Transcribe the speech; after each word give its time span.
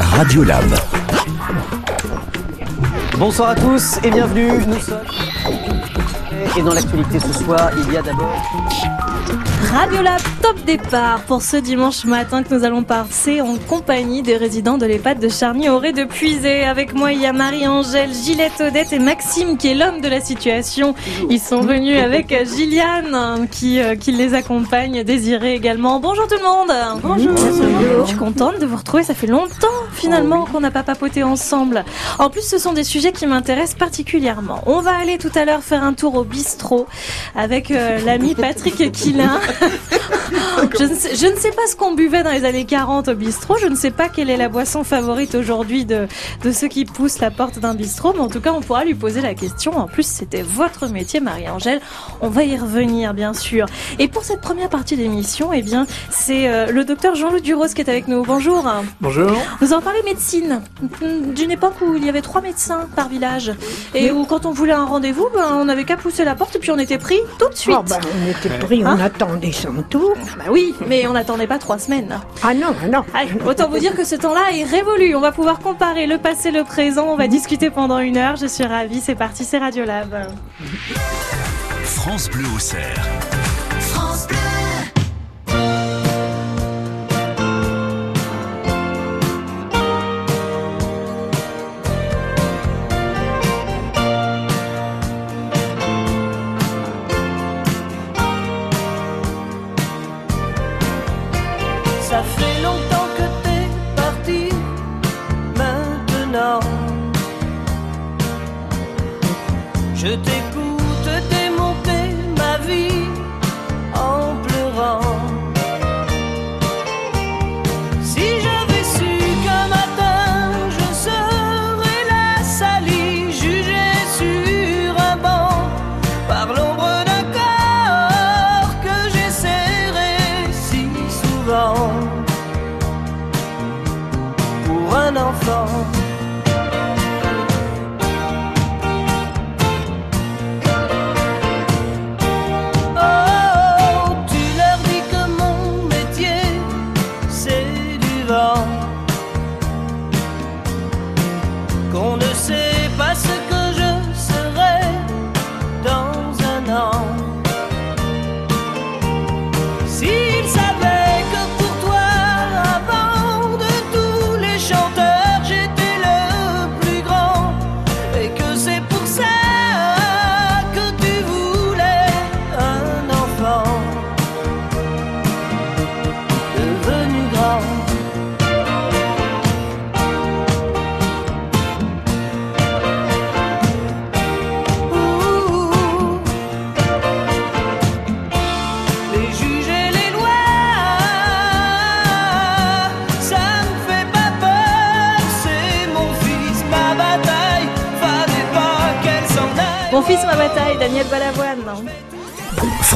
Radio 0.00 0.44
Lab. 0.44 0.64
Bonsoir 3.18 3.50
à 3.50 3.54
tous 3.54 3.98
et 4.04 4.10
bienvenue. 4.10 4.64
Nous 4.66 4.78
sommes. 4.78 4.98
Et 6.56 6.62
dans 6.62 6.74
l'actualité 6.74 7.18
ce 7.18 7.32
soir, 7.32 7.70
il 7.76 7.92
y 7.92 7.96
a 7.96 8.02
d'abord. 8.02 8.42
Radio 9.72 10.02
Lab 10.02 10.20
Top 10.42 10.56
Départ 10.64 11.20
pour 11.26 11.42
ce 11.42 11.56
dimanche 11.56 12.04
matin 12.04 12.42
que 12.42 12.54
nous 12.54 12.64
allons 12.64 12.82
passer 12.82 13.40
en 13.40 13.56
compagnie 13.56 14.22
des 14.22 14.36
résidents 14.36 14.78
de 14.78 14.86
l'EHPAD 14.86 15.18
de 15.18 15.28
Charny-Auré 15.28 15.92
de 15.92 16.04
Puisé. 16.04 16.64
Avec 16.64 16.94
moi, 16.94 17.12
il 17.12 17.20
y 17.20 17.26
a 17.26 17.32
Marie-Angèle, 17.32 18.10
Gillette 18.12 18.60
Odette 18.60 18.92
et 18.92 18.98
Maxime 18.98 19.58
qui 19.58 19.68
est 19.68 19.74
l'homme 19.74 20.00
de 20.00 20.08
la 20.08 20.20
situation. 20.20 20.94
Ils 21.28 21.40
sont 21.40 21.60
venus 21.60 21.98
avec 21.98 22.34
Gilliane 22.46 23.48
qui, 23.50 23.80
euh, 23.80 23.96
qui 23.96 24.12
les 24.12 24.34
accompagne, 24.34 25.02
Désiré 25.02 25.54
également. 25.54 26.00
Bonjour 26.00 26.26
tout 26.26 26.36
le 26.38 26.44
monde 26.44 27.02
Bonjour 27.02 27.36
Je 28.02 28.08
suis 28.08 28.16
contente 28.16 28.58
de 28.58 28.66
vous 28.66 28.76
retrouver, 28.76 29.02
ça 29.02 29.14
fait 29.14 29.26
longtemps 29.26 29.66
finalement 29.92 30.46
qu'on 30.46 30.60
n'a 30.60 30.70
pas 30.70 30.82
papoté 30.84 31.22
ensemble. 31.22 31.84
En 32.18 32.30
plus, 32.30 32.46
ce 32.46 32.58
sont 32.58 32.72
des 32.72 32.84
sujets 32.84 33.12
qui 33.12 33.26
m'intéressent 33.26 33.78
particulièrement. 33.78 34.62
On 34.66 34.80
va 34.80 34.96
aller 34.96 35.18
tout 35.18 35.32
à 35.34 35.44
l'heure 35.44 35.62
faire 35.62 35.82
un 35.82 35.92
tour 35.92 36.14
au 36.14 36.24
bistrot 36.24 36.86
avec 37.34 37.70
euh, 37.70 37.98
l'ami 38.04 38.34
Patrick 38.34 38.80
Quillin. 39.16 39.40
je, 40.78 40.84
ne 40.84 40.94
sais, 40.94 41.16
je 41.16 41.26
ne 41.26 41.36
sais 41.36 41.50
pas 41.50 41.66
ce 41.68 41.76
qu'on 41.76 41.94
buvait 41.94 42.22
dans 42.22 42.30
les 42.30 42.44
années 42.44 42.64
40 42.64 43.08
au 43.08 43.14
bistrot. 43.14 43.56
Je 43.58 43.66
ne 43.66 43.74
sais 43.74 43.90
pas 43.90 44.08
quelle 44.08 44.30
est 44.30 44.36
la 44.36 44.48
boisson 44.48 44.84
favorite 44.84 45.34
aujourd'hui 45.34 45.84
de, 45.84 46.06
de 46.42 46.52
ceux 46.52 46.68
qui 46.68 46.84
poussent 46.84 47.20
la 47.20 47.30
porte 47.30 47.58
d'un 47.58 47.74
bistrot. 47.74 48.12
Mais 48.14 48.20
en 48.20 48.28
tout 48.28 48.40
cas, 48.40 48.52
on 48.52 48.60
pourra 48.60 48.84
lui 48.84 48.94
poser 48.94 49.20
la 49.20 49.34
question. 49.34 49.76
En 49.76 49.86
plus, 49.86 50.06
c'était 50.06 50.42
votre 50.42 50.88
métier, 50.88 51.20
Marie-Angèle. 51.20 51.80
On 52.20 52.28
va 52.28 52.44
y 52.44 52.56
revenir, 52.56 53.14
bien 53.14 53.32
sûr. 53.32 53.66
Et 53.98 54.08
pour 54.08 54.24
cette 54.24 54.40
première 54.40 54.68
partie 54.68 54.96
d'émission, 54.96 55.52
eh 55.52 55.62
bien, 55.62 55.86
c'est 56.10 56.48
euh, 56.48 56.66
le 56.66 56.84
docteur 56.84 57.14
Jean-Loup 57.14 57.40
Duros 57.40 57.66
qui 57.68 57.80
est 57.80 57.88
avec 57.88 58.08
nous. 58.08 58.22
Bonjour. 58.24 58.64
Bonjour. 59.00 59.32
Nous 59.60 59.72
allons 59.72 59.82
parler 59.82 60.02
médecine. 60.04 60.60
D'une 61.34 61.50
époque 61.50 61.74
où 61.82 61.96
il 61.96 62.04
y 62.04 62.08
avait 62.08 62.22
trois 62.22 62.40
médecins 62.40 62.88
par 62.94 63.08
village. 63.08 63.52
Et 63.94 64.10
où, 64.10 64.24
quand 64.24 64.46
on 64.46 64.52
voulait 64.52 64.72
un 64.72 64.84
rendez-vous, 64.84 65.28
ben, 65.34 65.44
on 65.54 65.64
n'avait 65.64 65.84
qu'à 65.84 65.96
pousser 65.96 66.24
la 66.24 66.34
porte 66.34 66.56
et 66.56 66.58
puis 66.58 66.70
on 66.70 66.78
était 66.78 66.98
pris 66.98 67.18
tout 67.38 67.48
de 67.48 67.54
suite. 67.54 67.76
Oh, 67.78 67.84
bah, 67.88 67.98
on 68.02 68.30
était 68.30 68.58
pris, 68.58 68.84
on 68.84 68.88
Hein 68.88 69.05
attendait 69.06 69.52
son 69.52 69.82
tour. 69.88 70.14
Bah 70.36 70.44
oui, 70.50 70.74
mais 70.88 71.06
on 71.06 71.12
n'attendait 71.12 71.46
pas 71.46 71.58
trois 71.58 71.78
semaines. 71.78 72.20
Ah 72.42 72.54
non, 72.54 72.74
ah 72.82 72.88
non. 72.88 73.04
Allez, 73.14 73.30
autant 73.46 73.68
vous 73.68 73.78
dire 73.78 73.94
que 73.94 74.04
ce 74.04 74.16
temps-là 74.16 74.52
est 74.52 74.64
révolu. 74.64 75.14
On 75.14 75.20
va 75.20 75.32
pouvoir 75.32 75.60
comparer 75.60 76.06
le 76.06 76.18
passé, 76.18 76.50
le 76.50 76.64
présent. 76.64 77.06
On 77.08 77.16
va 77.16 77.28
discuter 77.28 77.70
pendant 77.70 77.98
une 78.00 78.16
heure. 78.16 78.36
Je 78.36 78.46
suis 78.46 78.64
ravie. 78.64 79.00
C'est 79.00 79.14
parti, 79.14 79.44
c'est 79.44 79.58
Radiolab. 79.58 80.28
France 81.84 82.28
Bleu 82.30 82.44
au 82.54 82.58
cerf. 82.58 83.45
Je 109.94 110.08
t'écoute 110.08 111.10
démonter 111.30 112.04
ma 112.36 112.58
vie 112.58 112.95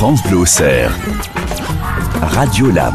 France 0.00 0.22
Bleu. 0.22 0.44
Radio 2.22 2.70
Lab. 2.70 2.94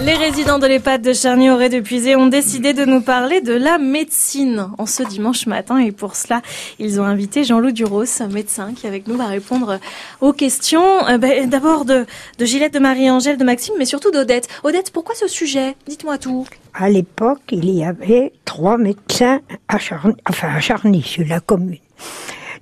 Les 0.00 0.14
résidents 0.14 0.58
de 0.58 0.66
l'EHPAD 0.66 1.02
de 1.02 1.12
Charny-Auré 1.12 1.68
de 1.68 1.80
Puisé 1.80 2.16
ont 2.16 2.28
décidé 2.28 2.72
de 2.72 2.86
nous 2.86 3.02
parler 3.02 3.42
de 3.42 3.52
la 3.52 3.76
médecine 3.76 4.70
en 4.78 4.86
ce 4.86 5.02
dimanche 5.02 5.46
matin. 5.46 5.76
Et 5.76 5.92
pour 5.92 6.16
cela, 6.16 6.40
ils 6.78 6.98
ont 6.98 7.04
invité 7.04 7.44
Jean-Loup 7.44 7.72
Duros, 7.72 8.04
médecin, 8.32 8.72
qui 8.74 8.86
avec 8.86 9.06
nous 9.06 9.18
va 9.18 9.26
répondre 9.26 9.78
aux 10.22 10.32
questions. 10.32 11.06
Euh, 11.08 11.18
ben, 11.18 11.46
D'abord 11.50 11.84
de, 11.84 12.06
de 12.38 12.44
Gillette, 12.46 12.72
de 12.72 12.78
Marie-Angèle, 12.78 13.36
de 13.36 13.44
Maxime, 13.44 13.74
mais 13.78 13.84
surtout 13.84 14.10
d'Odette. 14.10 14.48
Odette, 14.62 14.92
pourquoi 14.92 15.14
ce 15.14 15.28
sujet? 15.28 15.76
Dites-moi 15.86 16.16
tout. 16.16 16.46
À 16.72 16.88
l'époque, 16.88 17.42
il 17.50 17.68
y 17.68 17.84
avait 17.84 18.32
trois 18.46 18.78
médecins 18.78 19.40
à 19.68 19.76
Charny, 19.76 20.14
enfin 20.26 20.48
à 20.56 20.60
Charny, 20.60 21.02
sur 21.02 21.26
la 21.28 21.40
commune. 21.40 21.80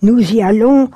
Nous 0.03 0.19
y 0.19 0.43
allons 0.43 0.91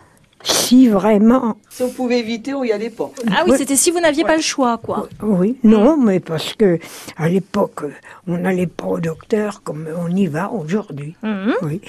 si 0.46 0.88
vraiment, 0.88 1.56
Si 1.68 1.82
on 1.82 1.90
pouvait 1.90 2.20
éviter, 2.20 2.54
on 2.54 2.62
y 2.64 2.72
allait 2.72 2.90
pas. 2.90 3.10
Ah 3.30 3.42
oui, 3.44 3.50
Ouais. 3.52 3.58
c'était 3.58 3.76
si 3.76 3.90
vous 3.90 4.00
n'aviez 4.00 4.24
pas 4.24 4.36
le 4.36 4.42
choix, 4.42 4.78
quoi. 4.78 5.08
oui, 5.22 5.56
non, 5.64 5.96
mais 5.96 6.20
parce 6.20 6.54
que 6.54 6.78
à 7.16 7.28
l'époque, 7.28 7.82
on 8.28 8.38
n'allait 8.38 8.66
pas 8.68 8.86
au 8.86 9.00
docteur 9.00 9.62
comme 9.64 9.86
on 9.98 10.08
y 10.14 10.26
va 10.26 10.50
aujourd'hui. 10.52 11.16
Mhm. 11.22 11.54
Oui. 11.62 11.80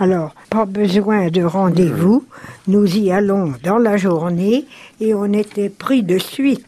Alors, 0.00 0.34
pas 0.50 0.64
besoin 0.64 1.28
de 1.28 1.42
rendez-vous. 1.42 2.24
Nous 2.68 2.96
y 2.96 3.10
allons 3.12 3.52
dans 3.62 3.78
la 3.78 3.96
journée 3.96 4.64
et 5.00 5.12
on 5.14 5.32
était 5.32 5.68
pris 5.68 6.02
de 6.02 6.18
suite. 6.18 6.64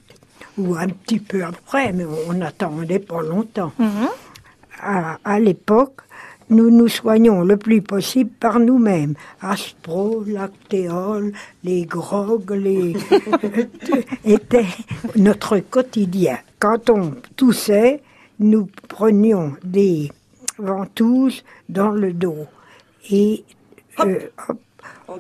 Ou 0.59 0.75
un 0.75 0.89
petit 0.89 1.21
peu 1.21 1.45
après, 1.45 1.93
mais 1.93 2.05
on 2.29 2.33
n'attendait 2.33 2.99
pas 2.99 3.23
longtemps. 3.23 3.73
Mhm. 3.79 4.09
À, 4.83 5.19
à 5.25 5.41
l'époque, 5.41 6.01
nous 6.51 6.71
nous 6.71 6.89
soignons 6.89 7.43
le 7.43 7.57
plus 7.57 7.83
possible 7.83 8.31
par 8.41 8.61
nous-mêmes. 8.61 9.15
Aspro, 9.41 10.25
lactéol, 10.27 11.33
les 11.65 11.85
grogues, 11.85 12.53
les... 12.53 12.97
étaient 14.25 14.67
notre 15.17 15.59
quotidien. 15.59 16.39
Quand 16.59 16.91
on 16.91 17.13
toussait, 17.37 18.01
nous 18.39 18.69
prenions 18.89 19.55
des 19.65 20.11
ventouses 20.59 21.45
dans 21.69 21.91
le 21.91 22.13
dos. 22.13 22.47
Et 23.11 23.45
euh, 24.01 24.19
hop, 24.49 24.59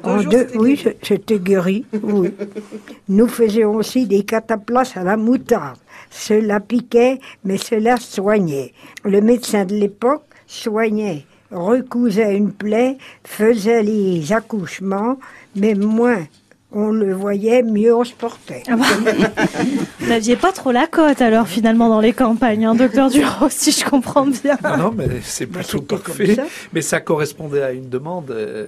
En 0.04 0.22
deux 0.22 0.48
jours, 0.48 0.62
oui, 0.62 0.82
c'était 1.02 1.38
guéri. 1.38 1.86
Oui. 2.02 2.30
Nous 3.08 3.28
faisions 3.28 3.75
aussi 3.75 4.06
des 4.06 4.25
cataplasmes 4.25 5.00
à 5.00 5.04
la 5.04 5.16
moutarde. 5.16 5.78
Cela 6.10 6.60
piquait, 6.60 7.19
mais 7.44 7.56
cela 7.56 7.96
soignait. 7.96 8.72
Le 9.04 9.20
médecin 9.20 9.64
de 9.64 9.75
l'époque 9.75 10.27
soignait, 10.48 11.24
recousait 11.52 12.36
une 12.36 12.50
plaie, 12.52 12.98
faisait 13.22 13.82
les 13.84 14.32
accouchements, 14.32 15.18
mais 15.54 15.74
moins 15.74 16.26
on 16.70 16.88
le 16.90 17.14
voyait, 17.14 17.62
mieux 17.62 17.94
on 17.96 18.04
se 18.04 18.12
portait. 18.12 18.62
Ah 18.68 18.76
bah. 18.76 18.84
Vous 20.00 20.06
n'aviez 20.06 20.36
pas 20.36 20.52
trop 20.52 20.70
la 20.70 20.86
cote 20.86 21.22
alors 21.22 21.48
finalement 21.48 21.88
dans 21.88 22.00
les 22.00 22.12
campagnes, 22.12 22.66
hein, 22.66 22.74
docteur 22.74 23.08
Duro, 23.08 23.46
si 23.48 23.72
je 23.72 23.86
comprends 23.86 24.26
bien. 24.26 24.58
Non, 24.62 24.76
non, 24.76 24.94
mais 24.94 25.08
c'est 25.22 25.46
Bah, 25.46 25.60
plutôt 25.60 25.80
parfait. 25.80 26.34
ça. 26.34 26.44
Mais 26.74 26.82
ça 26.82 27.00
correspondait 27.00 27.62
à 27.62 27.72
une 27.72 27.88
demande. 27.88 28.30
euh, 28.32 28.66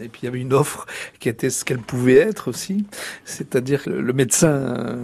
Et, 0.00 0.04
et 0.04 0.08
puis 0.08 0.20
il 0.22 0.26
y 0.26 0.28
avait 0.28 0.38
une 0.38 0.52
offre 0.52 0.86
qui 1.18 1.28
était 1.28 1.50
ce 1.50 1.64
qu'elle 1.64 1.80
pouvait 1.80 2.18
être 2.18 2.46
aussi. 2.48 2.86
C'est-à-dire 3.24 3.82
que 3.82 3.90
le, 3.90 4.00
le 4.00 4.12
médecin, 4.12 4.46
euh, 4.52 4.96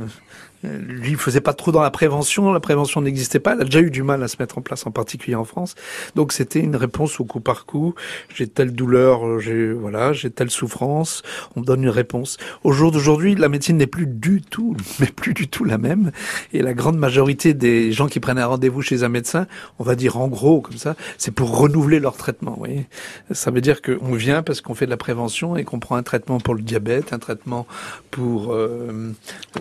lui, 0.86 1.10
il 1.10 1.16
faisait 1.16 1.40
pas 1.40 1.54
trop 1.54 1.72
dans 1.72 1.82
la 1.82 1.90
prévention. 1.90 2.52
La 2.52 2.60
prévention 2.60 3.00
n'existait 3.00 3.40
pas. 3.40 3.52
Elle 3.54 3.62
a 3.62 3.64
déjà 3.64 3.80
eu 3.80 3.90
du 3.90 4.02
mal 4.02 4.22
à 4.22 4.28
se 4.28 4.36
mettre 4.38 4.58
en 4.58 4.62
place, 4.62 4.86
en 4.86 4.90
particulier 4.90 5.36
en 5.36 5.44
France. 5.44 5.74
Donc 6.14 6.32
c'était 6.32 6.60
une 6.60 6.76
réponse 6.76 7.20
au 7.20 7.24
coup 7.24 7.40
par 7.40 7.66
coup. 7.66 7.94
J'ai 8.34 8.46
telle 8.46 8.72
douleur, 8.72 9.40
j'ai 9.40 9.72
voilà, 9.72 10.12
j'ai 10.12 10.30
telle 10.30 10.50
souffrance. 10.50 11.22
On 11.54 11.60
me 11.60 11.64
donne 11.64 11.82
une 11.82 11.90
réponse. 11.90 12.36
Au 12.64 12.72
jour 12.72 12.92
d'aujourd'hui, 12.92 13.34
la 13.34 13.48
médecine 13.48 13.76
n'est 13.76 13.86
plus 13.86 14.06
du 14.06 14.42
tout, 14.42 14.76
mais 15.00 15.06
plus 15.06 15.34
du 15.34 15.48
tout 15.48 15.64
la 15.64 15.78
même. 15.78 16.12
Et 16.52 16.62
la 16.62 16.74
grande 16.74 16.98
majorité 16.98 17.54
des 17.54 17.92
gens 17.92 18.08
qui 18.08 18.20
prennent 18.20 18.38
un 18.38 18.46
rendez-vous 18.46 18.82
chez 18.82 19.02
un 19.02 19.08
médecin, 19.08 19.46
on 19.78 19.84
va 19.84 19.94
dire 19.94 20.16
en 20.16 20.28
gros 20.28 20.60
comme 20.60 20.76
ça, 20.76 20.96
c'est 21.18 21.32
pour 21.32 21.56
renouveler 21.56 22.00
leur 22.00 22.16
traitement. 22.16 22.52
Vous 22.52 22.58
voyez 22.58 22.86
ça 23.30 23.50
veut 23.50 23.60
dire 23.60 23.82
qu'on 23.82 24.14
vient 24.14 24.42
parce 24.42 24.60
qu'on 24.60 24.74
fait 24.74 24.86
de 24.86 24.90
la 24.90 24.96
prévention 24.96 25.56
et 25.56 25.64
qu'on 25.64 25.78
prend 25.78 25.96
un 25.96 26.02
traitement 26.02 26.38
pour 26.40 26.54
le 26.54 26.62
diabète, 26.62 27.12
un 27.12 27.18
traitement 27.18 27.66
pour 28.10 28.52
euh, 28.52 29.12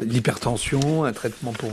l'hypertension, 0.02 0.95
un 1.04 1.14
traitement 1.14 1.52
pour 1.52 1.70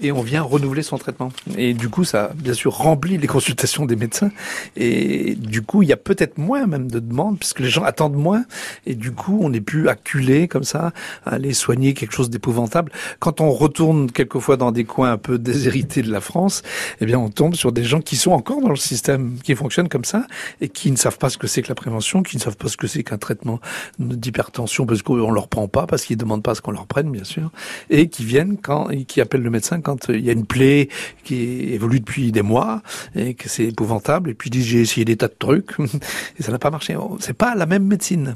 et 0.00 0.12
on 0.12 0.22
vient 0.22 0.42
renouveler 0.42 0.82
son 0.82 0.98
traitement. 0.98 1.32
Et 1.56 1.74
du 1.74 1.88
coup, 1.88 2.04
ça 2.04 2.32
bien 2.34 2.52
sûr 2.52 2.74
remplit 2.74 3.18
les 3.18 3.26
consultations 3.26 3.86
des 3.86 3.96
médecins 3.96 4.30
et 4.76 5.34
du 5.36 5.62
coup, 5.62 5.82
il 5.82 5.88
y 5.88 5.92
a 5.92 5.96
peut-être 5.96 6.38
moins 6.38 6.66
même 6.66 6.90
de 6.90 7.00
demandes 7.00 7.38
puisque 7.38 7.60
les 7.60 7.70
gens 7.70 7.84
attendent 7.84 8.16
moins 8.16 8.44
et 8.84 8.94
du 8.94 9.12
coup, 9.12 9.38
on 9.42 9.50
n'est 9.50 9.60
plus 9.60 9.88
acculé 9.88 10.48
comme 10.48 10.64
ça 10.64 10.92
à 11.24 11.34
aller 11.34 11.54
soigner 11.54 11.94
quelque 11.94 12.12
chose 12.12 12.30
d'épouvantable. 12.30 12.92
Quand 13.18 13.40
on 13.40 13.50
retourne 13.50 14.10
quelquefois 14.10 14.56
dans 14.56 14.72
des 14.72 14.84
coins 14.84 15.12
un 15.12 15.18
peu 15.18 15.38
déshérités 15.38 16.02
de 16.02 16.10
la 16.10 16.20
France, 16.20 16.62
eh 17.00 17.06
bien, 17.06 17.18
on 17.18 17.30
tombe 17.30 17.54
sur 17.54 17.72
des 17.72 17.84
gens 17.84 18.00
qui 18.00 18.16
sont 18.16 18.32
encore 18.32 18.60
dans 18.60 18.70
le 18.70 18.76
système 18.76 19.38
qui 19.42 19.54
fonctionne 19.54 19.88
comme 19.88 20.04
ça 20.04 20.26
et 20.60 20.68
qui 20.68 20.90
ne 20.90 20.96
savent 20.96 21.18
pas 21.18 21.30
ce 21.30 21.38
que 21.38 21.46
c'est 21.46 21.62
que 21.62 21.68
la 21.68 21.74
prévention, 21.74 22.22
qui 22.22 22.36
ne 22.36 22.42
savent 22.42 22.56
pas 22.56 22.68
ce 22.68 22.76
que 22.76 22.86
c'est 22.86 23.02
qu'un 23.02 23.18
traitement 23.18 23.60
d'hypertension 23.98 24.86
parce 24.86 25.02
qu'on 25.02 25.30
leur 25.30 25.48
prend 25.48 25.68
pas, 25.68 25.86
parce 25.86 26.04
qu'ils 26.04 26.16
demandent 26.16 26.42
pas 26.42 26.54
ce 26.54 26.60
qu'on 26.60 26.72
leur 26.72 26.86
prenne, 26.86 27.10
bien 27.10 27.24
sûr, 27.24 27.50
et 27.90 28.08
qui 28.08 28.24
viennent 28.24 28.58
quand, 28.66 28.88
qui 29.06 29.20
appellent 29.20 29.42
le 29.42 29.50
médecin 29.50 29.80
quand 29.80 30.10
euh, 30.10 30.18
il 30.18 30.24
y 30.24 30.28
a 30.28 30.32
une 30.32 30.44
plaie 30.44 30.88
qui 31.22 31.72
évolue 31.72 32.00
depuis 32.00 32.32
des 32.32 32.42
mois 32.42 32.82
et 33.14 33.34
que 33.34 33.48
c'est 33.48 33.64
épouvantable 33.64 34.30
et 34.30 34.34
puis 34.34 34.50
ils 34.50 34.52
disent 34.52 34.66
j'ai 34.66 34.80
essayé 34.80 35.04
des 35.04 35.16
tas 35.16 35.28
de 35.28 35.36
trucs 35.38 35.70
et 36.38 36.42
ça 36.42 36.50
n'a 36.50 36.58
pas 36.58 36.70
marché. 36.70 36.96
Oh, 36.96 37.16
C'est 37.20 37.32
pas 37.32 37.54
la 37.54 37.66
même 37.66 37.84
médecine. 37.84 38.34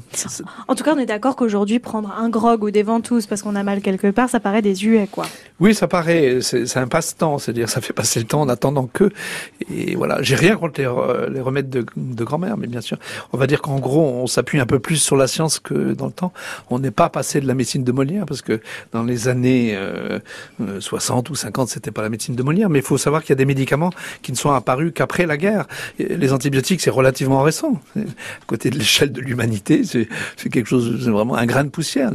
En 0.67 0.75
tout 0.75 0.83
cas, 0.83 0.93
on 0.95 0.99
est 0.99 1.05
d'accord 1.05 1.35
qu'aujourd'hui, 1.35 1.79
prendre 1.79 2.11
un 2.17 2.29
grog 2.29 2.63
ou 2.63 2.71
des 2.71 2.83
ventouses 2.83 3.27
parce 3.27 3.41
qu'on 3.41 3.55
a 3.55 3.63
mal 3.63 3.81
quelque 3.81 4.07
part, 4.07 4.29
ça 4.29 4.39
paraît 4.39 4.61
désuet, 4.61 5.07
quoi. 5.11 5.25
Oui, 5.59 5.75
ça 5.75 5.87
paraît, 5.87 6.39
c'est 6.41 6.77
un 6.77 6.87
passe-temps, 6.87 7.37
c'est-à-dire 7.37 7.69
ça 7.69 7.81
fait 7.81 7.93
passer 7.93 8.19
le 8.19 8.25
temps 8.25 8.41
en 8.41 8.49
attendant 8.49 8.87
que. 8.87 9.11
Et 9.69 9.95
voilà, 9.95 10.21
j'ai 10.21 10.35
rien 10.35 10.55
contre 10.55 10.81
les, 10.81 10.89
les 11.33 11.41
remèdes 11.41 11.69
de, 11.69 11.85
de 11.95 12.23
grand-mère, 12.23 12.57
mais 12.57 12.67
bien 12.67 12.81
sûr, 12.81 12.97
on 13.33 13.37
va 13.37 13.47
dire 13.47 13.61
qu'en 13.61 13.79
gros, 13.79 14.01
on 14.01 14.27
s'appuie 14.27 14.59
un 14.59 14.65
peu 14.65 14.79
plus 14.79 14.97
sur 14.97 15.17
la 15.17 15.27
science 15.27 15.59
que 15.59 15.93
dans 15.93 16.07
le 16.07 16.13
temps. 16.13 16.31
On 16.69 16.79
n'est 16.79 16.91
pas 16.91 17.09
passé 17.09 17.41
de 17.41 17.47
la 17.47 17.53
médecine 17.53 17.83
de 17.83 17.91
Molière, 17.91 18.25
parce 18.25 18.41
que 18.41 18.61
dans 18.93 19.03
les 19.03 19.27
années 19.27 19.75
euh, 19.75 19.91
euh, 20.10 20.10
60 20.79 21.29
ou 21.29 21.35
50, 21.35 21.69
c'était 21.69 21.91
pas 21.91 22.01
la 22.01 22.09
médecine 22.09 22.35
de 22.35 22.43
Molière, 22.43 22.69
mais 22.69 22.79
il 22.79 22.85
faut 22.85 22.97
savoir 22.97 23.21
qu'il 23.21 23.29
y 23.29 23.33
a 23.33 23.35
des 23.35 23.45
médicaments 23.45 23.91
qui 24.21 24.31
ne 24.31 24.37
sont 24.37 24.51
apparus 24.51 24.91
qu'après 24.93 25.25
la 25.25 25.37
guerre. 25.37 25.67
Les 25.99 26.33
antibiotiques, 26.33 26.81
c'est 26.81 26.89
relativement 26.89 27.41
récent. 27.41 27.81
À 27.97 28.01
côté 28.47 28.69
de 28.69 28.77
l'échelle 28.77 29.11
de 29.11 29.21
l'humanité, 29.21 29.83
c'est 29.83 30.49
quelque 30.49 30.67
chose, 30.67 31.01
c'est 31.03 31.09
vraiment 31.09 31.35
un 31.35 31.45
grain 31.45 31.63
de 31.63 31.69
poussière. 31.69 32.11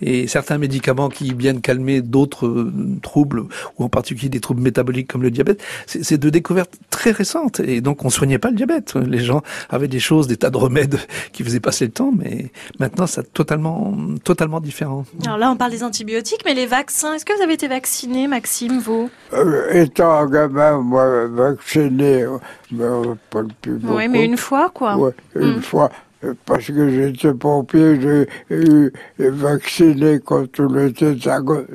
et 0.00 0.26
certains 0.26 0.58
médicaments 0.58 1.08
qui 1.08 1.34
viennent 1.34 1.60
calmer 1.60 2.00
d'autres 2.00 2.46
euh, 2.46 2.72
troubles, 3.02 3.44
ou 3.78 3.84
en 3.84 3.88
particulier 3.88 4.28
des 4.28 4.40
troubles 4.40 4.62
métaboliques 4.62 5.08
comme 5.08 5.22
le 5.22 5.30
diabète, 5.30 5.62
c'est 5.86 6.04
c'est 6.14 6.18
de 6.18 6.30
découvertes 6.30 6.74
très 6.90 7.10
récentes. 7.10 7.60
Et 7.60 7.80
donc 7.80 8.04
on 8.04 8.10
soignait 8.10 8.38
pas 8.38 8.50
le 8.50 8.56
diabète. 8.56 8.94
Les 8.94 9.18
gens 9.18 9.42
avaient 9.68 9.88
des 9.88 10.00
choses, 10.00 10.28
des 10.28 10.36
tas 10.36 10.50
de 10.50 10.56
remèdes 10.56 10.98
qui 11.32 11.42
faisaient 11.42 11.60
passer 11.60 11.86
le 11.86 11.90
temps, 11.90 12.12
mais 12.16 12.52
maintenant 12.78 13.06
c'est 13.06 13.32
totalement, 13.32 13.96
totalement 14.22 14.60
différent. 14.60 15.04
Alors 15.24 15.38
là, 15.38 15.50
on 15.50 15.56
parle 15.56 15.72
des 15.72 15.82
antibiotiques, 15.82 16.42
mais 16.44 16.54
les 16.54 16.66
vaccins, 16.66 17.14
est-ce 17.14 17.24
que 17.24 17.33
vous 17.36 17.42
avez 17.42 17.54
été 17.54 17.68
vacciné, 17.68 18.26
Maxime, 18.28 18.78
vous? 18.78 19.10
Euh, 19.32 19.72
étant 19.72 20.12
un 20.12 20.26
gamin, 20.28 20.78
moi, 20.78 21.26
vacciné, 21.26 22.22
euh, 22.22 22.38
ben, 22.70 23.16
pas 23.30 23.42
le 23.42 23.48
plus 23.60 23.74
beaucoup. 23.78 23.96
Oui, 23.96 24.08
mais 24.08 24.24
une 24.24 24.36
fois, 24.36 24.70
quoi. 24.70 24.96
Ouais, 24.96 25.12
une 25.34 25.56
Mm. 25.58 25.62
fois, 25.62 25.90
euh, 26.24 26.34
parce 26.46 26.66
que 26.66 26.88
j'étais 26.90 27.32
pompier, 27.34 28.00
j'ai 28.00 28.28
eu 28.50 28.92
vacciné 29.18 30.20
contre 30.20 30.62
le 30.62 30.92
tétanos. 30.92 31.66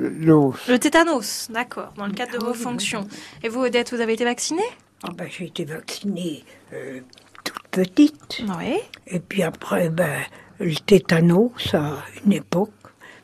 Le 0.67 0.77
tétanos, 0.77 1.47
d'accord, 1.51 1.93
dans 1.97 2.07
le 2.07 2.13
cadre 2.13 2.33
de 2.39 2.43
vos 2.43 2.53
fonctions. 2.53 3.07
Et 3.43 3.49
vous, 3.49 3.61
Odette, 3.61 3.93
vous 3.93 4.01
avez 4.01 4.13
été 4.13 4.23
vaccinée 4.25 4.63
Ah 5.03 5.09
ben, 5.15 5.27
j'ai 5.29 5.45
été 5.45 5.65
vaccinée 5.65 6.43
euh, 6.73 6.99
toute 7.43 7.67
petite. 7.71 8.41
Oui. 8.57 8.75
Et 9.07 9.19
puis 9.19 9.43
après, 9.43 9.89
ben, 9.89 10.19
le 10.59 10.75
tétanos 10.75 11.51
à 11.73 11.97
une 12.25 12.33
époque. 12.33 12.69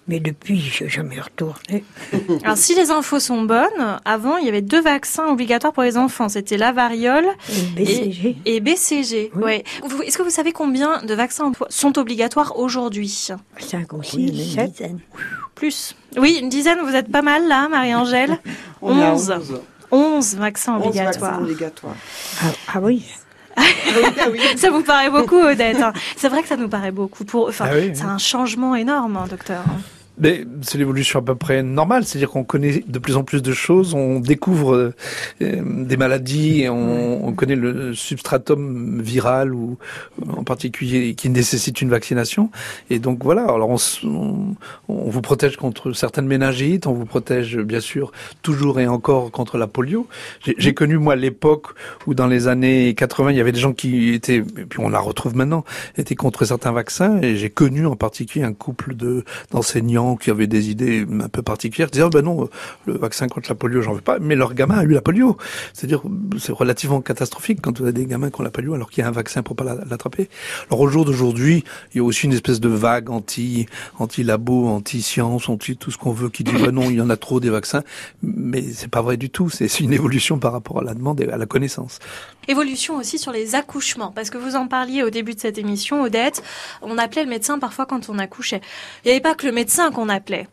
Mais 0.07 0.19
depuis, 0.19 0.59
je 0.59 0.83
n'ai 0.83 0.89
jamais 0.89 1.19
retourné. 1.19 1.83
Alors, 2.43 2.57
si 2.57 2.75
les 2.75 2.91
infos 2.91 3.19
sont 3.19 3.41
bonnes, 3.41 3.99
avant, 4.05 4.37
il 4.37 4.45
y 4.45 4.49
avait 4.49 4.61
deux 4.61 4.81
vaccins 4.81 5.27
obligatoires 5.29 5.73
pour 5.73 5.81
les 5.81 5.97
enfants. 5.97 6.29
C'était 6.29 6.57
la 6.57 6.71
variole 6.71 7.25
Et 7.75 7.83
BCG. 7.83 8.37
et 8.45 8.59
BCG. 8.59 9.31
Oui. 9.33 9.43
Ouais. 9.43 9.63
Est-ce 10.05 10.17
que 10.17 10.21
vous 10.23 10.29
savez 10.29 10.51
combien 10.51 11.01
de 11.01 11.13
vaccins 11.15 11.51
sont 11.69 11.97
obligatoires 11.97 12.59
aujourd'hui? 12.59 13.09
5 13.57 13.93
ou 13.93 14.03
6, 14.03 14.53
7. 14.53 14.83
Plus. 15.55 15.95
Oui, 16.17 16.37
une 16.39 16.49
dizaine, 16.49 16.79
vous 16.83 16.93
êtes 16.95 17.11
pas 17.11 17.21
mal 17.23 17.47
là, 17.47 17.67
Marie-Angèle? 17.67 18.37
On 18.83 18.99
est 18.99 19.03
à 19.03 19.13
11. 19.13 19.31
11. 19.31 19.61
11 19.91 20.35
vaccins 20.35 20.73
11 20.75 20.83
vaccins 20.83 20.87
obligatoires. 20.87 21.39
obligatoires. 21.41 21.95
Ah, 22.41 22.45
ah 22.75 22.79
oui. 22.81 23.05
Ça 24.57 24.69
vous 24.69 24.83
paraît 24.83 25.09
beaucoup, 25.09 25.39
Odette 25.39 25.81
hein 25.81 25.93
C'est 26.17 26.27
vrai 26.27 26.41
que 26.41 26.47
ça 26.49 26.57
nous 26.57 26.67
paraît 26.67 26.91
beaucoup. 26.91 27.23
Pour, 27.23 27.47
enfin, 27.47 27.67
Ah 27.69 27.75
oui, 27.75 27.91
c'est 27.93 28.03
oui. 28.03 28.09
un 28.09 28.17
changement 28.17 28.75
énorme, 28.75 29.15
hein, 29.15 29.27
docteur. 29.29 29.63
Mais 30.17 30.45
c'est 30.61 30.77
l'évolution 30.77 31.19
à 31.19 31.21
peu 31.21 31.35
près 31.35 31.61
normale, 31.61 32.05
c'est-à-dire 32.05 32.29
qu'on 32.29 32.43
connaît 32.43 32.83
de 32.87 32.99
plus 32.99 33.17
en 33.17 33.23
plus 33.23 33.41
de 33.41 33.51
choses, 33.51 33.93
on 33.93 34.19
découvre 34.19 34.75
euh, 34.75 34.93
euh, 35.41 35.61
des 35.83 35.97
maladies, 35.97 36.67
on, 36.69 37.27
on 37.27 37.33
connaît 37.33 37.55
le 37.55 37.93
substratum 37.93 39.01
viral 39.01 39.53
ou 39.53 39.77
en 40.29 40.43
particulier 40.43 41.15
qui 41.15 41.29
nécessite 41.29 41.81
une 41.81 41.89
vaccination. 41.89 42.49
Et 42.89 42.99
donc 42.99 43.23
voilà, 43.23 43.43
alors 43.43 43.69
on, 43.69 44.55
on, 44.87 45.09
vous 45.09 45.21
protège 45.21 45.57
contre 45.57 45.91
certaines 45.91 46.27
méningites, 46.27 46.87
on 46.87 46.93
vous 46.93 47.05
protège 47.05 47.57
bien 47.57 47.81
sûr 47.81 48.11
toujours 48.41 48.79
et 48.79 48.87
encore 48.87 49.31
contre 49.31 49.57
la 49.57 49.67
polio. 49.67 50.07
J'ai 50.43 50.55
j'ai 50.57 50.73
connu 50.73 50.97
moi 50.97 51.15
l'époque 51.15 51.67
où 52.07 52.13
dans 52.13 52.27
les 52.27 52.47
années 52.47 52.93
80 52.95 53.31
il 53.31 53.37
y 53.37 53.41
avait 53.41 53.51
des 53.51 53.59
gens 53.59 53.73
qui 53.73 54.13
étaient, 54.13 54.37
et 54.37 54.65
puis 54.69 54.79
on 54.79 54.89
la 54.89 54.99
retrouve 54.99 55.35
maintenant, 55.35 55.65
étaient 55.97 56.15
contre 56.15 56.45
certains 56.45 56.71
vaccins 56.71 57.21
et 57.21 57.35
j'ai 57.35 57.49
connu 57.49 57.85
en 57.85 57.95
particulier 57.95 58.45
un 58.45 58.53
couple 58.53 58.95
de 58.95 59.25
d'enseignants 59.51 60.04
qui 60.15 60.29
avaient 60.29 60.45
des 60.45 60.69
idées 60.69 61.07
un 61.19 61.27
peu 61.29 61.41
particulières, 61.41 61.89
disaient 61.89 62.05
ah 62.05 62.09
ben 62.09 62.21
non 62.21 62.47
le 62.85 62.93
vaccin 62.97 63.27
contre 63.27 63.49
la 63.49 63.55
polio 63.55 63.81
j'en 63.81 63.93
veux 63.93 64.01
pas, 64.01 64.19
mais 64.19 64.35
leur 64.35 64.53
gamin 64.53 64.77
a 64.77 64.83
eu 64.83 64.89
la 64.93 65.01
polio. 65.01 65.37
C'est-à-dire 65.73 66.03
c'est 66.39 66.51
relativement 66.51 67.01
catastrophique 67.01 67.59
quand 67.61 67.75
vous 67.79 67.85
avez 67.85 67.93
des 67.93 68.05
gamins 68.05 68.29
qui 68.29 68.39
ont 68.39 68.43
la 68.43 68.51
polio 68.51 68.75
alors 68.75 68.91
qu'il 68.91 69.01
y 69.01 69.05
a 69.05 69.07
un 69.07 69.11
vaccin 69.11 69.41
pour 69.41 69.55
pas 69.55 69.63
la- 69.63 69.83
l'attraper. 69.89 70.29
Alors 70.69 70.81
au 70.81 70.87
jour 70.87 71.05
d'aujourd'hui 71.05 71.63
il 71.93 71.97
y 71.97 71.99
a 72.01 72.03
aussi 72.03 72.27
une 72.27 72.33
espèce 72.33 72.59
de 72.59 72.69
vague 72.69 73.09
anti 73.09 73.65
anti 73.97 74.23
labo, 74.23 74.67
anti 74.67 75.01
tout 75.79 75.89
ce 75.91 75.97
qu'on 75.97 76.11
veut 76.11 76.29
qui 76.29 76.43
dit 76.43 76.51
ben 76.53 76.71
non 76.71 76.89
il 76.91 76.97
y 76.97 77.01
en 77.01 77.09
a 77.09 77.17
trop 77.17 77.39
des 77.39 77.49
vaccins, 77.49 77.81
mais 78.21 78.61
c'est 78.73 78.89
pas 78.91 79.01
vrai 79.01 79.17
du 79.17 79.29
tout. 79.31 79.49
C'est 79.49 79.79
une 79.79 79.93
évolution 79.93 80.37
par 80.37 80.51
rapport 80.51 80.79
à 80.79 80.83
la 80.83 80.93
demande 80.93 81.21
et 81.21 81.29
à 81.29 81.37
la 81.37 81.45
connaissance. 81.45 81.99
Évolution 82.47 82.97
aussi 82.97 83.17
sur 83.17 83.31
les 83.31 83.55
accouchements, 83.55 84.11
parce 84.11 84.29
que 84.29 84.37
vous 84.37 84.55
en 84.55 84.67
parliez 84.67 85.01
au 85.01 85.09
début 85.09 85.33
de 85.33 85.39
cette 85.39 85.57
émission, 85.57 86.03
Odette. 86.03 86.43
On 86.83 86.97
appelait 86.97 87.23
le 87.23 87.29
médecin 87.29 87.57
parfois 87.57 87.85
quand 87.87 88.09
on 88.09 88.19
accouchait. 88.19 88.61
Il 89.03 89.07
n'y 89.07 89.11
avait 89.13 89.21
pas 89.21 89.33
que 89.33 89.47
le 89.47 89.53
médecin 89.53 89.89
qu'on 89.95 90.09
appelait. 90.09 90.47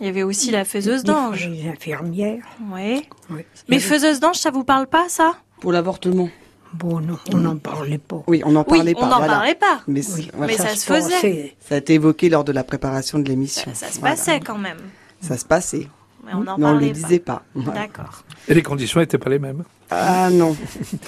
Il 0.00 0.06
y 0.06 0.08
avait 0.08 0.22
aussi 0.24 0.50
la 0.50 0.64
faiseuse 0.64 1.04
d'ange. 1.04 1.48
Les 1.48 1.68
infirmières. 1.68 2.42
Oui. 2.72 3.06
Oui. 3.30 3.42
Mais 3.68 3.78
faiseuse 3.78 4.20
d'ange, 4.20 4.36
ça 4.36 4.50
vous 4.50 4.64
parle 4.64 4.86
pas, 4.86 5.08
ça? 5.08 5.36
Pour 5.60 5.72
l'avortement. 5.72 6.28
Bon, 6.74 7.00
non, 7.00 7.16
on 7.32 7.36
n'en 7.38 7.56
parlait 7.56 7.96
pas. 7.96 8.22
Oui, 8.26 8.42
on 8.44 8.52
n'en 8.52 8.60
Oui, 8.68 8.76
parlait 8.78 8.92
on 8.96 9.00
pas. 9.00 9.06
n'en 9.08 9.18
voilà. 9.18 9.32
parlait 9.34 9.54
pas. 9.54 9.80
Mais, 9.86 10.00
Oui. 10.00 10.22
c- 10.24 10.30
voilà. 10.34 10.52
Mais 10.52 10.58
ça 10.58 10.74
se 10.76 10.84
faisait. 10.84 11.56
ça 11.60 11.76
a 11.76 11.78
été 11.78 11.94
évoqué 11.94 12.28
lors 12.28 12.44
de 12.44 12.52
la 12.52 12.64
préparation 12.64 13.18
de 13.18 13.28
l'émission. 13.28 13.72
Ça, 13.72 13.86
ça 13.86 13.92
se 13.92 14.00
Voilà. 14.00 14.16
passait 14.16 14.40
quand 14.40 14.58
même. 14.58 14.78
Ça 15.22 15.38
se 15.38 15.44
passait. 15.46 15.88
Mais 16.26 16.34
on 16.34 16.38
n'en 16.42 16.44
Mais 16.44 16.50
on 16.52 16.56
ne 16.58 16.62
parlait 16.72 16.86
le 16.88 16.92
disait 16.92 17.18
pas. 17.20 17.34
pas. 17.36 17.42
Voilà. 17.54 17.80
D'accord. 17.82 18.24
Et 18.48 18.54
les 18.54 18.62
conditions 18.62 19.00
n'étaient 19.00 19.18
pas 19.18 19.30
les 19.30 19.38
mêmes. 19.38 19.64
Ah 19.90 20.30
non, 20.30 20.56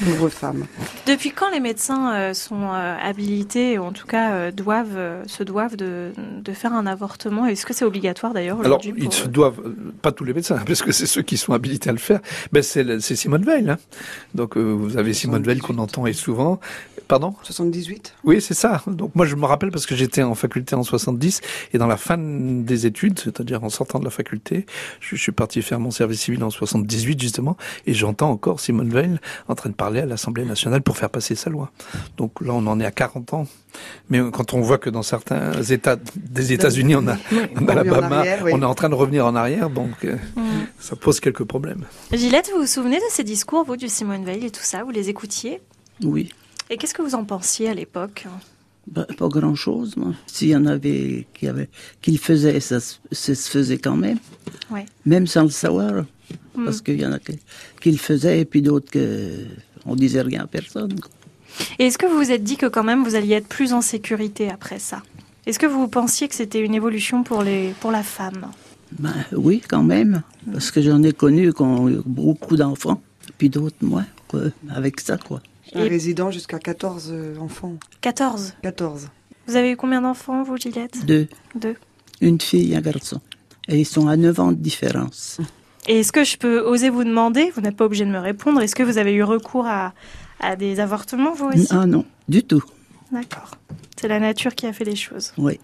pauvre 0.05 0.29
femme. 0.29 0.61
De- 1.07 1.13
depuis 1.13 1.33
quand 1.33 1.51
les 1.51 1.59
médecins 1.59 2.15
euh, 2.15 2.35
sont 2.35 2.73
euh, 2.73 2.97
habilités, 3.03 3.77
ou 3.79 3.83
en 3.83 3.93
tout 3.93 4.07
cas 4.07 4.33
euh, 4.33 4.51
doivent, 4.53 4.97
euh, 4.97 5.23
se 5.27 5.43
doivent 5.43 5.77
de, 5.77 6.13
de 6.17 6.53
faire 6.53 6.73
un 6.73 6.87
avortement? 6.87 7.47
Est-ce 7.47 7.67
que 7.67 7.75
c'est 7.75 7.85
obligatoire 7.85 8.33
d'ailleurs 8.35 8.61
Alors, 8.65 8.81
ils 8.85 9.13
se 9.13 9.27
doivent, 9.27 9.61
pas 10.01 10.13
tous 10.13 10.23
les 10.25 10.33
médecins, 10.33 10.59
parce 10.67 10.83
que 10.83 10.93
c'est 10.93 11.07
ceux 11.07 11.23
qui 11.23 11.37
sont 11.37 11.53
habilités 11.53 11.91
à 11.91 11.93
le 11.93 11.99
faire. 11.99 12.21
Ben, 12.53 12.63
c'est 12.63 13.01
Simone 13.17 13.45
Veil. 13.45 13.69
Hein. 13.69 13.79
Donc, 14.35 14.57
euh, 14.57 14.61
vous 14.63 14.97
avez 14.97 15.13
Simone 15.13 15.43
Veil 15.43 15.59
qu'on 15.59 15.79
entend 15.79 16.07
et 16.07 16.13
souvent. 16.13 16.61
Pardon? 17.09 17.35
78 17.43 18.15
Oui, 18.25 18.41
c'est 18.43 18.53
ça. 18.53 18.83
Donc, 18.87 19.15
moi, 19.15 19.25
je 19.25 19.35
me 19.35 19.47
rappelle 19.47 19.71
parce 19.71 19.87
que 19.87 19.97
j'étais 19.97 20.23
en 20.23 20.35
faculté 20.35 20.77
en 20.77 20.83
70 20.83 21.41
et 21.73 21.79
dans 21.79 21.87
la 21.87 21.97
fin 21.97 22.19
des 22.19 22.85
études, 22.85 23.19
c'est-à-dire 23.19 23.65
en 23.65 23.71
sortant 23.71 23.99
de 23.99 24.05
la 24.05 24.11
faculté, 24.11 24.67
je, 25.01 25.17
je 25.17 25.21
suis 25.23 25.33
parti 25.33 25.63
faire 25.63 25.81
mon 25.81 25.91
service 25.91 26.21
civil 26.21 26.45
en 26.45 26.51
78 26.51 27.18
justement, 27.21 27.57
et 27.87 27.95
j'entends 27.95 28.31
encore 28.31 28.61
Simone 28.61 28.91
Veil 28.91 29.19
en 29.49 29.55
train 29.55 29.71
de 29.71 29.75
parler 29.75 30.01
à 30.01 30.07
l'Assemblée 30.07 30.45
nationale 30.45 30.83
pour 30.83 30.97
faire 30.97 31.11
passer 31.11 31.35
sa 31.35 31.51
loi. 31.51 31.71
Donc 32.17 32.41
là, 32.41 32.53
on 32.55 32.67
en 32.67 32.81
est 32.81 32.87
à 32.87 32.91
40 32.91 33.35
ans. 33.35 33.47
Mais 34.11 34.19
quand 34.33 34.55
on 34.55 34.61
voit 34.61 34.79
que 34.79 34.91
dans 34.91 35.03
certains 35.03 35.63
États 35.63 35.97
des 36.17 36.53
États-Unis, 36.53 36.97
on 36.97 37.07
a, 37.09 37.17
on 37.57 37.69
a 37.69 37.75
l'Alabama, 37.75 38.25
oui. 38.45 38.53
est 38.53 38.65
en 38.65 38.75
train 38.75 38.89
de 38.89 38.95
revenir 38.95 39.27
en 39.27 39.35
arrière, 39.37 39.71
donc 39.71 40.05
euh, 40.05 40.17
Mm. 40.37 40.67
ça 40.79 40.97
pose 40.97 41.21
quelques 41.21 41.45
problèmes. 41.45 41.85
Gillette, 42.13 42.51
vous 42.55 42.61
vous 42.63 42.67
souvenez 42.67 42.97
de 42.97 43.05
ces 43.11 43.25
discours, 43.25 43.65
vous, 43.65 43.77
du 43.77 43.89
Simone 43.89 44.25
Veil 44.25 44.47
et 44.47 44.51
tout 44.51 44.63
ça 44.63 44.85
Vous 44.85 44.91
les 44.91 45.09
écoutiez? 45.09 45.61
Oui, 46.03 46.31
Et 46.71 46.77
qu'est-ce 46.77 46.95
que 46.95 47.03
vous 47.03 47.15
en 47.15 47.25
pensiez 47.25 47.69
à 47.69 47.75
l'époque? 47.75 48.27
Pas 48.95 49.29
grand-chose, 49.29 49.97
moi. 49.97 50.13
S'il 50.27 50.49
y 50.49 50.57
en 50.57 50.67
avait 50.67 51.27
qui, 51.35 51.49
avaient, 51.49 51.69
qui 52.03 52.13
le 52.13 52.19
faisaient, 52.19 52.61
ça, 52.61 52.81
se- 52.81 52.97
ça 53.13 53.35
se 53.35 53.49
faisait 53.51 53.79
quand 53.79 53.97
même. 53.97 54.19
Ouais. 54.71 54.85
Même 55.07 55.27
sans 55.27 55.43
le 55.45 55.51
savoir. 55.51 56.05
Mm. 56.57 56.65
Parce 56.65 56.81
qu'il 56.81 57.01
y 57.01 57.07
en 57.07 57.13
a 57.13 57.19
qui, 57.19 57.39
qui 57.81 57.91
le 57.91 57.99
faisaient 57.99 58.41
et 58.41 58.45
puis 58.45 58.63
d'autres 58.63 58.91
que 58.91 59.31
on 59.87 59.95
disait 59.97 60.23
rien 60.23 60.43
à 60.43 60.47
personne. 60.47 60.95
Et 61.79 61.87
est-ce 61.87 61.99
que 61.99 62.07
vous 62.07 62.17
vous 62.17 62.31
êtes 62.31 62.45
dit 62.45 62.57
que 62.57 62.67
quand 62.67 62.85
même 62.85 63.05
vous 63.05 63.15
alliez 63.15 63.35
être 63.35 63.49
plus 63.49 63.73
en 63.73 63.81
sécurité 63.81 64.51
après 64.51 64.79
ça? 64.79 65.03
Est-ce 65.47 65.59
que 65.59 65.67
vous 65.67 65.89
pensiez 65.89 66.29
que 66.29 66.35
c'était 66.35 66.61
une 66.61 66.75
évolution 66.75 67.23
pour, 67.23 67.43
les, 67.43 67.73
pour 67.81 67.91
la 67.91 68.03
femme? 68.03 68.47
Ben, 68.99 69.15
oui, 69.33 69.63
quand 69.67 69.83
même. 69.83 70.23
Parce 70.53 70.71
que 70.71 70.83
j'en 70.83 71.03
ai 71.03 71.13
connu 71.13 71.53
qui 71.55 71.63
ont 71.63 71.89
eu 71.89 72.01
beaucoup 72.05 72.57
d'enfants, 72.57 73.01
puis 73.39 73.49
d'autres 73.49 73.77
moins, 73.81 74.07
quoi, 74.29 74.43
avec 74.71 75.01
ça, 75.01 75.17
quoi. 75.17 75.41
Un 75.75 75.85
Et- 75.85 75.89
résident 75.89 76.31
jusqu'à 76.31 76.59
14 76.59 77.11
euh, 77.13 77.37
enfants. 77.39 77.75
14. 78.01 78.55
14. 78.63 79.09
Vous 79.47 79.57
avez 79.57 79.71
eu 79.73 79.77
combien 79.77 80.01
d'enfants, 80.03 80.43
vous, 80.43 80.57
Gillette 80.57 81.05
Deux, 81.07 81.29
Deux. 81.55 81.77
une 82.21 82.41
fille 82.41 82.73
et 82.73 82.77
un 82.77 82.81
garçon. 82.81 83.21
Et 83.69 83.81
ils 83.81 83.85
sont 83.87 84.09
à 84.09 84.17
9 84.17 84.39
ans 84.41 84.53
de 84.53 84.57
différence. 84.57 85.41
Et 85.87 86.01
est-ce 86.01 86.13
que 86.13 86.25
je 86.25 86.37
peux 86.37 86.61
oser 86.61 86.91
vous 86.91 87.05
demander, 87.05 87.51
vous 87.55 87.61
n'êtes 87.63 87.77
pas 87.77 87.85
obligé 87.87 88.05
de 88.05 88.11
me 88.11 88.19
répondre, 88.19 88.61
est-ce 88.61 88.75
que 88.75 88.83
vous 88.83 88.99
avez 88.99 89.13
eu 89.15 89.23
recours 89.23 89.67
à, 89.67 89.95
à 90.41 90.57
des 90.57 90.81
avortements, 90.81 91.33
vous 91.33 91.47
aussi? 91.47 91.67
Ah 91.71 91.87
non, 91.87 92.05
du 92.29 92.43
tout. 92.43 92.63
D'accord. 93.13 93.53
C'est 93.99 94.09
la 94.09 94.21
nature 94.21 94.55
qui 94.55 94.67
a 94.67 94.73
fait 94.73 94.85
les 94.85 94.97
choses. 94.97 95.33
Oui. 95.39 95.59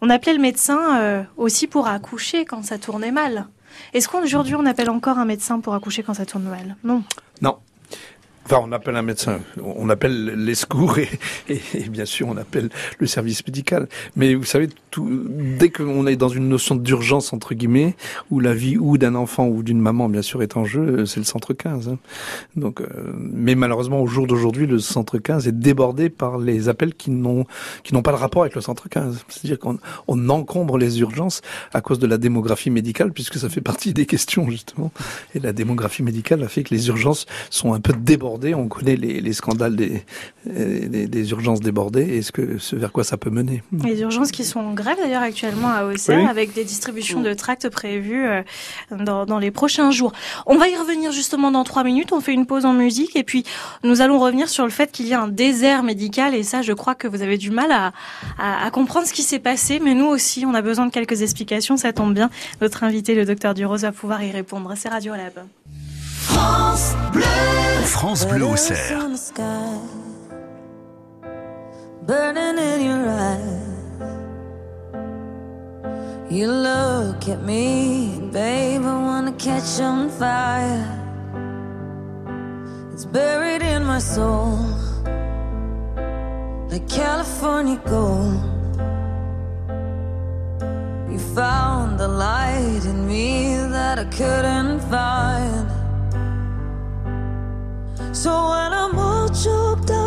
On 0.00 0.08
appelait 0.10 0.34
le 0.34 0.40
médecin 0.40 0.98
euh, 1.00 1.22
aussi 1.36 1.66
pour 1.66 1.88
accoucher 1.88 2.44
quand 2.44 2.62
ça 2.64 2.78
tournait 2.78 3.12
mal. 3.12 3.46
Est-ce 3.92 4.08
qu'aujourd'hui 4.08 4.54
on 4.54 4.64
appelle 4.64 4.88
encore 4.90 5.18
un 5.18 5.24
médecin 5.26 5.60
pour 5.60 5.74
accoucher 5.74 6.02
quand 6.02 6.14
ça 6.14 6.24
tourne 6.26 6.44
mal? 6.44 6.76
Non. 6.84 7.02
Non. 7.42 7.56
Enfin, 8.48 8.60
on 8.64 8.70
appelle 8.70 8.94
un 8.94 9.02
médecin, 9.02 9.40
on 9.60 9.88
appelle 9.90 10.26
les 10.44 10.54
secours 10.54 10.98
et, 10.98 11.08
et- 11.48 11.60
et 11.74 11.88
bien 11.88 12.04
sûr 12.04 12.28
on 12.28 12.36
appelle 12.36 12.68
le 12.98 13.06
service 13.08 13.44
médical. 13.46 13.88
Mais 14.14 14.34
vous 14.36 14.44
savez, 14.44 14.68
tout, 14.92 15.10
dès 15.58 15.70
qu'on 15.70 16.06
est 16.06 16.14
dans 16.14 16.28
une 16.28 16.48
notion 16.48 16.76
d'urgence 16.76 17.32
entre 17.32 17.54
guillemets, 17.54 17.96
où 18.30 18.38
la 18.38 18.54
vie 18.54 18.76
ou 18.78 18.98
d'un 18.98 19.16
enfant 19.16 19.48
ou 19.48 19.64
d'une 19.64 19.80
maman 19.80 20.08
bien 20.08 20.22
sûr 20.22 20.42
est 20.44 20.56
en 20.56 20.64
jeu, 20.64 21.04
c'est 21.06 21.18
le 21.18 21.24
centre 21.24 21.54
15. 21.54 21.88
hein. 21.88 21.98
Donc, 22.54 22.80
euh, 22.80 22.86
mais 23.18 23.56
malheureusement 23.56 24.00
au 24.00 24.06
jour 24.06 24.28
d'aujourd'hui, 24.28 24.68
le 24.68 24.78
centre 24.78 25.18
15 25.18 25.48
est 25.48 25.58
débordé 25.58 26.08
par 26.08 26.38
les 26.38 26.68
appels 26.68 26.94
qui 26.94 27.10
n'ont 27.10 27.46
qui 27.82 27.94
n'ont 27.94 28.02
pas 28.02 28.12
de 28.12 28.16
rapport 28.16 28.42
avec 28.42 28.54
le 28.54 28.60
centre 28.60 28.88
15. 28.88 29.24
C'est-à-dire 29.28 29.58
qu'on 29.58 29.78
on 30.06 30.28
encombre 30.28 30.78
les 30.78 31.00
urgences 31.00 31.42
à 31.74 31.80
cause 31.80 31.98
de 31.98 32.06
la 32.06 32.16
démographie 32.16 32.70
médicale, 32.70 33.12
puisque 33.12 33.38
ça 33.38 33.48
fait 33.48 33.60
partie 33.60 33.92
des 33.92 34.06
questions 34.06 34.48
justement. 34.50 34.92
Et 35.34 35.40
la 35.40 35.52
démographie 35.52 36.04
médicale 36.04 36.44
a 36.44 36.48
fait 36.48 36.62
que 36.62 36.72
les 36.72 36.86
urgences 36.88 37.26
sont 37.50 37.74
un 37.74 37.80
peu 37.80 37.92
débordées. 37.92 38.35
On 38.54 38.68
connaît 38.68 38.96
les, 38.96 39.20
les 39.20 39.32
scandales 39.32 39.76
des, 39.76 40.02
euh, 40.48 40.88
des, 40.88 41.06
des 41.06 41.30
urgences 41.30 41.60
débordées 41.60 42.02
et 42.16 42.22
ce, 42.22 42.32
que, 42.32 42.58
ce 42.58 42.76
vers 42.76 42.92
quoi 42.92 43.04
ça 43.04 43.16
peut 43.16 43.30
mener. 43.30 43.62
Les 43.84 44.00
urgences 44.00 44.30
qui 44.30 44.44
sont 44.44 44.60
en 44.60 44.72
grève 44.74 44.96
d'ailleurs 44.98 45.22
actuellement 45.22 45.68
à 45.68 45.84
Auxerre 45.84 46.20
Oui. 46.20 46.26
avec 46.28 46.52
des 46.54 46.64
distributions 46.64 47.20
de 47.20 47.32
tracts 47.34 47.68
prévues 47.68 48.26
euh, 48.26 48.42
dans, 48.90 49.26
dans 49.26 49.38
les 49.38 49.50
prochains 49.50 49.90
jours. 49.90 50.12
On 50.46 50.56
va 50.56 50.68
y 50.68 50.76
revenir 50.76 51.12
justement 51.12 51.50
dans 51.50 51.64
trois 51.64 51.84
minutes. 51.84 52.12
On 52.12 52.20
fait 52.20 52.32
une 52.34 52.46
pause 52.46 52.64
en 52.64 52.72
musique 52.72 53.16
et 53.16 53.24
puis 53.24 53.44
nous 53.84 54.00
allons 54.00 54.18
revenir 54.18 54.48
sur 54.48 54.64
le 54.64 54.70
fait 54.70 54.92
qu'il 54.92 55.06
y 55.06 55.14
a 55.14 55.20
un 55.22 55.28
désert 55.28 55.82
médical 55.82 56.34
et 56.34 56.42
ça 56.42 56.62
je 56.62 56.72
crois 56.72 56.94
que 56.94 57.08
vous 57.08 57.22
avez 57.22 57.38
du 57.38 57.50
mal 57.50 57.72
à, 57.72 57.92
à, 58.38 58.64
à 58.66 58.70
comprendre 58.70 59.06
ce 59.06 59.12
qui 59.12 59.22
s'est 59.22 59.38
passé 59.38 59.80
mais 59.82 59.94
nous 59.94 60.06
aussi 60.06 60.44
on 60.46 60.54
a 60.54 60.62
besoin 60.62 60.86
de 60.86 60.92
quelques 60.92 61.22
explications. 61.22 61.76
Ça 61.76 61.92
tombe 61.92 62.14
bien. 62.14 62.30
Notre 62.60 62.84
invité 62.84 63.14
le 63.14 63.24
docteur 63.24 63.54
Duros 63.54 63.76
va 63.78 63.92
pouvoir 63.92 64.22
y 64.22 64.30
répondre. 64.30 64.72
C'est 64.76 64.88
Radio 64.88 65.12
Lab. 65.14 65.32
France 66.26 66.94
Bleu 67.12 67.84
France 67.86 68.24
in 68.24 69.12
the 69.12 69.18
sky, 69.18 69.78
burning 72.02 72.58
in 72.58 72.80
your 72.88 73.08
eyes. 73.08 73.66
You 76.28 76.48
look 76.48 77.28
at 77.28 77.42
me, 77.42 78.18
babe, 78.32 78.82
I 78.82 78.96
wanna 79.08 79.32
catch 79.32 79.80
on 79.80 80.10
fire. 80.10 80.84
It's 82.92 83.04
buried 83.04 83.62
in 83.62 83.84
my 83.84 84.00
soul, 84.00 84.58
like 86.70 86.88
California 86.88 87.80
gold. 87.86 88.42
You 91.10 91.18
found 91.34 91.98
the 91.98 92.08
light 92.08 92.84
in 92.84 93.06
me 93.06 93.56
that 93.70 93.98
I 93.98 94.04
couldn't 94.04 94.80
find. 94.90 95.75
So 98.26 98.50
when 98.50 98.72
I'm 98.72 98.98
all 98.98 99.28
choked 99.28 99.88
up, 99.92 100.05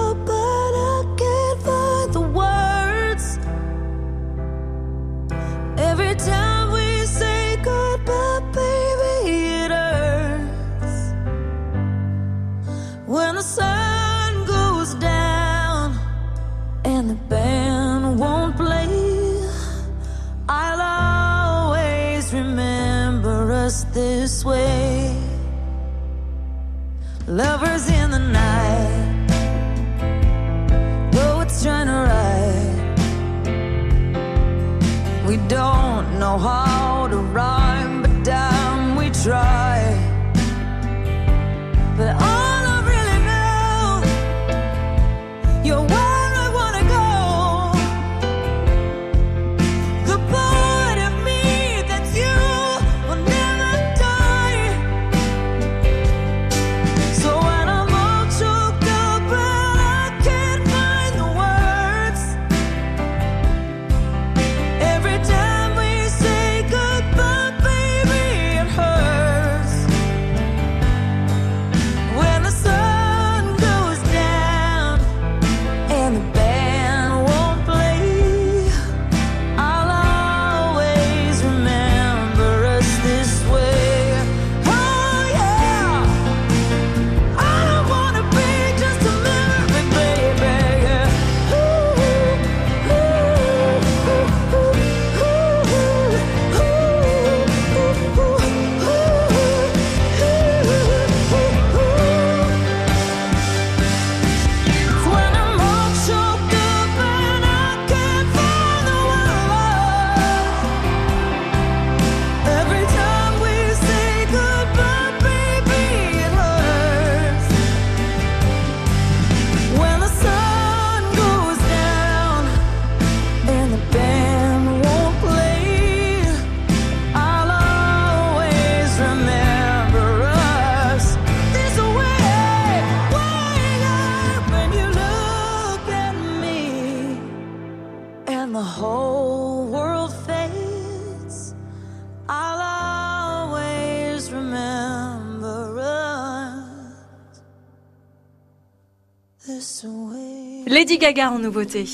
Lady 150.99 151.13
Gaga 151.13 151.31
en 151.31 151.39
nouveauté. 151.39 151.85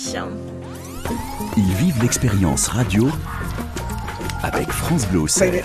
Ils 1.58 1.74
vivent 1.76 2.02
l'expérience 2.02 2.68
radio 2.68 3.08
avec 4.42 4.70
France 4.72 5.08
Bleu 5.08 5.20
Auxerre. 5.22 5.64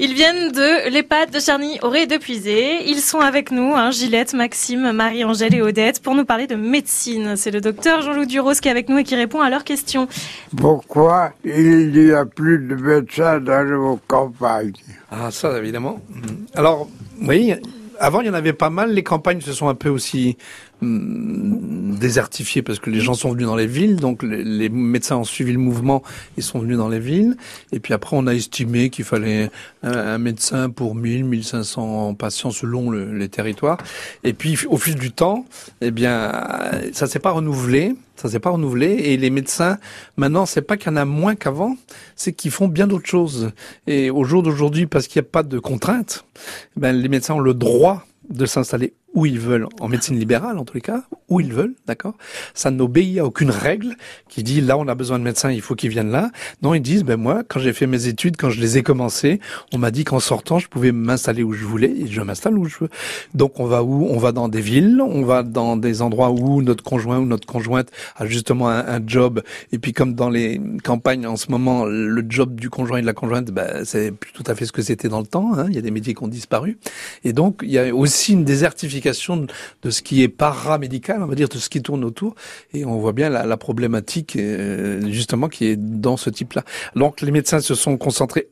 Ils 0.00 0.12
viennent 0.12 0.50
de 0.50 0.90
l'EHPAD 0.90 1.30
de 1.30 1.38
Charny, 1.38 1.78
Auré 1.82 2.02
et 2.02 2.06
de 2.06 2.16
Puisé. 2.16 2.88
Ils 2.88 3.00
sont 3.00 3.20
avec 3.20 3.52
nous, 3.52 3.74
hein, 3.74 3.92
Gillette, 3.92 4.34
Maxime, 4.34 4.90
Marie-Angèle 4.90 5.54
et 5.54 5.62
Odette, 5.62 6.02
pour 6.02 6.16
nous 6.16 6.24
parler 6.24 6.48
de 6.48 6.56
médecine. 6.56 7.36
C'est 7.36 7.52
le 7.52 7.60
docteur 7.60 8.02
Jean-Loup 8.02 8.26
Duros 8.26 8.54
qui 8.54 8.66
est 8.66 8.72
avec 8.72 8.88
nous 8.88 8.98
et 8.98 9.04
qui 9.04 9.14
répond 9.14 9.40
à 9.40 9.50
leurs 9.50 9.64
questions. 9.64 10.08
Pourquoi 10.56 11.32
il 11.44 11.92
n'y 11.92 12.10
a 12.10 12.24
plus 12.24 12.58
de 12.58 12.74
médecins 12.74 13.38
dans 13.38 13.64
nos 13.64 14.00
campagnes 14.08 14.72
Ah, 15.12 15.30
ça, 15.30 15.56
évidemment. 15.58 16.00
Alors, 16.54 16.88
oui, 17.22 17.54
avant, 18.00 18.20
il 18.20 18.26
y 18.26 18.30
en 18.30 18.34
avait 18.34 18.52
pas 18.52 18.70
mal. 18.70 18.92
Les 18.92 19.02
campagnes 19.02 19.40
se 19.40 19.52
sont 19.52 19.68
un 19.68 19.74
peu 19.74 19.88
aussi 19.88 20.36
hum, 20.82 21.96
désertifiées 21.98 22.62
parce 22.62 22.78
que 22.78 22.90
les 22.90 23.00
gens 23.00 23.14
sont 23.14 23.32
venus 23.32 23.46
dans 23.46 23.56
les 23.56 23.66
villes. 23.66 23.96
Donc, 23.96 24.22
les, 24.22 24.68
médecins 24.68 25.16
ont 25.16 25.24
suivi 25.24 25.52
le 25.52 25.58
mouvement 25.58 26.02
et 26.36 26.40
sont 26.40 26.58
venus 26.58 26.76
dans 26.76 26.88
les 26.88 27.00
villes. 27.00 27.36
Et 27.72 27.80
puis 27.80 27.94
après, 27.94 28.16
on 28.16 28.26
a 28.26 28.34
estimé 28.34 28.90
qu'il 28.90 29.04
fallait 29.04 29.50
un, 29.82 30.18
médecin 30.18 30.70
pour 30.70 30.94
1000, 30.94 31.24
1500 31.24 32.14
patients 32.14 32.50
selon 32.50 32.90
le- 32.90 33.16
les 33.16 33.28
territoires. 33.28 33.78
Et 34.24 34.32
puis, 34.32 34.58
au 34.68 34.76
fil 34.76 34.94
du 34.94 35.12
temps, 35.12 35.44
eh 35.80 35.90
bien, 35.90 36.32
ça 36.92 37.06
s'est 37.06 37.18
pas 37.18 37.30
renouvelé. 37.30 37.94
Ça 38.16 38.28
s'est 38.28 38.40
pas 38.40 38.50
renouvelé. 38.50 38.86
Et 38.86 39.16
les 39.16 39.30
médecins, 39.30 39.78
maintenant, 40.16 40.44
c'est 40.44 40.62
pas 40.62 40.76
qu'il 40.76 40.90
y 40.90 40.94
en 40.94 40.96
a 40.96 41.04
moins 41.04 41.36
qu'avant, 41.36 41.76
c'est 42.16 42.32
qu'ils 42.32 42.50
font 42.50 42.66
bien 42.68 42.86
d'autres 42.86 43.08
choses. 43.08 43.52
Et 43.86 44.10
au 44.10 44.24
jour 44.24 44.42
d'aujourd'hui, 44.42 44.86
parce 44.86 45.06
qu'il 45.06 45.22
n'y 45.22 45.26
a 45.26 45.30
pas 45.30 45.44
de 45.44 45.58
contraintes, 45.58 46.24
ben, 46.76 46.92
les 46.92 47.08
médecins 47.08 47.34
ont 47.34 47.40
le 47.40 47.54
droit 47.54 48.04
de 48.28 48.44
s'installer 48.44 48.94
où 49.14 49.26
ils 49.26 49.38
veulent, 49.38 49.66
en 49.80 49.88
médecine 49.88 50.18
libérale 50.18 50.58
en 50.58 50.64
tous 50.64 50.74
les 50.74 50.80
cas, 50.80 51.02
où 51.28 51.40
ils 51.40 51.52
veulent, 51.52 51.74
d'accord? 51.86 52.14
Ça 52.54 52.70
n'obéit 52.70 53.18
à 53.18 53.24
aucune 53.24 53.50
règle 53.50 53.96
qui 54.28 54.42
dit 54.42 54.60
là 54.60 54.76
on 54.76 54.86
a 54.86 54.94
besoin 54.94 55.18
de 55.18 55.24
médecins, 55.24 55.50
il 55.50 55.62
faut 55.62 55.74
qu'ils 55.74 55.90
viennent 55.90 56.10
là. 56.10 56.30
Non, 56.62 56.74
ils 56.74 56.80
disent 56.80 57.04
ben 57.04 57.16
moi 57.16 57.42
quand 57.46 57.58
j'ai 57.58 57.72
fait 57.72 57.86
mes 57.86 58.06
études, 58.06 58.36
quand 58.36 58.50
je 58.50 58.60
les 58.60 58.78
ai 58.78 58.82
commencées, 58.82 59.40
on 59.72 59.78
m'a 59.78 59.90
dit 59.90 60.04
qu'en 60.04 60.20
sortant 60.20 60.58
je 60.58 60.68
pouvais 60.68 60.92
m'installer 60.92 61.42
où 61.42 61.52
je 61.52 61.64
voulais 61.64 61.90
et 61.90 62.06
je 62.06 62.20
m'installe 62.20 62.58
où 62.58 62.66
je 62.66 62.78
veux. 62.80 62.88
Donc 63.34 63.60
on 63.60 63.66
va 63.66 63.82
où? 63.82 64.06
On 64.08 64.18
va 64.18 64.32
dans 64.32 64.48
des 64.48 64.60
villes, 64.60 65.00
on 65.00 65.24
va 65.24 65.42
dans 65.42 65.76
des 65.76 66.02
endroits 66.02 66.30
où 66.30 66.62
notre 66.62 66.84
conjoint 66.84 67.18
ou 67.18 67.24
notre 67.24 67.46
conjointe 67.46 67.88
a 68.16 68.26
justement 68.26 68.68
un, 68.68 69.00
job. 69.06 69.42
Et 69.72 69.78
puis 69.78 69.92
comme 69.92 70.14
dans 70.14 70.28
les 70.28 70.60
campagnes 70.84 71.26
en 71.26 71.36
ce 71.36 71.50
moment, 71.50 71.86
le 71.86 72.24
job 72.28 72.60
du 72.60 72.68
conjoint 72.68 72.98
et 72.98 73.00
de 73.00 73.06
la 73.06 73.14
conjointe, 73.14 73.50
ben, 73.50 73.84
c'est 73.84 74.10
plus 74.12 74.32
tout 74.32 74.44
à 74.46 74.54
fait 74.54 74.66
ce 74.66 74.72
que 74.72 74.82
c'était 74.82 75.08
dans 75.08 75.20
le 75.20 75.26
temps. 75.26 75.54
Hein. 75.54 75.66
Il 75.68 75.74
y 75.74 75.78
a 75.78 75.82
des 75.82 75.90
métiers 75.90 76.14
qui 76.14 76.22
ont 76.22 76.28
disparu. 76.28 76.78
Et 77.24 77.32
donc 77.32 77.60
il 77.62 77.70
y 77.70 77.78
a 77.78 77.94
aussi 77.94 78.32
une 78.32 78.44
désertification 78.44 78.97
de, 79.00 79.90
ce 79.90 80.02
qui 80.02 80.22
est 80.22 80.28
paramédical, 80.28 81.22
on 81.22 81.26
va 81.26 81.34
dire, 81.34 81.48
de 81.48 81.58
ce 81.58 81.68
qui 81.68 81.82
tourne 81.82 82.04
autour. 82.04 82.34
Et 82.72 82.84
on 82.84 82.98
voit 82.98 83.12
bien 83.12 83.28
la, 83.28 83.46
la 83.46 83.56
problématique 83.56 84.36
euh, 84.36 85.00
justement 85.10 85.48
qui 85.48 85.66
est 85.66 85.76
dans 85.76 86.16
ce 86.16 86.30
type-là. 86.30 86.64
Donc 86.94 87.20
les 87.20 87.30
médecins 87.30 87.60
se 87.60 87.74
sont 87.74 87.96
concentrés 87.96 88.48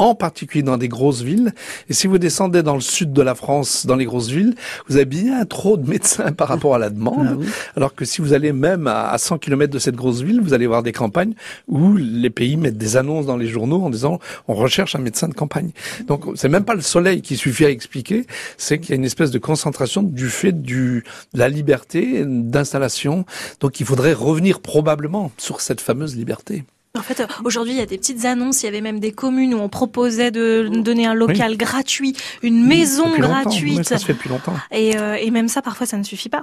en 0.00 0.14
particulier 0.14 0.62
dans 0.62 0.78
des 0.78 0.88
grosses 0.88 1.20
villes. 1.20 1.52
Et 1.90 1.92
si 1.92 2.06
vous 2.06 2.16
descendez 2.16 2.62
dans 2.62 2.74
le 2.74 2.80
sud 2.80 3.12
de 3.12 3.20
la 3.20 3.34
France, 3.34 3.84
dans 3.84 3.96
les 3.96 4.06
grosses 4.06 4.30
villes, 4.30 4.54
vous 4.88 4.96
avez 4.96 5.04
bien 5.04 5.44
trop 5.48 5.76
de 5.76 5.88
médecins 5.88 6.32
par 6.32 6.48
rapport 6.48 6.74
à 6.74 6.78
la 6.78 6.88
demande. 6.88 7.28
Ah 7.30 7.36
oui. 7.38 7.46
Alors 7.76 7.94
que 7.94 8.06
si 8.06 8.22
vous 8.22 8.32
allez 8.32 8.52
même 8.52 8.86
à 8.86 9.10
à 9.10 9.18
100 9.18 9.38
km 9.38 9.72
de 9.72 9.78
cette 9.78 9.96
grosse 9.96 10.22
ville, 10.22 10.40
vous 10.40 10.54
allez 10.54 10.66
voir 10.66 10.82
des 10.82 10.92
campagnes 10.92 11.34
où 11.68 11.96
les 11.96 12.30
pays 12.30 12.56
mettent 12.56 12.78
des 12.78 12.96
annonces 12.96 13.26
dans 13.26 13.36
les 13.36 13.46
journaux 13.46 13.82
en 13.82 13.90
disant 13.90 14.18
on 14.48 14.54
recherche 14.54 14.94
un 14.94 15.00
médecin 15.00 15.28
de 15.28 15.34
campagne. 15.34 15.70
Donc 16.06 16.24
c'est 16.34 16.48
même 16.48 16.64
pas 16.64 16.74
le 16.74 16.80
soleil 16.80 17.20
qui 17.20 17.36
suffit 17.36 17.66
à 17.66 17.70
expliquer, 17.70 18.26
c'est 18.56 18.78
qu'il 18.78 18.90
y 18.90 18.92
a 18.92 18.96
une 18.96 19.04
espèce 19.04 19.30
de 19.30 19.38
concentration 19.38 20.02
du 20.02 20.28
fait 20.30 20.52
du 20.52 21.04
de 21.34 21.38
la 21.38 21.48
liberté 21.48 22.24
d'installation. 22.24 23.26
Donc 23.60 23.80
il 23.80 23.86
faudrait 23.86 24.14
revenir 24.14 24.60
probablement 24.60 25.30
sur 25.36 25.60
cette 25.60 25.80
fameuse 25.80 26.16
liberté. 26.16 26.64
En 26.98 27.02
fait, 27.02 27.20
euh, 27.20 27.26
aujourd'hui, 27.44 27.74
il 27.74 27.78
y 27.78 27.82
a 27.82 27.86
des 27.86 27.98
petites 27.98 28.24
annonces. 28.24 28.62
Il 28.62 28.66
y 28.66 28.68
avait 28.68 28.80
même 28.80 28.98
des 28.98 29.12
communes 29.12 29.54
où 29.54 29.58
on 29.58 29.68
proposait 29.68 30.32
de 30.32 30.68
donner 30.82 31.06
un 31.06 31.14
local 31.14 31.56
gratuit, 31.56 32.16
une 32.42 32.66
maison 32.66 33.16
gratuite. 33.16 33.84
Ça 33.84 33.98
se 33.98 34.06
fait 34.06 34.14
depuis 34.14 34.28
longtemps. 34.28 34.54
Et, 34.72 34.98
euh, 34.98 35.14
et 35.14 35.30
même 35.30 35.48
ça, 35.48 35.62
parfois, 35.62 35.86
ça 35.86 35.96
ne 35.96 36.02
suffit 36.02 36.28
pas. 36.28 36.42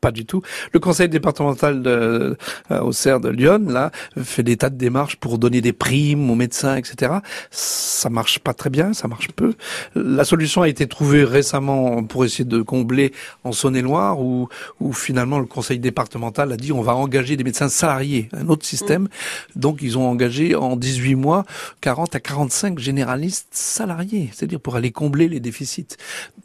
Pas 0.00 0.10
du 0.10 0.26
tout. 0.26 0.42
Le 0.72 0.80
conseil 0.80 1.08
départemental 1.08 1.82
de, 1.82 2.36
euh, 2.72 2.80
au 2.80 2.90
CER 2.90 3.20
de 3.20 3.28
Lyon, 3.28 3.64
là, 3.68 3.92
fait 4.20 4.42
des 4.42 4.56
tas 4.56 4.70
de 4.70 4.76
démarches 4.76 5.16
pour 5.16 5.38
donner 5.38 5.60
des 5.60 5.72
primes 5.72 6.28
aux 6.30 6.34
médecins, 6.34 6.74
etc. 6.74 7.18
Ça 7.52 8.10
marche 8.10 8.40
pas 8.40 8.54
très 8.54 8.70
bien, 8.70 8.92
ça 8.92 9.06
marche 9.06 9.28
peu. 9.28 9.54
La 9.94 10.24
solution 10.24 10.62
a 10.62 10.68
été 10.68 10.88
trouvée 10.88 11.22
récemment 11.22 12.02
pour 12.02 12.24
essayer 12.24 12.44
de 12.44 12.60
combler 12.60 13.12
en 13.44 13.52
Saône-et-Loire, 13.52 14.20
où, 14.20 14.48
où 14.80 14.92
finalement 14.92 15.38
le 15.38 15.46
conseil 15.46 15.78
départemental 15.78 16.50
a 16.50 16.56
dit 16.56 16.72
on 16.72 16.82
va 16.82 16.96
engager 16.96 17.36
des 17.36 17.44
médecins 17.44 17.68
salariés, 17.68 18.28
un 18.32 18.48
autre 18.48 18.66
système. 18.66 19.08
Donc 19.54 19.77
ils 19.82 19.98
ont 19.98 20.08
engagé 20.08 20.54
en 20.54 20.76
18 20.76 21.14
mois 21.14 21.44
40 21.80 22.14
à 22.14 22.20
45 22.20 22.78
généralistes 22.78 23.48
salariés, 23.52 24.30
c'est-à-dire 24.32 24.60
pour 24.60 24.76
aller 24.76 24.90
combler 24.90 25.28
les 25.28 25.40
déficits. 25.40 25.86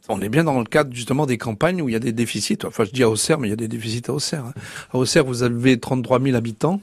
On 0.09 0.21
est 0.21 0.29
bien 0.29 0.43
dans 0.43 0.59
le 0.59 0.65
cadre 0.65 0.93
justement 0.93 1.25
des 1.25 1.37
campagnes 1.37 1.81
où 1.81 1.89
il 1.89 1.93
y 1.93 1.95
a 1.95 1.99
des 1.99 2.11
déficits. 2.11 2.59
Enfin, 2.65 2.83
je 2.83 2.91
dis 2.91 3.03
à 3.03 3.09
Auxerre, 3.09 3.39
mais 3.39 3.47
il 3.47 3.51
y 3.51 3.53
a 3.53 3.57
des 3.57 3.67
déficits 3.67 4.03
à 4.07 4.13
Auxerre. 4.13 4.45
hein. 4.45 4.53
À 4.93 4.97
Auxerre, 4.97 5.25
vous 5.25 5.43
avez 5.43 5.79
33 5.79 6.21
000 6.21 6.35
habitants. 6.35 6.81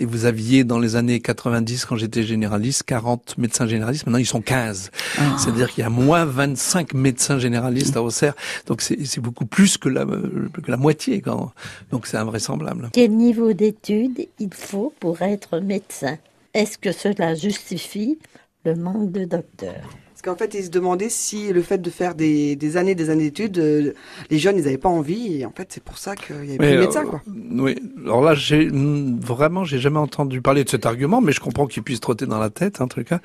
Et 0.00 0.06
vous 0.06 0.24
aviez 0.24 0.64
dans 0.64 0.78
les 0.78 0.96
années 0.96 1.20
90, 1.20 1.84
quand 1.84 1.96
j'étais 1.96 2.22
généraliste, 2.22 2.84
40 2.84 3.36
médecins 3.36 3.66
généralistes. 3.66 4.06
Maintenant, 4.06 4.18
ils 4.18 4.24
sont 4.24 4.40
15. 4.40 4.90
C'est-à-dire 5.36 5.70
qu'il 5.70 5.82
y 5.82 5.86
a 5.86 5.90
moins 5.90 6.24
25 6.24 6.94
médecins 6.94 7.38
généralistes 7.38 7.98
à 7.98 8.02
Auxerre. 8.02 8.34
Donc, 8.66 8.80
c'est 8.80 9.04
c'est 9.04 9.20
beaucoup 9.20 9.44
plus 9.44 9.76
que 9.76 9.90
la, 9.90 10.06
que 10.06 10.70
la 10.70 10.78
moitié. 10.78 11.20
Quand... 11.20 11.52
Donc, 11.90 12.06
c'est 12.06 12.16
invraisemblable. 12.16 12.88
Quel 12.94 13.12
niveau 13.12 13.52
d'études 13.52 14.26
il 14.38 14.54
faut 14.54 14.94
pour 15.00 15.20
être 15.20 15.58
médecin? 15.58 16.16
Est-ce 16.54 16.78
que 16.78 16.92
cela 16.92 17.34
justifie 17.34 18.18
le 18.64 18.76
manque 18.76 19.12
de 19.12 19.26
docteurs? 19.26 19.86
Parce 20.20 20.36
qu'en 20.36 20.38
fait, 20.38 20.52
ils 20.52 20.64
se 20.66 20.70
demandaient 20.70 21.08
si 21.08 21.50
le 21.50 21.62
fait 21.62 21.78
de 21.78 21.88
faire 21.88 22.14
des, 22.14 22.54
des 22.54 22.76
années 22.76 22.94
des 22.94 23.08
années 23.08 23.30
d'études, 23.30 23.56
euh, 23.56 23.94
les 24.28 24.38
jeunes, 24.38 24.58
ils 24.58 24.64
n'avaient 24.64 24.76
pas 24.76 24.90
envie. 24.90 25.40
Et 25.40 25.46
en 25.46 25.50
fait, 25.50 25.68
c'est 25.70 25.82
pour 25.82 25.96
ça 25.96 26.14
qu'il 26.14 26.36
y 26.44 26.48
avait 26.50 26.58
plus 26.58 26.72
de 26.72 26.78
médecins, 26.80 27.04
euh, 27.06 27.08
quoi. 27.08 27.22
Oui. 27.52 27.74
Alors 28.04 28.20
là, 28.20 28.34
j'ai 28.34 28.66
mm, 28.66 29.18
vraiment, 29.18 29.64
j'ai 29.64 29.78
jamais 29.78 29.98
entendu 29.98 30.42
parler 30.42 30.62
de 30.62 30.68
cet 30.68 30.84
argument, 30.84 31.22
mais 31.22 31.32
je 31.32 31.40
comprends 31.40 31.66
qu'il 31.66 31.82
puisse 31.82 32.00
trotter 32.00 32.26
dans 32.26 32.38
la 32.38 32.50
tête, 32.50 32.82
un 32.82 32.86
truc. 32.86 33.12
hein. 33.12 33.20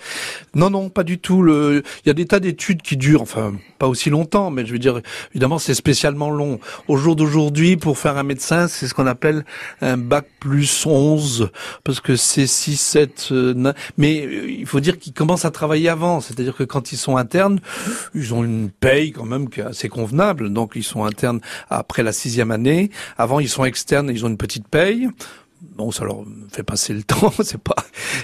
Non, 0.53 0.69
non, 0.69 0.87
pas 0.87 1.03
du 1.03 1.19
tout. 1.19 1.41
Le, 1.41 1.83
il 2.05 2.07
y 2.07 2.11
a 2.11 2.13
des 2.13 2.27
tas 2.27 2.39
d'études 2.39 2.81
qui 2.81 2.95
durent, 2.95 3.23
enfin, 3.23 3.53
pas 3.77 3.89
aussi 3.89 4.09
longtemps, 4.09 4.49
mais 4.49 4.65
je 4.65 4.71
veux 4.71 4.79
dire, 4.79 5.01
évidemment, 5.31 5.59
c'est 5.59 5.73
spécialement 5.73 6.29
long. 6.29 6.61
Au 6.87 6.95
jour 6.95 7.17
d'aujourd'hui, 7.17 7.75
pour 7.75 7.97
faire 7.97 8.17
un 8.17 8.23
médecin, 8.23 8.69
c'est 8.69 8.87
ce 8.87 8.93
qu'on 8.93 9.07
appelle 9.07 9.43
un 9.81 9.97
bac 9.97 10.27
plus 10.39 10.85
11, 10.85 11.49
parce 11.83 11.99
que 11.99 12.15
c'est 12.15 12.47
6, 12.47 12.77
7, 12.79 13.27
euh, 13.33 13.53
neuf. 13.53 13.91
mais 13.97 14.25
euh, 14.25 14.49
il 14.49 14.65
faut 14.65 14.79
dire 14.79 14.97
qu'ils 14.97 15.11
commencent 15.11 15.43
à 15.43 15.51
travailler 15.51 15.89
avant. 15.89 16.21
C'est-à-dire 16.21 16.55
que 16.55 16.63
quand 16.63 16.84
ils 16.91 16.97
sont 16.97 17.17
internes, 17.17 17.59
ils 18.13 18.33
ont 18.33 18.43
une 18.43 18.69
paye 18.69 19.11
quand 19.11 19.25
même 19.25 19.49
qui 19.49 19.61
est 19.61 19.63
assez 19.63 19.89
convenable. 19.89 20.51
Donc 20.51 20.73
ils 20.75 20.83
sont 20.83 21.03
internes 21.03 21.39
après 21.69 22.03
la 22.03 22.11
sixième 22.11 22.51
année. 22.51 22.91
Avant, 23.17 23.39
ils 23.39 23.49
sont 23.49 23.65
externes 23.65 24.09
ils 24.09 24.25
ont 24.25 24.29
une 24.29 24.37
petite 24.37 24.67
paye. 24.67 25.09
Bon, 25.75 25.91
ça 25.91 26.05
leur 26.05 26.23
fait 26.51 26.63
passer 26.63 26.93
le 26.93 27.03
temps, 27.03 27.33
c'est 27.41 27.61
pas. 27.61 27.75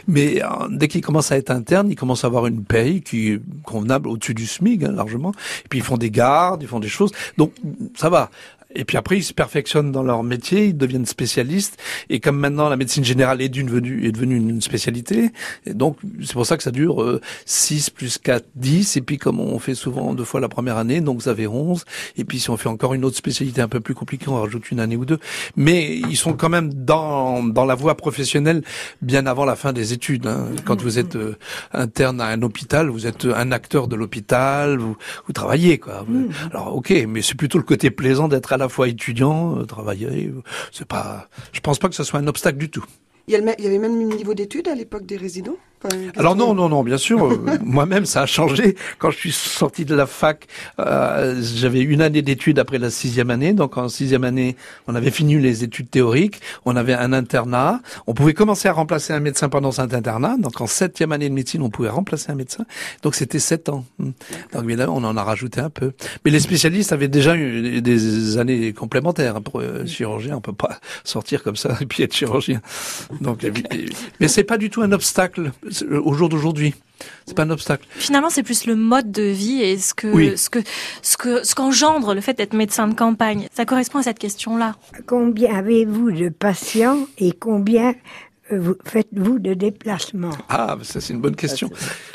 Mais 0.08 0.44
euh, 0.44 0.48
dès 0.70 0.88
qu'ils 0.88 1.02
commencent 1.02 1.32
à 1.32 1.38
être 1.38 1.50
internes, 1.50 1.90
ils 1.90 1.96
commencent 1.96 2.24
à 2.24 2.28
avoir 2.28 2.48
une 2.48 2.64
paye 2.64 3.02
qui 3.02 3.30
est 3.30 3.42
convenable 3.64 4.08
au-dessus 4.08 4.34
du 4.34 4.46
SMIC 4.46 4.84
hein, 4.84 4.92
largement. 4.92 5.32
Et 5.66 5.68
puis 5.70 5.80
ils 5.80 5.86
font 5.86 5.98
des 5.98 6.12
gardes, 6.12 6.62
ils 6.62 6.68
font 6.68 6.80
des 6.80 6.90
choses. 6.90 7.12
Donc 7.38 7.54
ça 7.96 8.10
va. 8.10 8.30
Et 8.76 8.86
puis 8.86 8.98
après, 8.98 9.18
ils 9.18 9.24
se 9.24 9.34
perfectionnent 9.34 9.92
dans 9.92 10.04
leur 10.04 10.24
métier, 10.24 10.66
ils 10.68 10.78
deviennent 10.78 11.06
spécialistes. 11.06 11.78
Et 12.10 12.20
comme 12.20 12.38
maintenant 12.38 12.70
la 12.70 12.78
médecine 12.78 13.04
générale 13.04 13.42
est 13.42 13.50
devenue, 13.50 14.06
est 14.06 14.12
devenue 14.12 14.38
une 14.38 14.62
spécialité, 14.62 15.32
et 15.66 15.74
donc 15.74 15.98
c'est 16.22 16.34
pour 16.34 16.46
ça 16.46 16.58
que 16.58 16.64
ça 16.64 16.72
dure 16.72 17.02
euh, 17.02 17.22
6 17.46 17.90
plus 17.90 18.18
4, 18.18 18.46
10. 18.56 18.98
Et 18.98 19.02
puis 19.02 19.18
comme 19.18 19.40
on 19.40 19.60
fait 19.60 19.76
souvent 19.76 20.14
deux 20.14 20.24
fois 20.24 20.40
la 20.40 20.50
première 20.50 20.78
année, 20.78 21.02
donc 21.02 21.22
ça 21.24 21.36
fait 21.36 21.48
11. 21.48 21.84
Et 22.18 22.24
puis 22.24 22.40
si 22.40 22.50
on 22.50 22.58
fait 22.58 22.70
encore 22.70 22.94
une 22.94 23.06
autre 23.06 23.18
spécialité 23.18 23.62
un 23.62 23.68
peu 23.68 23.80
plus 23.80 23.94
compliquée, 23.96 24.28
on 24.30 24.42
rajoute 24.42 24.72
une 24.72 24.80
année 24.80 24.96
ou 24.96 25.06
deux. 25.06 25.20
Mais 25.56 25.96
ils 25.98 26.18
sont 26.18 26.34
quand 26.34 26.50
même 26.50 26.74
dans, 26.74 27.44
dans 27.44 27.66
la 27.66 27.76
voie 27.76 27.96
professionnelle 27.96 28.64
bien 29.02 29.26
avant 29.26 29.46
la 29.46 29.56
fin 29.56 29.74
des 29.74 29.94
études. 29.94 30.28
hein. 30.28 30.48
Quand 30.66 30.82
vous 30.82 31.00
êtes 31.00 31.16
euh, 31.16 31.36
interne 31.74 32.22
à 32.22 32.28
un 32.28 32.42
hôpital, 32.42 32.90
vous 32.90 33.08
êtes 33.08 33.26
un 33.26 33.52
acteur 33.52 33.88
de 33.88 33.96
l'hôpital, 33.96 34.78
vous, 34.78 34.96
vous 35.28 35.34
travaillez. 35.34 35.78
quoi. 35.78 36.06
Alors 36.52 36.76
ok, 36.76 36.94
mais 37.08 37.22
c'est 37.22 37.36
plutôt 37.36 37.58
le 37.58 37.64
côté 37.64 37.92
plaisant 37.92 38.28
d'être 38.28 38.54
à 38.54 38.58
la 38.62 38.70
fois 38.70 38.88
étudiant, 38.88 39.58
euh, 39.60 39.66
travailler. 39.66 40.28
euh, 40.28 40.42
C'est 40.72 40.88
pas. 40.88 41.28
Je 41.52 41.60
pense 41.60 41.80
pas 41.80 41.90
que 41.90 41.96
ce 41.96 42.04
soit 42.04 42.20
un 42.20 42.28
obstacle 42.28 42.58
du 42.58 42.70
tout. 42.70 42.86
Il 43.28 43.34
y, 43.34 43.38
le 43.38 43.48
avait 43.50 43.78
même 43.78 44.12
un 44.12 44.16
niveau 44.16 44.34
d'études 44.34 44.68
à 44.68 44.76
l'époque 44.76 45.06
des 45.06 45.18
résidents? 45.18 45.58
Alors 46.18 46.36
non, 46.36 46.54
non, 46.54 46.70
non, 46.70 46.84
bien 46.84 46.98
sûr. 46.98 47.26
euh, 47.26 47.38
Moi-même, 47.64 48.06
ça 48.06 48.22
a 48.22 48.26
changé. 48.26 48.76
Quand 49.00 49.12
je 49.12 49.18
suis 49.18 49.32
sorti 49.32 49.86
de 49.86 49.96
la 49.96 50.06
fac, 50.06 50.48
euh, 50.80 51.42
j'avais 51.42 51.82
une 51.82 52.02
année 52.02 52.22
d'études 52.22 52.60
après 52.60 52.78
la 52.78 52.90
sixième 52.90 53.30
année. 53.30 53.54
Donc 53.54 53.78
en 53.78 53.90
sixième 53.90 54.24
année, 54.24 54.56
on 54.88 54.96
avait 54.96 55.12
fini 55.12 55.40
les 55.40 55.64
études 55.64 55.90
théoriques. 55.90 56.42
On 56.66 56.76
avait 56.76 56.94
un 56.94 57.14
internat. 57.14 57.80
On 58.08 58.14
pouvait 58.14 58.34
commencer 58.34 58.68
à 58.68 58.74
remplacer 58.74 59.14
un 59.14 59.20
médecin 59.20 59.50
pendant 59.50 59.72
cet 59.72 59.94
internat. 59.94 60.36
Donc 60.38 60.62
en 60.62 60.68
septième 60.68 61.12
année 61.12 61.30
de 61.30 61.34
médecine, 61.34 61.62
on 61.62 61.70
pouvait 61.70 61.90
remplacer 61.90 62.32
un 62.32 62.36
médecin. 62.36 62.66
Donc 63.02 63.16
c'était 63.16 63.40
sept 63.40 63.70
ans. 63.70 63.86
Hmm. 63.98 64.12
Donc 64.54 64.64
évidemment, 64.64 64.96
on 64.98 65.04
en 65.04 65.18
a 65.18 65.24
rajouté 65.24 65.62
un 65.62 65.70
peu. 65.70 65.94
Mais 66.26 66.32
les 66.32 66.40
spécialistes 66.40 66.92
avaient 66.92 67.08
déjà 67.08 67.36
eu 67.36 67.82
des 67.82 68.38
années 68.38 68.74
complémentaires. 68.74 69.42
Pour 69.42 69.62
euh, 69.62 69.86
chirurgien, 69.86 70.36
on 70.36 70.42
peut 70.42 70.54
pas 70.54 70.80
sortir 71.04 71.42
comme 71.44 71.56
ça 71.56 71.78
et 71.82 71.86
puis 71.86 72.04
être 72.04 72.14
chirurgien. 72.14 72.62
Donc, 73.20 73.46
mais 74.20 74.28
c'est 74.28 74.44
pas 74.44 74.58
du 74.58 74.70
tout 74.70 74.82
un 74.82 74.92
obstacle 74.92 75.52
au 76.04 76.14
jour 76.14 76.30
d'aujourd'hui. 76.30 76.74
C'est 77.26 77.36
pas 77.36 77.44
un 77.44 77.50
obstacle. 77.50 77.88
Finalement, 77.96 78.30
c'est 78.30 78.44
plus 78.44 78.66
le 78.68 78.76
mode 78.76 79.12
de 79.12 79.24
vie 79.24 79.62
et 79.64 79.78
ce 79.80 79.94
que, 79.96 80.08
Oui. 80.08 80.38
ce 80.38 80.50
que, 80.52 80.60
ce 81.02 81.18
que, 81.18 81.44
ce 81.44 81.56
qu'engendre 81.56 82.14
le 82.14 82.22
fait 82.22 82.34
d'être 82.38 82.54
médecin 82.54 82.88
de 82.88 82.94
campagne. 82.94 83.48
Ça 83.56 83.66
correspond 83.66 84.00
à 84.00 84.04
cette 84.04 84.20
question-là. 84.20 84.76
Combien 85.08 85.56
avez-vous 85.56 86.12
de 86.12 86.30
patients 86.30 87.08
et 87.18 87.32
combien 87.32 87.96
vous- 88.58 88.76
faites-vous 88.86 89.40
de 89.40 89.54
déplacements? 89.54 90.32
Ah, 90.50 90.78
ça 90.84 91.02
c'est 91.02 91.14
une 91.14 91.22
bonne 91.22 91.36
question. 91.36 91.70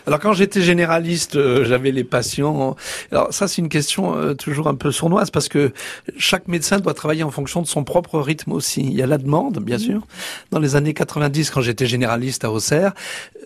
Alors 0.06 0.20
quand 0.20 0.32
j'étais 0.32 0.60
généraliste, 0.62 1.36
euh, 1.36 1.64
j'avais 1.64 1.90
les 1.92 2.04
patients. 2.04 2.76
Alors 3.12 3.32
ça 3.32 3.48
c'est 3.48 3.62
une 3.62 3.68
question 3.68 4.16
euh, 4.16 4.34
toujours 4.34 4.68
un 4.68 4.74
peu 4.74 4.90
sournoise 4.92 5.30
parce 5.30 5.48
que 5.48 5.72
chaque 6.18 6.48
médecin 6.48 6.78
doit 6.80 6.94
travailler 6.94 7.22
en 7.22 7.30
fonction 7.30 7.62
de 7.62 7.66
son 7.66 7.84
propre 7.84 8.18
rythme 8.20 8.52
aussi. 8.52 8.80
Il 8.82 8.94
y 8.94 9.02
a 9.02 9.06
la 9.06 9.18
demande, 9.18 9.58
bien 9.58 9.78
sûr. 9.78 10.06
Dans 10.50 10.58
les 10.58 10.76
années 10.76 10.94
90, 10.94 11.50
quand 11.50 11.60
j'étais 11.60 11.86
généraliste 11.86 12.44
à 12.44 12.50
Auxerre, 12.52 12.92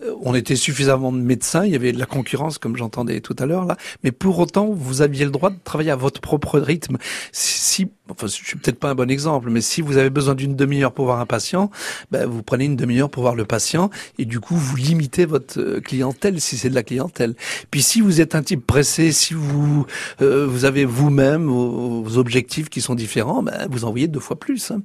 euh, 0.03 0.13
on 0.21 0.35
était 0.35 0.55
suffisamment 0.55 1.11
de 1.11 1.17
médecins. 1.17 1.65
Il 1.65 1.71
y 1.71 1.75
avait 1.75 1.91
de 1.91 1.99
la 1.99 2.05
concurrence, 2.05 2.57
comme 2.57 2.75
j'entendais 2.77 3.19
tout 3.21 3.35
à 3.39 3.45
l'heure 3.45 3.65
là. 3.65 3.77
Mais 4.03 4.11
pour 4.11 4.39
autant, 4.39 4.67
vous 4.71 5.01
aviez 5.01 5.25
le 5.25 5.31
droit 5.31 5.49
de 5.49 5.57
travailler 5.63 5.91
à 5.91 5.95
votre 5.95 6.21
propre 6.21 6.59
rythme. 6.59 6.97
Si, 7.31 7.59
si- 7.59 7.91
enfin, 8.09 8.27
je 8.27 8.31
suis 8.33 8.57
peut-être 8.57 8.79
pas 8.79 8.89
un 8.89 8.95
bon 8.95 9.09
exemple, 9.09 9.49
mais 9.49 9.61
si 9.61 9.81
vous 9.81 9.97
avez 9.97 10.09
besoin 10.09 10.35
d'une 10.35 10.55
demi-heure 10.55 10.91
pour 10.91 11.05
voir 11.05 11.19
un 11.19 11.25
patient, 11.25 11.71
ben, 12.11 12.25
vous 12.27 12.43
prenez 12.43 12.65
une 12.65 12.75
demi-heure 12.81 13.09
pour 13.09 13.23
voir 13.23 13.35
le 13.35 13.45
patient 13.45 13.89
et 14.17 14.25
du 14.25 14.39
coup 14.39 14.55
vous 14.55 14.75
limitez 14.75 15.25
votre 15.25 15.59
euh, 15.59 15.79
clientèle 15.79 16.41
si 16.41 16.57
c'est 16.57 16.69
de 16.69 16.75
la 16.75 16.83
clientèle. 16.83 17.35
Puis 17.69 17.81
si 17.81 18.01
vous 18.01 18.21
êtes 18.21 18.35
un 18.35 18.43
type 18.43 18.65
pressé, 18.65 19.11
si 19.11 19.33
vous 19.33 19.85
euh, 20.21 20.45
vous 20.47 20.65
avez 20.65 20.85
vous-même 20.85 21.45
vos, 21.45 22.17
objectifs 22.17 22.69
qui 22.69 22.81
sont 22.81 22.95
différents, 22.95 23.41
ben, 23.41 23.67
vous 23.69 23.85
envoyez 23.85 24.07
deux 24.07 24.19
fois 24.19 24.37
plus. 24.37 24.71
hein. 24.71 24.81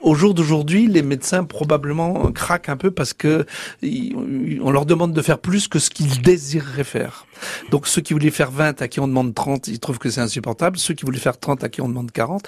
Au 0.00 0.14
jour 0.14 0.32
d'aujourd'hui, 0.32 0.86
les 0.86 1.02
médecins 1.02 1.44
probablement 1.44 2.30
craquent 2.32 2.68
un 2.68 2.76
peu 2.76 2.90
parce 2.90 3.12
que 3.12 3.44
on 3.82 4.70
leur 4.70 4.86
demande 4.86 5.12
de 5.12 5.22
faire 5.22 5.38
plus 5.38 5.66
que 5.68 5.78
ce 5.78 5.90
qu'ils 5.90 6.22
désireraient 6.22 6.84
faire. 6.84 7.26
Donc 7.70 7.86
ceux 7.88 8.00
qui 8.02 8.12
voulaient 8.12 8.30
faire 8.30 8.50
20 8.50 8.80
à 8.82 8.88
qui 8.88 9.00
on 9.00 9.08
demande 9.08 9.34
30, 9.34 9.68
ils 9.68 9.80
trouvent 9.80 9.98
que 9.98 10.10
c'est 10.10 10.20
insupportable. 10.20 10.78
Ceux 10.78 10.94
qui 10.94 11.04
voulaient 11.04 11.18
faire 11.18 11.38
30 11.38 11.64
à 11.64 11.68
qui 11.68 11.80
on 11.80 11.88
demande 11.88 12.12
40. 12.12 12.46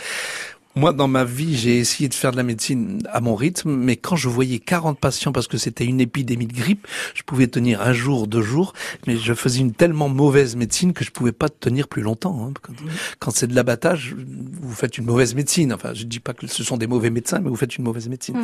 Moi, 0.77 0.93
dans 0.93 1.09
ma 1.09 1.25
vie, 1.25 1.57
j'ai 1.57 1.79
essayé 1.79 2.09
de 2.09 2.15
faire 2.15 2.31
de 2.31 2.37
la 2.37 2.45
médecine 2.45 3.01
à 3.11 3.21
mon 3.21 3.35
rythme, 3.35 3.75
mais 3.75 3.97
quand 3.97 4.15
je 4.15 4.29
voyais 4.29 4.61
40 4.61 5.01
patients 5.01 5.33
parce 5.33 5.49
que 5.49 5.59
c'était 5.59 5.85
une 5.85 6.01
épidémie 6.01 6.47
de 6.47 6.53
grippe, 6.55 6.87
je 7.15 7.23
pouvais 7.25 7.49
tenir 7.49 7.83
un 7.83 7.93
jour, 7.93 8.29
deux 8.29 8.41
jours, 8.41 8.73
mais 9.09 9.17
je 9.17 9.35
faisais 9.35 9.59
une 9.59 9.73
tellement 9.73 10.09
mauvaise 10.09 10.55
médecine 10.55 10.93
que 10.93 11.05
je 11.05 11.11
pouvais 11.11 11.33
pas 11.33 11.49
tenir 11.49 11.89
plus 11.89 12.03
longtemps. 12.03 12.47
hein. 12.49 12.53
Quand, 12.63 12.73
quand 13.19 13.31
c'est 13.33 13.49
de 13.49 13.55
l'abattage, 13.57 14.15
vous 14.63 14.73
faites 14.73 14.97
une 14.97 15.07
mauvaise 15.07 15.35
médecine. 15.35 15.73
Enfin, 15.73 15.93
je 15.93 16.05
dis 16.05 16.21
pas 16.21 16.35
que 16.35 16.47
ce 16.47 16.63
sont 16.63 16.77
des 16.77 16.87
mauvais 16.87 17.11
médecins, 17.11 17.41
mais 17.41 17.49
vous 17.51 17.57
faites 17.57 17.77
une 17.77 17.85
mauvaise 17.85 18.09
médecine. 18.09 18.37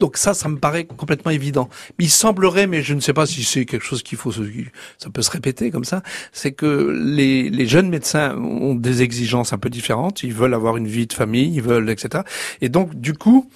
Donc 0.00 0.16
ça, 0.16 0.32
ça 0.32 0.48
me 0.48 0.56
paraît 0.56 0.84
complètement 0.86 1.32
évident. 1.32 1.68
Il 1.98 2.08
semblerait, 2.08 2.66
mais 2.66 2.82
je 2.82 2.94
ne 2.94 3.00
sais 3.00 3.12
pas 3.12 3.26
si 3.26 3.44
c'est 3.44 3.66
quelque 3.66 3.84
chose 3.84 4.02
qu'il 4.02 4.16
faut, 4.16 4.32
ça 4.32 5.10
peut 5.12 5.22
se 5.22 5.30
répéter 5.30 5.70
comme 5.70 5.84
ça, 5.84 6.02
c'est 6.32 6.52
que 6.52 6.98
les, 7.04 7.50
les 7.50 7.66
jeunes 7.66 7.90
médecins 7.90 8.36
ont 8.38 8.74
des 8.74 9.02
exigences 9.02 9.52
un 9.52 9.58
peu 9.58 9.68
différentes. 9.68 10.22
Ils 10.22 10.32
veulent 10.32 10.54
avoir 10.54 10.78
une 10.78 10.86
vie 10.88 11.06
de 11.06 11.12
famille, 11.12 11.52
ils 11.54 11.60
veulent, 11.62 11.73
etc. 11.90 12.24
Et 12.60 12.68
donc, 12.68 12.94
du 12.94 13.12
coup, 13.14 13.48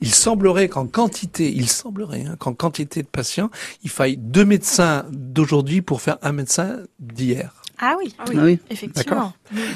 il 0.00 0.14
semblerait 0.14 0.68
qu'en 0.68 0.86
quantité, 0.86 1.50
il 1.50 1.68
semblerait 1.68 2.24
hein, 2.26 2.36
qu'en 2.38 2.52
quantité 2.52 3.02
de 3.02 3.08
patients, 3.08 3.50
il 3.82 3.90
faille 3.90 4.16
deux 4.16 4.44
médecins 4.44 5.06
d'aujourd'hui 5.10 5.80
pour 5.82 6.02
faire 6.02 6.18
un 6.22 6.32
médecin 6.32 6.80
d'hier. 6.98 7.54
Ah 7.78 7.94
oui, 7.98 8.14
Ah 8.18 8.24
oui. 8.34 8.58
effectivement. 8.70 9.32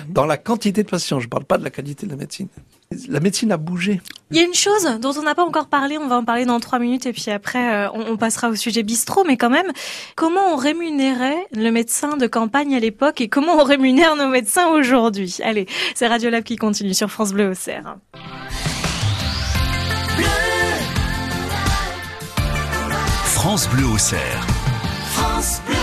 Dans 0.08 0.26
la 0.26 0.36
quantité 0.38 0.82
de 0.82 0.88
patients, 0.88 1.20
je 1.20 1.26
ne 1.26 1.30
parle 1.30 1.44
pas 1.44 1.58
de 1.58 1.64
la 1.64 1.70
qualité 1.70 2.06
de 2.06 2.10
la 2.10 2.16
médecine. 2.16 2.48
La 3.08 3.20
médecine 3.20 3.52
a 3.52 3.56
bougé. 3.56 4.00
Il 4.32 4.36
y 4.36 4.40
a 4.40 4.42
une 4.44 4.54
chose 4.54 4.98
dont 5.00 5.12
on 5.16 5.22
n'a 5.22 5.36
pas 5.36 5.44
encore 5.44 5.68
parlé, 5.68 5.96
on 5.96 6.08
va 6.08 6.16
en 6.16 6.24
parler 6.24 6.44
dans 6.44 6.58
trois 6.58 6.80
minutes 6.80 7.06
et 7.06 7.12
puis 7.12 7.30
après 7.30 7.72
euh, 7.72 7.90
on, 7.94 8.12
on 8.12 8.16
passera 8.16 8.48
au 8.48 8.56
sujet 8.56 8.82
bistrot, 8.82 9.22
mais 9.24 9.36
quand 9.36 9.48
même, 9.48 9.70
comment 10.16 10.52
on 10.52 10.56
rémunérait 10.56 11.46
le 11.54 11.70
médecin 11.70 12.16
de 12.16 12.26
campagne 12.26 12.74
à 12.74 12.80
l'époque 12.80 13.20
et 13.20 13.28
comment 13.28 13.54
on 13.54 13.62
rémunère 13.62 14.16
nos 14.16 14.26
médecins 14.26 14.66
aujourd'hui? 14.68 15.38
Allez, 15.44 15.66
c'est 15.94 16.08
Radiolab 16.08 16.42
qui 16.42 16.56
continue 16.56 16.94
sur 16.94 17.12
France 17.12 17.32
Bleu 17.32 17.50
Auxerre. 17.50 17.96
France 23.24 23.68
Bleu 23.68 23.86
Auxerre. 23.86 24.46
France 25.12 25.60
Bleu. 25.64 25.76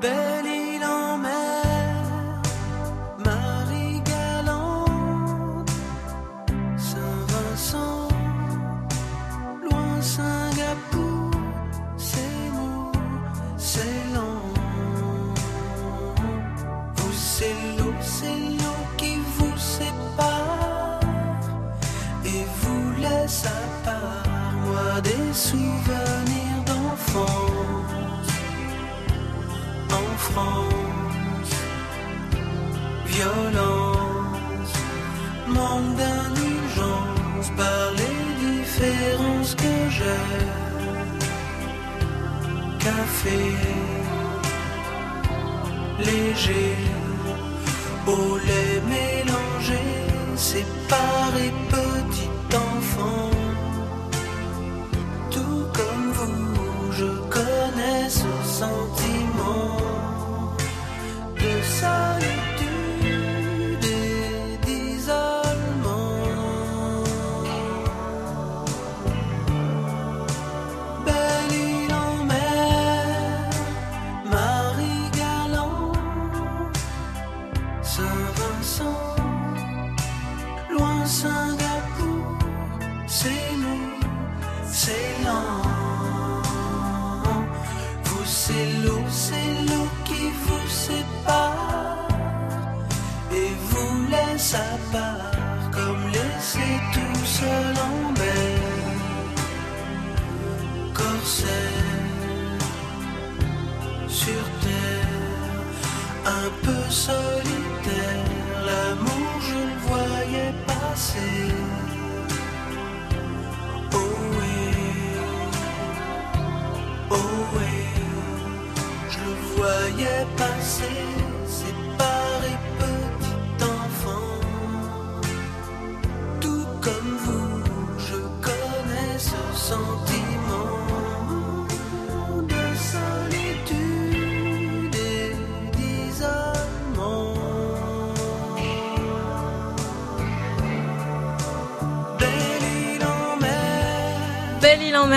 Belle 0.00 0.29
C'est 17.12 17.54
l'eau, 17.78 17.92
c'est 18.00 18.38
l'eau 18.62 18.80
qui 18.96 19.16
vous 19.36 19.56
sépare 19.56 21.00
et 22.24 22.44
vous 22.60 22.92
laisse 23.00 23.44
à 23.46 23.84
part, 23.84 24.52
moi 24.64 25.00
des 25.00 25.32
souvenirs 25.32 26.62
d'enfance. 26.66 28.30
En 29.90 30.16
France, 30.18 31.54
violence, 33.06 34.74
manque 35.48 35.96
d'indulgence 35.96 37.50
par 37.56 37.92
les 38.00 38.20
différences 38.46 39.54
que 39.54 39.74
j'ai. 39.90 40.50
Café, 42.78 43.40
léger, 45.98 46.89
au 48.12 48.36
lait 48.38 48.80
mélangé, 48.94 49.82
séparé 50.36 51.52
petit 51.70 52.30
enfant. 52.56 53.30
Tout 55.30 55.64
comme 55.78 56.12
vous, 56.12 56.92
je 56.92 57.10
connais 57.36 58.08
ce 58.08 58.32
sentiment 58.58 59.09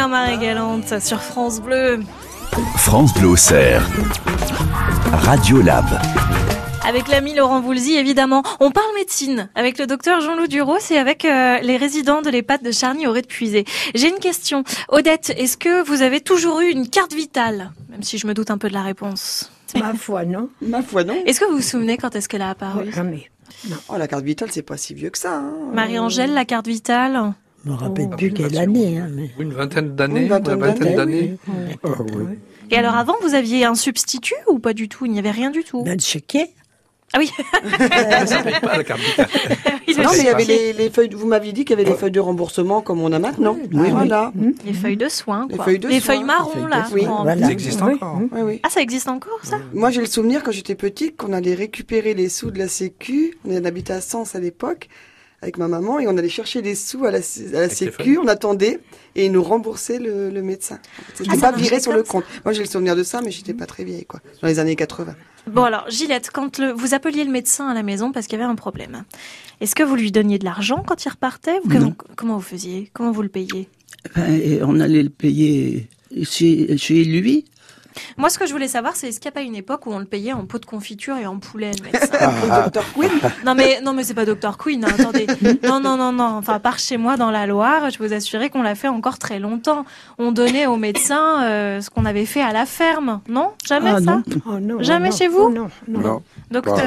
Mer 0.04 0.10
Marie-Galante 0.10 1.00
sur 1.02 1.22
France 1.22 1.62
Bleu. 1.62 2.02
France 2.76 3.14
Bleu 3.14 3.30
Auxerre. 3.30 3.88
Radio 5.14 5.62
Lab. 5.62 5.86
Avec 6.86 7.08
l'ami 7.08 7.34
Laurent 7.34 7.62
Voulzy, 7.62 7.94
évidemment. 7.94 8.44
On 8.60 8.72
parle 8.72 8.94
médecine 8.98 9.50
avec 9.56 9.80
le 9.80 9.88
docteur 9.88 10.20
Jean-Loup 10.20 10.48
Duros 10.48 10.78
et 10.92 10.98
avec 10.98 11.24
euh, 11.24 11.60
les 11.60 11.78
résidents 11.78 12.22
de 12.22 12.30
l'EHPAD 12.30 12.62
de 12.64 12.72
Charny 12.74 13.08
au 13.08 13.14
de 13.14 13.22
Puisé. 13.22 13.64
J'ai 13.96 14.10
une 14.10 14.20
question. 14.20 14.66
Odette, 14.90 15.34
est-ce 15.38 15.56
que 15.56 15.86
vous 15.88 16.02
avez 16.02 16.20
toujours 16.20 16.60
eu 16.60 16.70
une 16.70 16.90
carte 16.90 17.14
vitale? 17.14 17.72
Même 17.90 18.04
si 18.04 18.18
je 18.18 18.28
me 18.28 18.34
doute 18.34 18.52
un 18.52 18.58
peu 18.58 18.68
de 18.68 18.74
la 18.74 18.82
réponse. 18.84 19.52
Ma 19.80 19.94
foi, 19.94 20.26
non. 20.26 20.50
Ma 20.62 20.82
foi, 20.82 21.06
non. 21.06 21.16
Est-ce 21.26 21.40
que 21.40 21.46
vous 21.46 21.56
vous 21.58 21.62
souvenez 21.62 21.96
quand 21.98 22.14
est-ce 22.14 22.28
qu'elle 22.28 22.42
a 22.42 22.50
apparu? 22.50 22.92
Jamais. 22.92 23.30
Oh, 23.88 23.96
la 23.98 24.10
carte 24.10 24.26
vitale, 24.26 24.50
c'est 24.52 24.64
pas 24.64 24.76
si 24.76 24.94
vieux 24.94 25.12
que 25.12 25.18
ça. 25.18 25.38
hein. 25.38 25.54
Marie-Angèle, 25.72 26.34
la 26.34 26.44
carte 26.44 26.68
vitale? 26.68 27.34
Je 27.66 27.70
me 27.70 27.76
rappelle 27.76 28.10
Oh, 28.12 28.16
plus 28.18 28.28
oui, 28.28 28.34
quelle 28.34 28.58
année. 28.58 28.98
Hein, 29.00 29.10
mais... 29.14 29.30
Une 29.40 29.54
vingtaine 29.54 29.96
d'années, 29.96 30.24
Une 30.24 30.28
vingtaine 30.28 30.96
d'années. 30.96 31.38
Ah 31.84 31.88
oui. 32.00 32.38
Et 32.72 32.76
alors 32.78 32.96
avant, 32.96 33.16
vous 33.22 33.36
aviez 33.36 33.66
un 33.66 33.76
substitut 33.76 34.36
ou 34.50 34.60
pas 34.60 34.74
du 34.74 34.90
tout? 34.90 35.06
Il 35.06 35.12
n'y 35.12 35.20
avait 35.20 35.32
rien 35.32 35.50
du 35.52 35.64
tout? 35.64 35.84
Ben, 35.84 35.94
le 35.94 36.00
chéquier. 36.02 36.48
Ah 37.16 37.20
oui 37.20 37.30
Ça 38.26 38.42
pas 38.60 38.78
la 38.78 38.84
carte 38.84 39.00
Non, 39.20 40.10
mais 40.14 40.18
il 40.18 40.24
y 40.26 40.30
avait 40.30 40.46
les, 40.46 40.74
les 40.74 40.90
feuilles. 40.90 41.12
Vous 41.14 41.28
m'aviez 41.28 41.52
dit 41.54 41.64
qu'il 41.64 41.78
y 41.78 41.80
avait 41.80 41.90
des 41.90 41.96
feuilles 41.96 42.10
de 42.12 42.20
remboursement 42.20 42.82
comme 42.82 43.02
on 43.02 43.12
a 43.12 43.20
maintenant. 43.20 43.56
oui. 43.72 43.92
Voilà. 43.92 44.34
Les 44.66 44.74
feuilles 44.74 44.98
de 44.98 45.08
soins, 45.10 45.48
Les 45.50 45.58
feuilles 45.58 45.78
de 45.80 45.88
les 45.90 46.00
soins. 46.00 46.16
feuilles 46.16 46.24
marron, 46.24 46.66
là. 46.66 46.88
Oui, 46.92 47.06
voilà. 47.06 47.46
Ça 47.46 47.52
existe 47.52 47.82
Oui, 47.84 47.94
encore. 47.94 48.18
Oui, 48.32 48.42
oui. 48.44 48.60
Ah, 48.64 48.70
ça 48.72 48.82
existe 48.82 49.08
encore, 49.10 49.40
ça? 49.44 49.58
Moi, 49.74 49.92
j'ai 49.92 50.02
le 50.02 50.08
souvenir 50.08 50.42
quand 50.42 50.52
j'étais 50.52 50.74
petite 50.76 51.16
qu'on 51.16 51.34
allait 51.34 51.54
récupérer 51.54 52.16
les 52.16 52.30
sous 52.30 52.50
de 52.50 52.58
la 52.58 52.68
Sécu. 52.68 53.38
On 53.48 53.64
habitait 53.64 53.94
à 53.94 54.02
Sens 54.02 54.34
à 54.36 54.40
l'époque 54.40 54.90
avec 55.44 55.58
ma 55.58 55.68
maman 55.68 56.00
et 56.00 56.08
on 56.08 56.18
allait 56.18 56.30
chercher 56.30 56.62
les 56.62 56.74
sous 56.74 57.06
à 57.06 57.12
la, 57.12 57.20
à 57.20 57.60
la 57.60 57.70
Sécu. 57.70 58.18
On 58.18 58.28
attendait 58.28 58.80
et 59.16 59.26
ils 59.28 59.32
nous 59.32 59.44
remboursaient 59.44 60.00
le, 60.00 60.30
le 60.30 60.42
médecin. 60.42 60.80
C'était 61.14 61.30
Ah, 61.34 61.38
pas 61.38 61.52
viré 61.52 61.80
sur 61.80 61.92
le 61.92 62.02
compte. 62.04 62.24
Moi, 62.46 62.54
j'ai 62.54 62.62
le 62.64 62.68
souvenir 62.70 62.96
de 62.96 63.04
ça, 63.04 63.22
mais 63.22 63.30
j'étais 63.30 63.54
pas 63.54 63.66
très 63.66 63.84
vieille, 63.84 64.06
quoi. 64.06 64.22
Dans 64.42 64.48
les 64.48 64.60
années 64.60 64.76
80. 64.76 65.16
Bon 65.48 65.64
alors, 65.64 65.86
Gillette, 65.90 66.30
quand 66.32 66.58
le, 66.58 66.72
vous 66.72 66.94
appeliez 66.94 67.26
le 67.26 67.32
médecin 67.32 67.68
à 67.68 67.74
la 67.74 67.84
maison 67.84 68.14
parce 68.14 68.28
qu'il 68.28 68.40
y 68.40 68.42
avait 68.42 68.50
un 68.50 68.56
problème, 68.56 69.04
est-ce 69.60 69.76
que 69.76 69.84
vous 69.84 69.96
lui 69.96 70.12
donniez 70.12 70.40
de 70.40 70.46
l'argent 70.46 70.84
quand 70.88 71.04
il 71.06 71.10
repartait 71.10 71.60
ou 71.66 71.70
comment, 71.70 71.94
comment 72.16 72.36
vous 72.38 72.42
faisiez? 72.42 72.90
Comment 72.94 73.12
vous 73.12 73.22
le 73.22 73.30
payiez? 73.30 73.68
Ben, 74.16 74.64
on 74.64 74.80
allait 74.80 75.04
le 75.04 75.10
payer 75.10 75.88
chez, 76.24 76.78
chez 76.78 77.04
lui. 77.04 77.46
Moi, 78.18 78.30
ce 78.30 78.38
que 78.40 78.46
je 78.46 78.52
voulais 78.52 78.68
savoir, 78.68 78.96
c'est 78.96 79.10
est-ce 79.10 79.20
qu'il 79.20 79.30
n'y 79.30 79.34
a 79.34 79.40
pas 79.40 79.46
une 79.46 79.56
époque 79.56 79.86
où 79.88 79.92
on 79.94 80.00
le 80.00 80.06
payait 80.06 80.34
en 80.34 80.46
pot 80.46 80.60
de 80.60 80.66
confiture 80.66 81.18
et 81.18 81.26
en 81.26 81.38
poulet, 81.40 81.72
le 81.80 81.84
médecin 81.92 82.62
docteur 82.64 82.86
Quinn. 82.94 83.10
Non 83.46 83.56
mais 83.56 83.82
non 83.82 83.94
mais 83.94 84.04
c'est 84.04 84.14
pas 84.14 84.26
Dr 84.26 84.58
Queen, 84.58 84.84
hein, 84.86 84.90
attendez. 84.98 85.28
Non 85.64 85.80
non 85.80 85.98
non 85.98 86.12
non, 86.12 86.24
enfin 86.38 86.60
par 86.60 86.80
chez 86.80 86.98
moi 86.98 87.18
dans 87.18 87.32
la 87.32 87.46
Loire, 87.48 87.90
je 87.90 87.98
vous 88.00 88.14
assurer 88.14 88.50
qu'on 88.50 88.62
l'a 88.62 88.76
fait 88.76 88.88
encore 88.88 89.18
très 89.20 89.40
longtemps. 89.40 89.86
On 90.18 90.32
donnait 90.32 90.66
aux 90.66 90.78
médecins 90.78 91.44
euh, 91.44 91.82
ce 91.82 91.90
qu'on 91.90 92.06
avait 92.06 92.26
fait 92.26 92.42
à 92.42 92.52
la 92.52 92.66
ferme, 92.66 93.22
non? 93.28 93.52
Jamais 93.66 93.92
Ah, 93.92 94.00
ça? 94.00 94.02
non. 94.06 94.24
Oh, 94.46 94.60
non, 94.60 94.82
Jamais 94.82 95.10
non, 95.10 95.16
chez 95.16 95.28
vous? 95.28 95.50
Non, 95.50 95.70
non. 95.88 96.00
Non. 96.02 96.22
Docteur, 96.52 96.78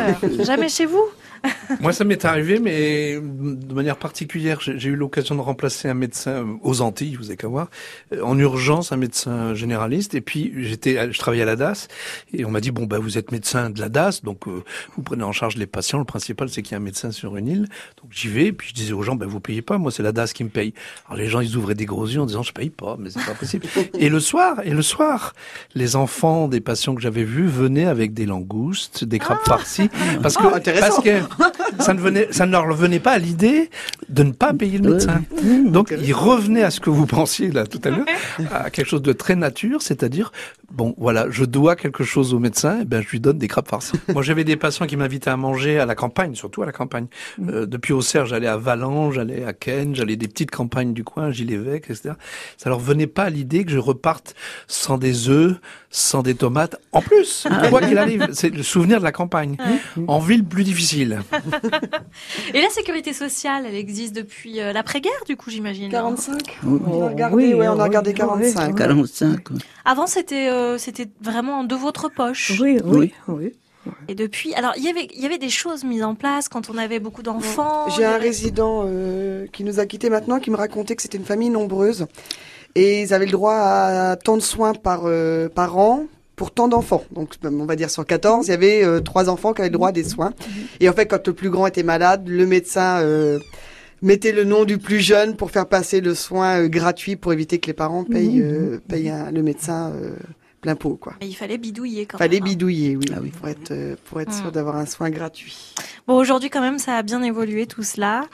jamais 0.41 0.69
chez 0.69 0.87
vous? 0.87 1.03
Moi, 1.81 1.93
ça 1.93 2.05
m'est 2.05 2.25
arrivé, 2.25 2.59
mais 2.59 3.15
de 3.21 3.75
manière 3.75 3.97
particulière. 3.97 4.61
J'ai 4.61 4.89
eu 4.89 4.97
l'occasion 4.97 5.35
de 5.35 5.41
remplacer 5.41 5.89
un 5.89 5.95
médecin 5.95 6.59
aux 6.63 6.81
Antilles, 6.81 7.17
vous 7.17 7.27
avez 7.29 7.37
qu'à 7.37 7.49
voir, 7.49 7.69
euh, 8.13 8.23
en 8.23 8.39
urgence, 8.39 8.93
un 8.93 8.97
médecin 8.97 9.55
généraliste. 9.55 10.15
Et 10.15 10.21
puis, 10.21 10.53
j'étais, 10.59 11.13
je 11.13 11.19
travaillais 11.19 11.43
à 11.43 11.47
la 11.47 11.57
DAS, 11.57 11.89
et 12.33 12.45
on 12.45 12.51
m'a 12.51 12.61
dit 12.61 12.71
bon, 12.71 12.85
bah, 12.85 12.99
vous 12.99 13.19
êtes 13.19 13.33
médecin 13.33 13.71
de 13.71 13.81
la 13.81 13.89
DAS, 13.89 14.23
donc 14.23 14.47
euh, 14.49 14.63
vous 14.97 15.03
prenez 15.03 15.25
en 15.25 15.33
charge 15.33 15.57
les 15.57 15.67
patients. 15.67 15.99
Le 15.99 16.05
principal, 16.05 16.49
c'est 16.49 16.63
qu'il 16.63 16.73
y 16.73 16.75
a 16.75 16.79
un 16.79 16.81
médecin 16.81 17.11
sur 17.11 17.37
une 17.37 17.49
île. 17.49 17.69
Donc 18.03 18.11
j'y 18.13 18.29
vais, 18.29 18.53
puis 18.53 18.69
je 18.71 18.75
disais 18.75 18.93
aux 18.93 19.03
gens, 19.03 19.17
bah, 19.17 19.27
vous 19.29 19.41
payez 19.41 19.63
pas, 19.63 19.79
moi, 19.79 19.91
c'est 19.91 20.03
la 20.03 20.13
DAS 20.13 20.33
qui 20.33 20.45
me 20.45 20.51
paye. 20.51 20.73
Alors 21.07 21.19
les 21.19 21.29
gens, 21.29 21.41
ils 21.41 21.57
ouvraient 21.57 21.75
des 21.75 21.87
gros 21.87 22.07
yeux 22.07 22.21
en 22.21 22.27
disant, 22.27 22.43
je 22.43 22.53
paye 22.53 22.71
pas, 22.71 22.97
mais 22.99 23.11
c'est 23.11 23.25
pas 23.25 23.35
possible. 23.35 23.67
et 23.99 24.09
le 24.09 24.21
soir, 24.21 24.57
et 24.65 24.71
le 24.71 24.83
soir, 24.83 25.35
les 25.75 25.97
enfants 25.97 26.49
des 26.49 26.61
patients 26.61 26.95
que 26.95 27.03
j'avais 27.03 27.25
vus 27.25 27.47
venaient 27.47 27.87
avec 27.87 28.15
des 28.15 28.27
langoustes, 28.27 29.05
des 29.05 29.19
crabes 29.19 29.39
farcis, 29.45 29.91
parce 30.23 30.37
que 30.37 30.45
Ah, 30.47 30.57
intéressant. 30.57 30.87
parce 30.89 31.05
que 31.05 31.26
ça 31.81 31.95
ne 31.95 32.01
venait, 32.01 32.29
ça 32.31 32.47
ne 32.47 32.53
leur 32.53 32.73
venait 32.73 33.01
pas 33.01 33.13
à 33.13 33.19
l'idée 33.19 33.71
de 34.09 34.23
ne 34.23 34.33
pas 34.33 34.53
payer 34.53 34.79
le 34.79 34.91
médecin. 34.91 35.23
Donc 35.67 35.95
ils 35.99 36.15
revenaient 36.15 36.63
à 36.63 36.71
ce 36.71 36.81
que 36.81 36.91
vous 36.91 37.07
pensiez 37.07 37.51
là 37.51 37.67
tout 37.67 37.81
à 37.85 37.91
l'heure, 37.91 38.07
à 38.53 38.71
quelque 38.71 38.89
chose 38.89 39.03
de 39.03 39.13
très 39.13 39.37
nature, 39.37 39.83
c'est-à-dire 39.83 40.33
bon 40.71 40.95
voilà, 40.99 41.27
je 41.31 41.45
dois 41.45 41.77
quelque 41.77 42.05
chose 42.05 42.35
au 42.35 42.39
médecin, 42.39 42.81
et 42.81 42.85
ben 42.85 43.03
je 43.03 43.09
lui 43.09 43.21
donne 43.21 43.39
des 43.39 43.49
crabes 43.49 43.69
farcis. 43.69 43.99
Moi 44.13 44.23
j'avais 44.23 44.45
des 44.45 44.57
patients 44.57 44.87
qui 44.87 44.97
m'invitaient 44.97 45.31
à 45.31 45.37
manger 45.37 45.79
à 45.79 45.87
la 45.87 45.95
campagne, 45.95 46.35
surtout 46.35 46.63
à 46.63 46.67
la 46.67 46.73
campagne. 46.73 47.07
Euh, 47.49 47.67
depuis 47.67 47.93
Auxerre, 47.93 48.27
j'allais 48.27 48.49
à 48.49 48.57
Valence, 48.57 49.15
j'allais 49.15 49.45
à 49.45 49.53
Ken, 49.53 49.95
j'allais 49.95 50.17
des 50.17 50.29
petites 50.29 50.51
campagnes 50.51 50.93
du 50.93 51.05
coin, 51.05 51.31
Gilles-Évêque, 51.31 51.85
etc. 51.91 52.15
Ça 52.57 52.69
leur 52.69 52.81
venait 52.81 53.07
pas 53.07 53.25
à 53.25 53.31
l'idée 53.31 53.65
que 53.65 53.71
je 53.71 53.79
reparte 53.79 54.35
sans 54.67 54.99
des 54.99 55.29
œufs, 55.29 55.57
sans 55.91 56.23
des 56.23 56.35
tomates. 56.35 56.77
En 56.93 57.01
plus, 57.01 57.47
quoi 57.71 57.81
qu'il 57.81 57.99
arrive, 57.99 58.29
c'est 58.33 58.51
le 58.51 58.63
souvenir 58.63 58.99
de 58.99 59.05
la 59.05 59.13
campagne. 59.13 59.57
En 60.07 60.19
ville, 60.19 60.45
plus 60.45 60.65
difficile. 60.65 61.16
Et 62.55 62.61
la 62.61 62.71
sécurité 62.71 63.13
sociale, 63.13 63.65
elle 63.67 63.75
existe 63.75 64.15
depuis 64.15 64.61
euh, 64.61 64.73
l'après-guerre, 64.73 65.13
du 65.27 65.37
coup, 65.37 65.51
j'imagine. 65.51 65.91
45 65.91 66.59
Oui. 66.65 66.81
On 66.87 67.03
a 67.03 67.09
regardé, 67.09 67.35
oui, 67.37 67.55
ouais, 67.55 67.69
on 67.69 67.79
a 67.79 67.85
regardé 67.85 68.11
oui, 68.11 68.17
45. 68.17 68.69
oui. 68.69 68.75
45. 68.75 69.51
ouais. 69.51 69.57
Avant, 69.85 70.07
c'était 70.07 70.49
euh, 70.49 70.79
c'était 70.79 71.09
vraiment 71.21 71.65
de 71.65 71.75
votre 71.75 72.09
poche. 72.09 72.59
Oui, 72.61 72.79
oui, 72.85 73.13
oui. 73.29 73.53
Et 74.09 74.17
depuis, 74.17 74.53
alors 74.55 74.73
il 74.77 74.83
y 74.83 74.89
avait 74.89 75.07
il 75.15 75.21
y 75.23 75.27
avait 75.27 75.39
des 75.39 75.49
choses 75.49 75.85
mises 75.85 76.03
en 76.03 76.17
place 76.17 76.49
quand 76.49 76.71
on 76.71 76.77
avait 76.77 76.99
beaucoup 76.99 77.23
d'enfants. 77.23 77.89
J'ai 77.97 78.05
un 78.05 78.11
avait- 78.15 78.25
résident 78.25 78.83
euh, 78.85 79.47
qui 79.53 79.63
nous 79.63 79.79
a 79.79 79.87
quittés 79.87 80.11
maintenant 80.11 80.41
qui 80.41 80.51
me 80.51 80.57
racontait 80.57 80.97
que 80.97 81.03
c'était 81.03 81.19
une 81.19 81.25
famille 81.25 81.51
nombreuse 81.51 82.07
et 82.75 83.03
ils 83.03 83.15
avaient 83.15 83.27
le 83.27 83.31
droit 83.33 83.55
à 83.55 84.17
tant 84.17 84.37
de 84.37 84.43
soins 84.43 84.75
par, 84.75 85.03
euh, 85.05 85.49
par 85.49 85.79
an 85.79 86.07
pour 86.37 86.51
tant 86.53 86.69
d'enfants. 86.69 87.03
Donc 87.13 87.35
on 87.45 87.65
va 87.65 87.77
dire 87.77 87.91
sur 87.91 88.05
14, 88.07 88.47
il 88.47 88.51
y 88.51 88.55
avait 88.55 88.85
euh, 88.85 89.01
trois 89.01 89.29
enfants 89.31 89.53
qui 89.55 89.63
avaient 89.63 89.71
le 89.71 89.75
droit 89.75 89.89
à 89.89 89.93
des 89.93 90.05
soins. 90.05 90.33
Et 90.81 90.89
en 90.89 90.93
fait, 90.93 91.07
quand 91.07 91.27
le 91.27 91.33
plus 91.33 91.51
grand 91.51 91.67
était 91.67 91.83
malade, 91.83 92.29
le 92.29 92.47
médecin 92.47 93.01
euh, 93.01 93.39
mettait 94.03 94.33
le 94.33 94.45
nom 94.45 94.65
du 94.65 94.77
plus 94.79 95.01
jeune 95.01 95.35
pour 95.37 95.51
faire 95.51 95.67
passer 95.67 96.01
le 96.03 96.15
soin 96.15 96.61
euh, 96.63 96.69
gratuit 96.69 97.17
pour 97.17 97.33
éviter 97.33 97.59
que 97.59 97.67
les 97.69 97.73
parents 97.73 98.05
payent, 98.05 98.43
euh, 98.43 98.79
payent 98.87 99.09
un- 99.11 99.31
le 99.31 99.43
médecin 99.43 99.93
plein 100.67 100.75
pot. 100.75 100.97
Quoi. 101.01 101.15
Mais 101.21 101.29
il 101.29 101.35
fallait 101.35 101.59
bidouiller 101.59 102.07
quand 102.07 102.19
Fallait 102.19 102.41
même. 102.41 102.43
hein. 102.43 102.51
bidouiller, 102.51 102.97
oui, 102.97 103.05
Ah 103.15 103.19
oui. 103.23 103.31
pour 103.31 103.49
être, 103.49 103.71
euh, 103.71 103.95
pour 104.07 104.21
être 104.21 104.31
Mm. 104.33 104.41
sûr 104.43 104.51
d'avoir 104.53 104.77
un 104.77 104.87
soin 104.87 105.11
gratuit. 105.11 105.75
Bon, 106.09 106.17
aujourd'hui, 106.17 106.51
quand 106.51 106.61
même, 106.61 106.79
ça 106.81 106.97
a 106.97 107.03
bien 107.03 107.23
évolué 107.23 107.67
tout 107.69 107.85
cela. 107.85 108.25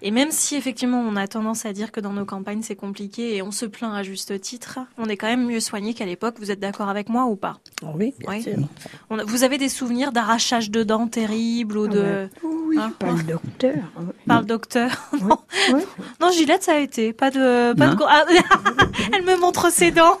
Et 0.00 0.10
même 0.12 0.30
si, 0.30 0.54
effectivement, 0.56 1.00
on 1.00 1.16
a 1.16 1.26
tendance 1.26 1.66
à 1.66 1.72
dire 1.72 1.90
que 1.90 1.98
dans 2.00 2.12
nos 2.12 2.24
campagnes, 2.24 2.62
c'est 2.62 2.76
compliqué 2.76 3.34
et 3.36 3.42
on 3.42 3.50
se 3.50 3.66
plaint 3.66 3.92
à 3.94 4.02
juste 4.04 4.40
titre, 4.40 4.78
on 4.98 5.06
est 5.06 5.16
quand 5.16 5.26
même 5.26 5.46
mieux 5.46 5.60
soigné 5.60 5.94
qu'à 5.94 6.04
l'époque. 6.06 6.36
Vous 6.38 6.50
êtes 6.52 6.60
d'accord 6.60 6.88
avec 6.88 7.08
moi 7.08 7.24
ou 7.26 7.34
pas? 7.36 7.58
Oui, 7.82 8.14
bien 8.20 8.28
Oui. 8.30 8.42
sûr. 8.42 8.52
On 9.10 9.18
a- 9.18 9.24
Vous 9.24 9.42
avez 9.44 9.58
des 9.58 9.68
souvenirs 9.68 10.12
d'arrachage 10.12 10.70
de 10.70 10.82
dents 10.84 11.08
terribles 11.08 11.76
ou 11.78 11.84
Ah 11.86 11.88
de... 11.94 12.00
ouais. 12.00 12.28
Oui. 12.44 12.78
Hein 12.78 12.92
Pas 12.98 13.12
le 13.12 13.22
docteur. 13.24 13.74
Par 14.26 14.40
le 14.40 14.46
docteur 14.46 14.90
non. 15.20 15.36
Oui. 15.74 15.82
non, 16.20 16.30
Gillette, 16.30 16.62
ça 16.62 16.74
a 16.74 16.78
été. 16.78 17.12
Pas 17.12 17.30
de... 17.30 17.74
Pas 17.74 17.88
de... 17.88 17.96
Ah, 18.08 18.24
Elle 19.12 19.24
me 19.24 19.36
montre 19.40 19.70
ses 19.70 19.90
dents. 19.90 20.18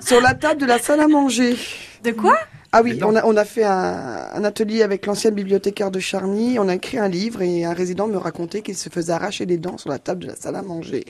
Sur 0.00 0.20
la 0.20 0.34
table 0.34 0.59
de 0.60 0.66
la 0.66 0.78
salle 0.78 1.00
à 1.00 1.08
manger. 1.08 1.56
De 2.04 2.12
quoi? 2.12 2.36
Ah 2.72 2.82
oui, 2.82 3.00
on 3.02 3.16
a, 3.16 3.24
on 3.24 3.36
a 3.36 3.44
fait 3.44 3.64
un, 3.64 4.28
un 4.32 4.44
atelier 4.44 4.82
avec 4.82 5.06
l'ancienne 5.06 5.34
bibliothécaire 5.34 5.90
de 5.90 5.98
Charny. 5.98 6.58
On 6.58 6.68
a 6.68 6.74
écrit 6.76 6.98
un 6.98 7.08
livre 7.08 7.42
et 7.42 7.64
un 7.64 7.72
résident 7.72 8.06
me 8.06 8.16
racontait 8.16 8.62
qu'il 8.62 8.76
se 8.76 8.88
faisait 8.90 9.12
arracher 9.12 9.46
les 9.46 9.56
dents 9.56 9.78
sur 9.78 9.90
la 9.90 9.98
table 9.98 10.22
de 10.22 10.28
la 10.28 10.36
salle 10.36 10.54
à 10.54 10.62
manger. 10.62 11.04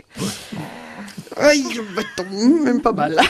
Aïe, 1.37 1.65
tombe, 2.17 2.63
même 2.63 2.81
pas 2.81 2.93
mal. 2.93 3.17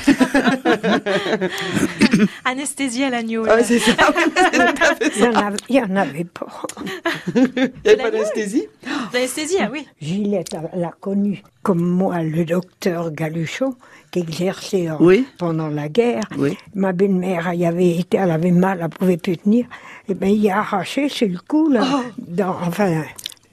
Anesthésie 2.45 3.05
à 3.05 3.11
l'agneau. 3.11 3.45
Ah, 3.49 3.63
c'est 3.65 3.79
ça. 3.79 3.93
Il 5.17 5.23
y 5.23 5.27
en 5.27 5.35
avait, 5.35 5.57
il 5.69 5.77
y 5.77 5.81
en 5.81 5.97
avait 5.97 6.25
pas. 6.25 6.47
Il 7.35 7.43
n'y 7.43 7.91
avait 7.91 7.97
pas 7.97 8.11
d'anesthésie? 8.11 8.67
L'anesthésie, 9.13 9.57
ah 9.61 9.69
oui. 9.73 9.87
Gillette 10.01 10.57
l'a 10.75 10.93
connu 11.01 11.43
comme 11.63 11.83
moi, 11.83 12.23
le 12.23 12.45
docteur 12.45 13.11
Galuchon, 13.13 13.75
en- 14.17 14.97
Oui. 15.01 15.27
pendant 15.39 15.69
la 15.69 15.89
guerre. 15.89 16.25
Oui. 16.37 16.57
Ma 16.75 16.93
belle-mère, 16.93 17.49
elle 17.53 17.59
y 17.61 17.67
avait 17.67 17.97
été, 17.99 18.17
elle 18.19 18.31
avait 18.31 18.51
mal, 18.51 18.81
elle 18.83 18.89
pouvait 18.89 19.17
plus 19.17 19.37
tenir. 19.39 19.67
Et 20.09 20.15
ben, 20.15 20.29
il 20.29 20.49
a 20.51 20.59
arraché 20.59 21.09
sur 21.09 21.29
le 21.29 21.39
cou, 21.47 21.69
là, 21.71 21.85
dans, 22.19 22.57
enfin, 22.67 23.03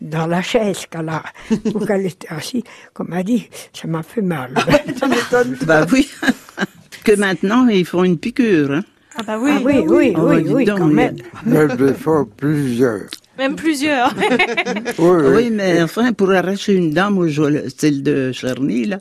dans 0.01 0.27
la 0.27 0.41
chaise 0.41 0.85
qu'elle 0.89 1.09
a, 1.09 1.23
où 1.73 1.79
qu'elle 1.85 2.05
était 2.05 2.27
assise. 2.29 2.63
Comme 2.93 3.13
elle 3.13 3.23
dit, 3.23 3.49
ça 3.73 3.87
m'a 3.87 4.03
fait 4.03 4.21
mal. 4.21 4.53
Ça 4.99 5.07
m'étonne. 5.07 5.57
Bah 5.65 5.85
oui. 5.91 6.09
que 7.03 7.15
maintenant, 7.15 7.67
ils 7.67 7.85
font 7.85 8.03
une 8.03 8.17
piqûre. 8.17 8.71
Hein. 8.71 8.83
Ah 9.19 9.23
bah 9.25 9.39
oui. 9.41 9.51
Ah 9.55 9.59
oui, 9.63 9.83
oui, 9.87 10.13
Oh, 10.15 10.21
oui, 10.29 10.43
dis 10.43 10.53
oui, 10.53 10.65
donc, 10.65 10.77
quand 10.79 10.87
même. 10.87 11.15
Mais 11.45 11.67
des 11.75 11.93
fois 11.93 12.27
plusieurs. 12.37 13.05
Même 13.37 13.55
plusieurs. 13.55 14.13
Oui, 14.99 15.09
Oui, 15.09 15.33
oui. 15.35 15.49
mais 15.51 15.81
enfin, 15.81 16.11
pour 16.13 16.31
arracher 16.31 16.73
une 16.73 16.91
dame, 16.91 17.15
moi, 17.15 17.27
je 17.27 17.41
vois 17.41 17.49
le- 17.51 17.65
celle 17.75 18.01
de 18.03 18.31
Charny, 18.31 18.85
là, 18.85 18.99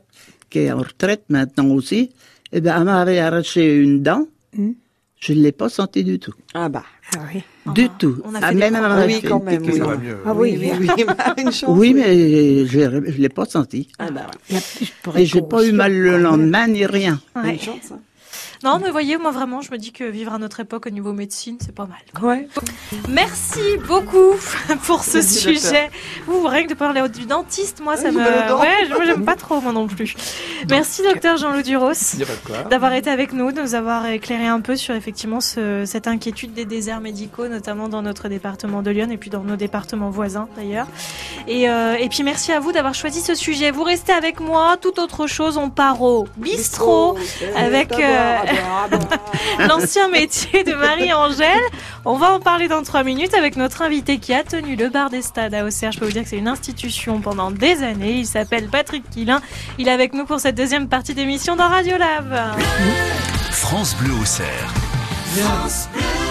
qui 0.56 0.62
est 0.62 0.72
en 0.72 0.78
retraite 0.78 1.24
maintenant 1.28 1.68
aussi, 1.68 2.10
eh 2.52 2.60
ben, 2.62 2.74
elle 2.78 2.84
m'avait 2.84 3.18
arraché 3.18 3.76
une 3.76 4.02
dent. 4.02 4.26
Je 5.18 5.32
ne 5.32 5.40
l'ai 5.42 5.52
pas 5.52 5.68
senti 5.68 6.02
du 6.04 6.18
tout. 6.18 6.32
Ah 6.54 6.68
bah. 6.70 6.84
Ah 7.14 7.20
oui. 7.34 7.42
Du 7.74 7.88
tout. 7.98 8.20
on 8.24 8.34
a 8.34 8.38
Ah, 8.42 8.48
fait 8.48 8.54
des 8.54 8.60
même 8.70 8.76
à 8.76 9.06
Oui, 9.06 9.20
quand 9.22 9.42
même, 9.42 9.62
oui. 9.66 9.78
Ça 9.78 9.84
va 9.86 9.96
mieux. 9.96 10.18
Ah 10.24 10.34
oui, 10.34 10.56
oui, 10.58 10.70
oui. 10.80 11.04
Bah, 11.06 11.34
Une 11.38 11.52
chance. 11.52 11.64
Oui, 11.80 11.92
mais 11.94 12.64
je 12.66 12.80
ne 12.80 13.00
l'ai 13.00 13.28
pas 13.28 13.44
senti. 13.44 13.88
Ah 13.98 14.10
bah 14.10 14.26
ouais. 14.50 15.20
Et 15.22 15.26
j'ai 15.26 15.42
pas 15.42 15.62
eu 15.66 15.72
mal 15.72 15.92
le 15.92 16.18
lendemain 16.18 16.66
ni 16.68 16.86
rien. 16.86 17.20
Ouais. 17.34 17.52
Une 17.54 17.60
chance. 17.60 17.92
hein. 17.92 17.98
Non, 18.64 18.78
mais 18.82 18.90
voyez, 18.90 19.16
moi 19.18 19.30
vraiment, 19.30 19.60
je 19.60 19.70
me 19.70 19.78
dis 19.78 19.92
que 19.92 20.04
vivre 20.04 20.32
à 20.34 20.38
notre 20.38 20.60
époque 20.60 20.86
au 20.86 20.90
niveau 20.90 21.12
médecine, 21.12 21.56
c'est 21.60 21.74
pas 21.74 21.86
mal. 21.86 21.98
Ouais. 22.22 22.48
Merci 23.08 23.60
beaucoup 23.86 24.34
pour 24.86 25.04
ce 25.04 25.22
sujet. 25.22 25.90
Ouh, 26.28 26.46
rien 26.46 26.64
que 26.64 26.68
de 26.70 26.74
parler 26.74 27.06
du 27.08 27.26
dentiste, 27.26 27.80
moi, 27.80 27.96
ça 27.96 28.10
me. 28.10 28.18
dents. 28.48 28.60
Ouais, 28.60 28.88
moi, 28.88 29.04
j'aime 29.04 29.24
pas 29.24 29.36
trop, 29.36 29.60
moi 29.60 29.72
non 29.72 29.86
plus. 29.86 30.14
Merci, 30.68 31.02
docteur 31.02 31.36
Jean-Loup 31.36 31.62
Duros. 31.62 31.92
D'avoir 32.70 32.92
été 32.94 33.10
avec 33.10 33.32
nous, 33.32 33.52
de 33.52 33.60
nous 33.60 33.74
avoir 33.74 34.06
éclairé 34.06 34.46
un 34.46 34.60
peu 34.60 34.76
sur 34.76 34.94
effectivement 34.94 35.40
ce- 35.40 35.84
cette 35.86 36.06
inquiétude 36.06 36.52
des 36.54 36.64
déserts 36.64 37.00
médicaux, 37.00 37.48
notamment 37.48 37.88
dans 37.88 38.02
notre 38.02 38.28
département 38.28 38.82
de 38.82 38.90
Lyon 38.90 39.08
et 39.10 39.16
puis 39.16 39.30
dans 39.30 39.42
nos 39.42 39.56
départements 39.56 40.10
voisins 40.10 40.48
d'ailleurs. 40.56 40.86
Et, 41.48 41.68
euh, 41.68 41.94
et 41.94 42.08
puis 42.08 42.22
merci 42.22 42.52
à 42.52 42.60
vous 42.60 42.72
d'avoir 42.72 42.94
choisi 42.94 43.20
ce 43.20 43.34
sujet. 43.34 43.70
Vous 43.70 43.82
restez 43.84 44.12
avec 44.12 44.40
moi, 44.40 44.76
toute 44.80 44.98
autre 44.98 45.26
chose, 45.26 45.56
on 45.58 45.70
part 45.70 46.02
au 46.02 46.26
bistrot 46.36 47.16
avec 47.56 47.92
euh, 47.92 48.36
l'ancien 49.58 50.08
métier 50.08 50.64
de 50.64 50.74
Marie-Angèle. 50.74 51.62
On 52.04 52.16
va 52.16 52.32
en 52.32 52.40
parler 52.40 52.68
dans 52.68 52.82
trois 52.82 53.02
minutes 53.02 53.34
avec 53.34 53.56
notre 53.56 53.82
invité 53.82 54.18
qui 54.18 54.32
a 54.32 54.44
tenu 54.44 54.76
le 54.76 54.88
bar 54.88 55.10
des 55.10 55.22
stades 55.22 55.54
à 55.54 55.64
Auxerre. 55.64 55.92
Je 55.92 55.98
peux 55.98 56.06
vous 56.06 56.12
dire 56.12 56.22
que 56.22 56.28
c'est 56.28 56.38
une 56.38 56.48
institution 56.48 57.20
pendant 57.20 57.50
des 57.50 57.82
années. 57.82 58.18
Il 58.18 58.26
s'appelle 58.26 58.68
Patrick 58.68 59.08
Quillin. 59.10 59.40
Il 59.78 59.88
est 59.88 59.92
avec 59.92 60.14
nous 60.14 60.24
pour 60.24 60.40
cette 60.40 60.54
deuxième 60.54 60.88
partie 60.88 61.14
d'émission 61.14 61.56
dans 61.56 61.68
Radiolab. 61.68 62.34
France 63.50 63.96
Bleu 63.96 64.12
Auxerre. 64.20 64.72
Oh, 65.38 66.25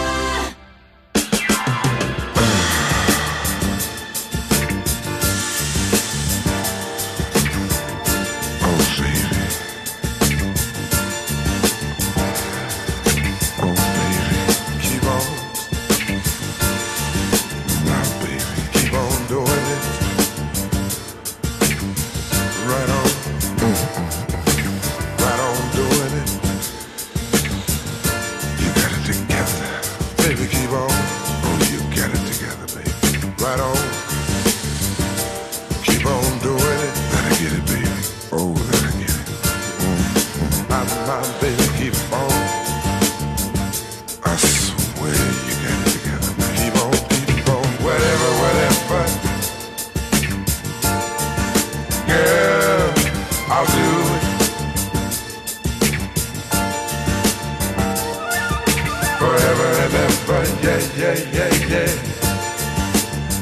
Yeah, 61.15 61.47
yeah. 61.69 61.87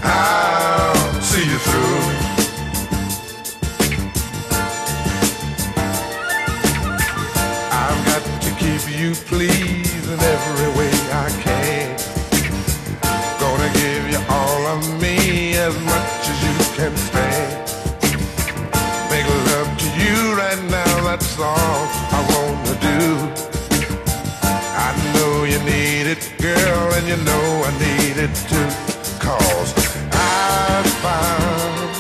I'll 0.04 1.22
see 1.22 1.44
you 1.44 1.58
through. 1.58 1.98
I've 7.72 8.06
got 8.06 8.24
to 8.44 8.50
keep 8.60 9.00
you 9.00 9.16
pleased 9.16 10.08
in 10.08 10.20
need 28.28 28.32
it 28.32 28.36
too. 28.48 28.70
Cause 29.20 29.74
I 30.12 30.84
found 31.04 31.94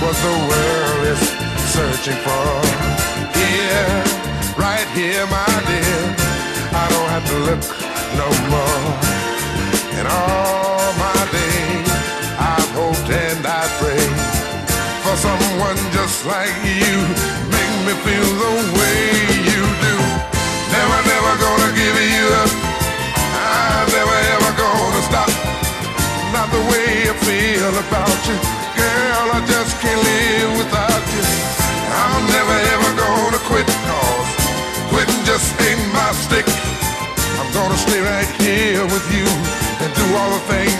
what 0.00 0.16
the 0.24 0.34
world 0.48 1.06
is 1.12 1.22
searching 1.72 2.18
for. 2.22 2.43
Feel 27.64 27.80
about 27.80 28.20
you. 28.28 28.36
Girl, 28.76 29.26
I 29.32 29.40
just 29.48 29.72
can't 29.80 30.02
live 30.04 30.52
without 30.60 31.04
you. 31.16 31.24
I'm 32.04 32.24
never 32.36 32.56
ever 32.74 32.90
gonna 33.04 33.40
quit 33.48 33.68
cause 33.88 34.28
quitting 34.90 35.22
just 35.24 35.48
ain't 35.64 35.80
my 35.96 36.10
stick. 36.12 36.46
I'm 37.40 37.48
gonna 37.56 37.78
stay 37.86 38.00
right 38.00 38.30
here 38.42 38.84
with 38.84 39.06
you 39.16 39.24
and 39.80 39.90
do 39.96 40.04
all 40.12 40.30
the 40.36 40.42
things 40.52 40.73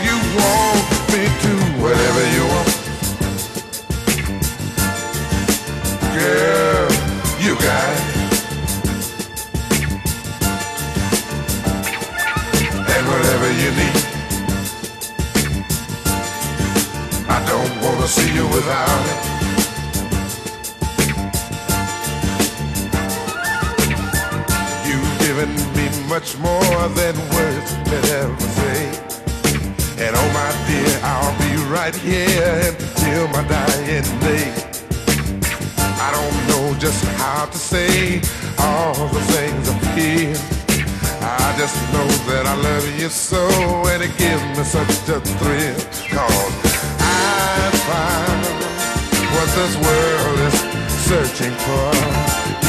much 26.15 26.39
more 26.39 26.89
than 26.95 27.15
words 27.35 27.71
could 27.89 28.07
ever 28.23 28.47
say. 28.61 28.87
And 29.99 30.15
oh 30.15 30.29
my 30.41 30.51
dear, 30.69 30.93
I'll 31.03 31.35
be 31.43 31.53
right 31.75 31.97
here 32.07 32.71
until 32.71 33.27
my 33.35 33.43
dying 33.49 34.07
day. 34.23 34.47
I 36.07 36.09
don't 36.15 36.37
know 36.51 36.79
just 36.79 37.05
how 37.19 37.47
to 37.47 37.59
say 37.59 38.23
all 38.61 38.95
the 39.09 39.25
things 39.35 39.69
I 39.69 39.77
feel. 39.97 40.39
I 41.43 41.53
just 41.59 41.77
know 41.93 42.09
that 42.31 42.45
I 42.47 42.55
love 42.63 42.87
you 43.01 43.09
so 43.09 43.43
and 43.91 44.01
it 44.01 44.17
gives 44.17 44.45
me 44.57 44.63
such 44.63 45.09
a 45.09 45.19
thrill. 45.39 45.81
Cause 46.15 46.55
I 47.01 47.71
found 47.91 48.43
what 49.35 49.49
this 49.59 49.75
world 49.87 50.39
is 50.49 50.59
searching 51.11 51.55
for. 51.67 51.91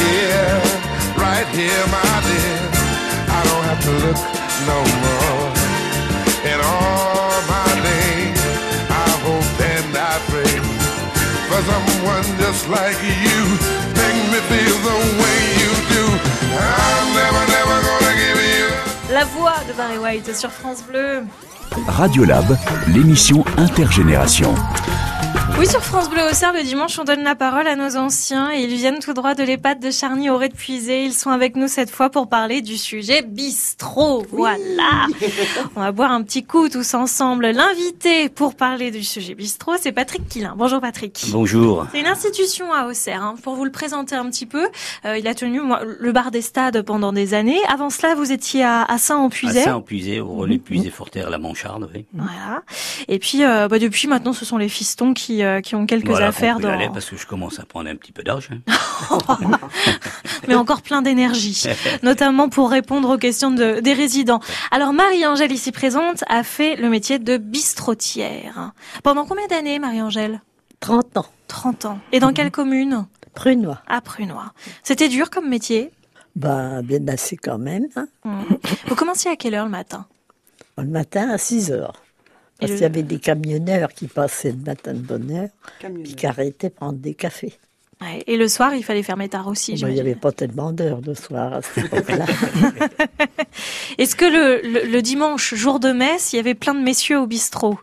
Yeah, 0.02 1.14
right 1.22 1.46
here, 1.54 1.86
my 1.94 2.22
dear. 2.26 2.75
I 3.36 3.40
don't 3.48 3.64
have 3.70 3.80
to 3.88 3.92
look 4.04 4.20
no 4.70 4.78
more. 5.04 5.46
And 6.50 6.58
all 6.62 7.36
my 7.54 7.70
days, 7.88 8.40
I 9.04 9.08
hope 9.26 9.50
and 9.74 9.92
I 10.12 10.14
pray 10.30 10.54
for 11.48 11.60
someone 11.70 12.26
just 12.42 12.64
like 12.76 12.98
you. 13.24 13.40
Make 14.00 14.20
me 14.32 14.40
feel 14.50 14.76
the 14.88 14.98
way 15.20 15.40
you 15.62 15.72
do. 15.94 16.04
I'm 16.56 17.06
never, 17.20 17.42
never 17.56 17.76
gonna 17.88 18.14
give 18.22 18.40
you. 18.52 18.66
La 19.12 19.24
voix 19.24 19.58
de 19.68 19.72
Barry 19.72 19.98
White 19.98 20.34
sur 20.34 20.50
France 20.50 20.82
Bleu. 20.88 21.24
Radiolab, 21.86 22.56
l'émission 22.88 23.44
Intergénération. 23.58 24.54
Oui, 25.58 25.66
sur 25.66 25.82
France 25.82 26.10
Bleu 26.10 26.20
Auxerre, 26.30 26.52
le 26.52 26.62
dimanche, 26.62 26.98
on 26.98 27.04
donne 27.04 27.22
la 27.22 27.34
parole 27.34 27.66
à 27.66 27.76
nos 27.76 27.96
anciens 27.96 28.52
et 28.52 28.60
ils 28.64 28.74
viennent 28.76 28.98
tout 28.98 29.14
droit 29.14 29.34
de 29.34 29.42
l'EHPAD 29.42 29.80
de 29.80 29.90
Charny 29.90 30.28
au 30.28 30.38
de 30.38 30.48
Puisé. 30.48 31.04
Ils 31.04 31.14
sont 31.14 31.30
avec 31.30 31.56
nous 31.56 31.66
cette 31.66 31.88
fois 31.88 32.10
pour 32.10 32.28
parler 32.28 32.60
du 32.60 32.76
sujet 32.76 33.22
bistrot. 33.22 34.26
Voilà. 34.30 35.06
On 35.74 35.80
va 35.80 35.92
boire 35.92 36.10
un 36.12 36.22
petit 36.22 36.44
coup 36.44 36.68
tous 36.68 36.92
ensemble. 36.92 37.46
L'invité 37.46 38.28
pour 38.28 38.54
parler 38.54 38.90
du 38.90 39.02
sujet 39.02 39.34
bistrot, 39.34 39.76
c'est 39.80 39.92
Patrick 39.92 40.28
Quillin. 40.28 40.54
Bonjour 40.58 40.82
Patrick. 40.82 41.24
Bonjour. 41.30 41.86
C'est 41.90 42.00
une 42.00 42.06
institution 42.06 42.70
à 42.74 42.86
Auxerre. 42.86 43.22
hein. 43.22 43.34
Pour 43.42 43.54
vous 43.54 43.64
le 43.64 43.72
présenter 43.72 44.14
un 44.14 44.26
petit 44.28 44.46
peu, 44.46 44.68
euh, 45.06 45.16
il 45.16 45.26
a 45.26 45.34
tenu 45.34 45.60
moi, 45.60 45.80
le 45.98 46.12
bar 46.12 46.32
des 46.32 46.42
stades 46.42 46.82
pendant 46.82 47.14
des 47.14 47.32
années. 47.32 47.60
Avant 47.72 47.88
cela, 47.88 48.14
vous 48.14 48.30
étiez 48.30 48.62
à, 48.62 48.82
à 48.82 48.96
À 48.96 48.98
Saint-Empuisé. 48.98 49.62
Saint-Empuisé, 49.62 50.20
au 50.20 50.28
relais 50.34 50.58
puisé 50.58 50.90
Forterre, 50.90 51.30
la 51.30 51.38
Mancharde, 51.38 51.88
oui. 51.94 52.04
Voilà. 52.12 52.62
Et 53.08 53.18
puis, 53.18 53.42
euh, 53.42 53.68
bah, 53.68 53.78
depuis 53.78 54.06
maintenant, 54.06 54.34
ce 54.34 54.44
sont 54.44 54.58
les 54.58 54.68
fistons 54.68 55.14
qui, 55.14 55.35
euh, 55.44 55.60
qui 55.60 55.74
ont 55.74 55.86
quelques 55.86 56.06
Voilà, 56.08 56.28
affaires 56.28 56.58
dans, 56.60 56.92
parce 56.92 57.10
que 57.10 57.16
je 57.16 57.26
commence 57.26 57.58
à 57.58 57.64
prendre 57.64 57.88
un 57.90 57.96
petit 57.96 58.12
peu 58.12 58.22
d'âge. 58.22 58.50
hein. 58.52 59.18
mais 60.48 60.54
encore 60.54 60.82
plein 60.82 61.02
d'énergie, 61.02 61.64
notamment 62.02 62.48
pour 62.48 62.70
répondre 62.70 63.14
aux 63.14 63.18
questions 63.18 63.50
de, 63.50 63.80
des 63.80 63.92
résidents. 63.92 64.40
Alors 64.70 64.92
Marie-Angèle, 64.92 65.52
ici 65.52 65.72
présente, 65.72 66.24
a 66.28 66.42
fait 66.42 66.76
le 66.76 66.88
métier 66.88 67.18
de 67.18 67.36
bistrotière. 67.36 68.72
Pendant 69.02 69.24
combien 69.26 69.46
d'années, 69.46 69.78
Marie-Angèle? 69.78 70.40
30 70.80 71.16
ans. 71.18 71.26
30 71.48 71.84
ans. 71.86 71.98
Et 72.12 72.20
dans 72.20 72.32
quelle 72.32 72.50
commune? 72.50 73.06
Prunois. 73.34 73.80
À 73.86 74.00
Prunois. 74.00 74.52
C'était 74.82 75.08
dur 75.08 75.30
comme 75.30 75.48
métier? 75.48 75.90
Ben, 76.34 76.82
bien 76.82 77.06
assez 77.08 77.36
quand 77.36 77.58
même. 77.58 77.86
hein. 77.96 78.08
Mhm. 78.24 78.58
Vous 78.88 78.94
commenciez 78.94 79.30
à 79.30 79.36
quelle 79.36 79.54
heure 79.54 79.64
le 79.64 79.70
matin? 79.70 80.06
Le 80.78 80.84
matin 80.84 81.30
à 81.30 81.38
6 81.38 81.70
heures. 81.72 81.94
Parce 82.58 82.72
qu'il 82.72 82.80
y 82.80 82.84
avait 82.84 83.02
des 83.02 83.18
camionneurs 83.18 83.92
qui 83.92 84.06
passaient 84.06 84.52
le 84.52 84.64
matin 84.64 84.94
de 84.94 84.98
bonne 84.98 85.30
heure, 85.30 85.48
puis 86.02 86.14
qui 86.14 86.26
arrêtaient 86.26 86.70
prendre 86.70 86.98
des 86.98 87.14
cafés. 87.14 87.52
Ouais, 88.00 88.22
Et 88.26 88.36
le 88.36 88.46
soir, 88.48 88.74
il 88.74 88.82
fallait 88.84 89.02
fermer 89.02 89.28
tard 89.28 89.46
aussi, 89.48 89.72
Ben, 89.80 89.88
il 89.88 89.94
n'y 89.94 90.00
avait 90.00 90.14
pas 90.14 90.30
tellement 90.32 90.70
d'heures 90.72 91.00
le 91.06 91.14
soir 91.14 91.54
à 91.54 91.62
cette 91.62 91.84
époque-là. 91.92 92.26
Est-ce 93.98 94.16
que 94.16 94.24
le, 94.26 94.60
le- 94.68 94.86
le 94.90 95.02
dimanche, 95.02 95.54
jour 95.54 95.80
de 95.80 95.92
messe, 95.92 96.32
il 96.32 96.36
y 96.36 96.38
avait 96.38 96.54
plein 96.54 96.74
de 96.74 96.80
messieurs 96.82 97.18
au 97.20 97.26
bistrot? 97.26 97.78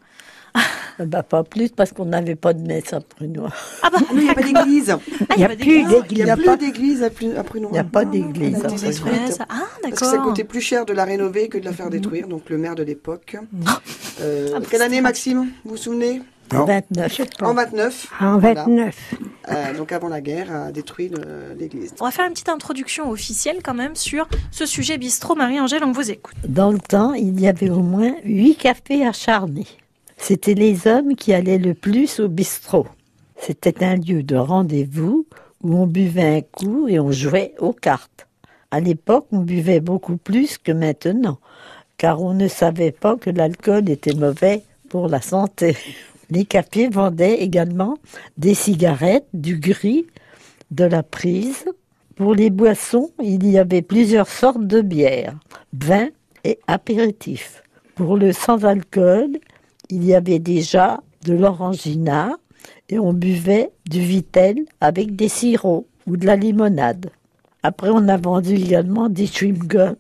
Ben, 1.00 1.24
pas 1.24 1.44
plus 1.44 1.70
parce 1.70 1.92
qu'on 1.92 2.06
n'avait 2.06 2.36
pas 2.36 2.54
de 2.54 2.62
messe 2.66 2.94
à 2.94 3.00
Prunois. 3.02 3.50
Ah 3.82 3.90
bah, 3.92 4.00
Il 4.14 4.20
n'y 4.20 4.30
a 4.30 4.34
pas 4.36 4.42
d'église. 4.44 4.90
Ah, 5.30 5.34
il 5.36 5.42
y 5.42 5.44
a 5.44 5.50
pas 5.50 5.56
d'église. 5.56 5.88
Il 6.12 6.24
n'y 6.24 6.30
a 6.30 6.38
plus 6.38 6.58
d'église 6.58 7.04
à 7.04 7.10
Pru- 7.10 7.36
à 7.36 7.44
Prunois. 7.44 7.70
Il 7.72 7.74
n'y 7.74 7.80
a 7.80 7.84
pas 7.84 8.06
d'église 8.06 8.56
a 8.56 8.60
à 8.60 8.62
Prunois. 8.62 8.78
détruite. 8.90 9.38
Ah, 9.50 9.56
Parce 9.82 9.94
que 9.94 10.00
ça 10.06 10.12
d'accord. 10.12 10.26
coûtait 10.28 10.44
plus 10.44 10.62
cher 10.62 10.86
de 10.86 10.94
la 10.94 11.06
rénover 11.06 11.48
que 11.50 11.58
de 11.58 11.66
la 11.66 11.74
faire 11.74 11.90
détruire. 11.90 12.28
Donc 12.28 12.50
le 12.50 12.58
maire 12.58 12.76
de 12.76 12.84
l'époque. 12.84 13.36
Euh, 14.22 14.50
Ah, 14.56 14.60
bah, 14.60 14.66
quelle 14.70 14.82
année, 14.84 15.02
Maxime 15.02 15.50
Vous 15.66 15.72
vous 15.72 15.78
souvenez? 15.78 16.22
Non. 16.54 16.66
29. 16.66 17.22
En 17.42 17.54
29. 17.56 18.08
En 18.22 18.38
Voilà. 18.38 18.66
29. 18.66 19.16
Euh, 19.50 19.74
donc 19.76 19.92
avant 19.92 20.08
la 20.10 20.22
guerre, 20.22 20.52
a 20.56 20.72
détruit 20.72 21.10
l'église. 21.58 21.96
On 22.00 22.06
va 22.06 22.12
faire 22.12 22.28
une 22.28 22.34
petite 22.34 22.50
introduction 22.50 23.10
officielle 23.10 23.58
quand 23.64 23.74
même 23.74 23.96
sur 23.96 24.28
ce 24.52 24.68
sujet 24.68 25.00
bistrot. 25.00 25.34
Marie-Angèle, 25.34 25.84
on 25.84 25.92
vous 25.92 26.12
écoute. 26.12 26.36
Dans 26.48 26.72
le 26.72 26.78
temps, 26.78 27.14
il 27.14 27.40
y 27.42 27.48
avait 27.48 27.72
au 27.72 27.80
moins 27.80 28.14
huit 28.24 28.56
cafés 28.56 29.04
à 29.04 29.14
C'était 30.26 30.54
les 30.54 30.88
hommes 30.88 31.18
qui 31.18 31.34
allaient 31.34 31.58
le 31.58 31.74
plus 31.74 32.22
au 32.22 32.30
bistrot. 32.30 32.88
C'était 33.36 33.84
un 33.84 33.98
lieu 33.98 34.24
de 34.24 34.38
rendez-vous 34.38 35.28
où 35.62 35.76
on 35.76 35.86
buvait 35.86 36.38
un 36.38 36.40
coup 36.40 36.88
et 36.88 36.98
on 36.98 37.12
jouait 37.12 37.54
aux 37.60 37.74
cartes. 37.74 38.26
À 38.72 38.80
l'époque, 38.80 39.26
on 39.34 39.40
buvait 39.40 39.82
beaucoup 39.82 40.16
plus 40.16 40.58
que 40.58 40.72
maintenant, 40.72 41.40
car 41.98 42.22
on 42.22 42.34
ne 42.34 42.48
savait 42.48 42.94
pas 42.94 43.18
que 43.18 43.32
l'alcool 43.32 43.90
était 43.90 44.14
mauvais 44.14 44.64
pour 44.88 45.10
la 45.10 45.20
santé. 45.20 45.76
Les 46.30 46.46
cafés 46.46 46.88
vendaient 46.88 47.42
également 47.42 47.98
des 48.38 48.54
cigarettes, 48.54 49.28
du 49.34 49.58
gris, 49.58 50.06
de 50.72 50.86
la 50.86 51.04
prise. 51.04 51.66
Pour 52.16 52.34
les 52.34 52.50
boissons, 52.50 53.12
il 53.22 53.46
y 53.46 53.58
avait 53.58 53.82
plusieurs 53.82 54.30
sortes 54.30 54.66
de 54.66 54.80
bières, 54.80 55.36
vin 55.74 56.08
et 56.46 56.60
apéritifs. 56.68 57.62
Pour 57.96 58.16
le 58.16 58.32
sans-alcool, 58.32 59.38
il 59.94 60.04
y 60.04 60.16
avait 60.16 60.40
déjà 60.40 61.02
de 61.24 61.34
l'orangina 61.34 62.36
et 62.90 62.98
on 62.98 63.14
buvait 63.14 63.70
du 63.86 64.00
vitel 64.00 64.66
avec 64.82 65.16
des 65.16 65.30
sirops 65.30 65.86
ou 66.08 66.18
de 66.18 66.26
la 66.26 66.36
limonade. 66.36 67.12
Après, 67.62 67.90
on 67.92 68.08
a 68.08 68.18
vendu 68.18 68.56
également 68.56 69.08
des 69.08 69.28
chewing-gums 69.28 69.96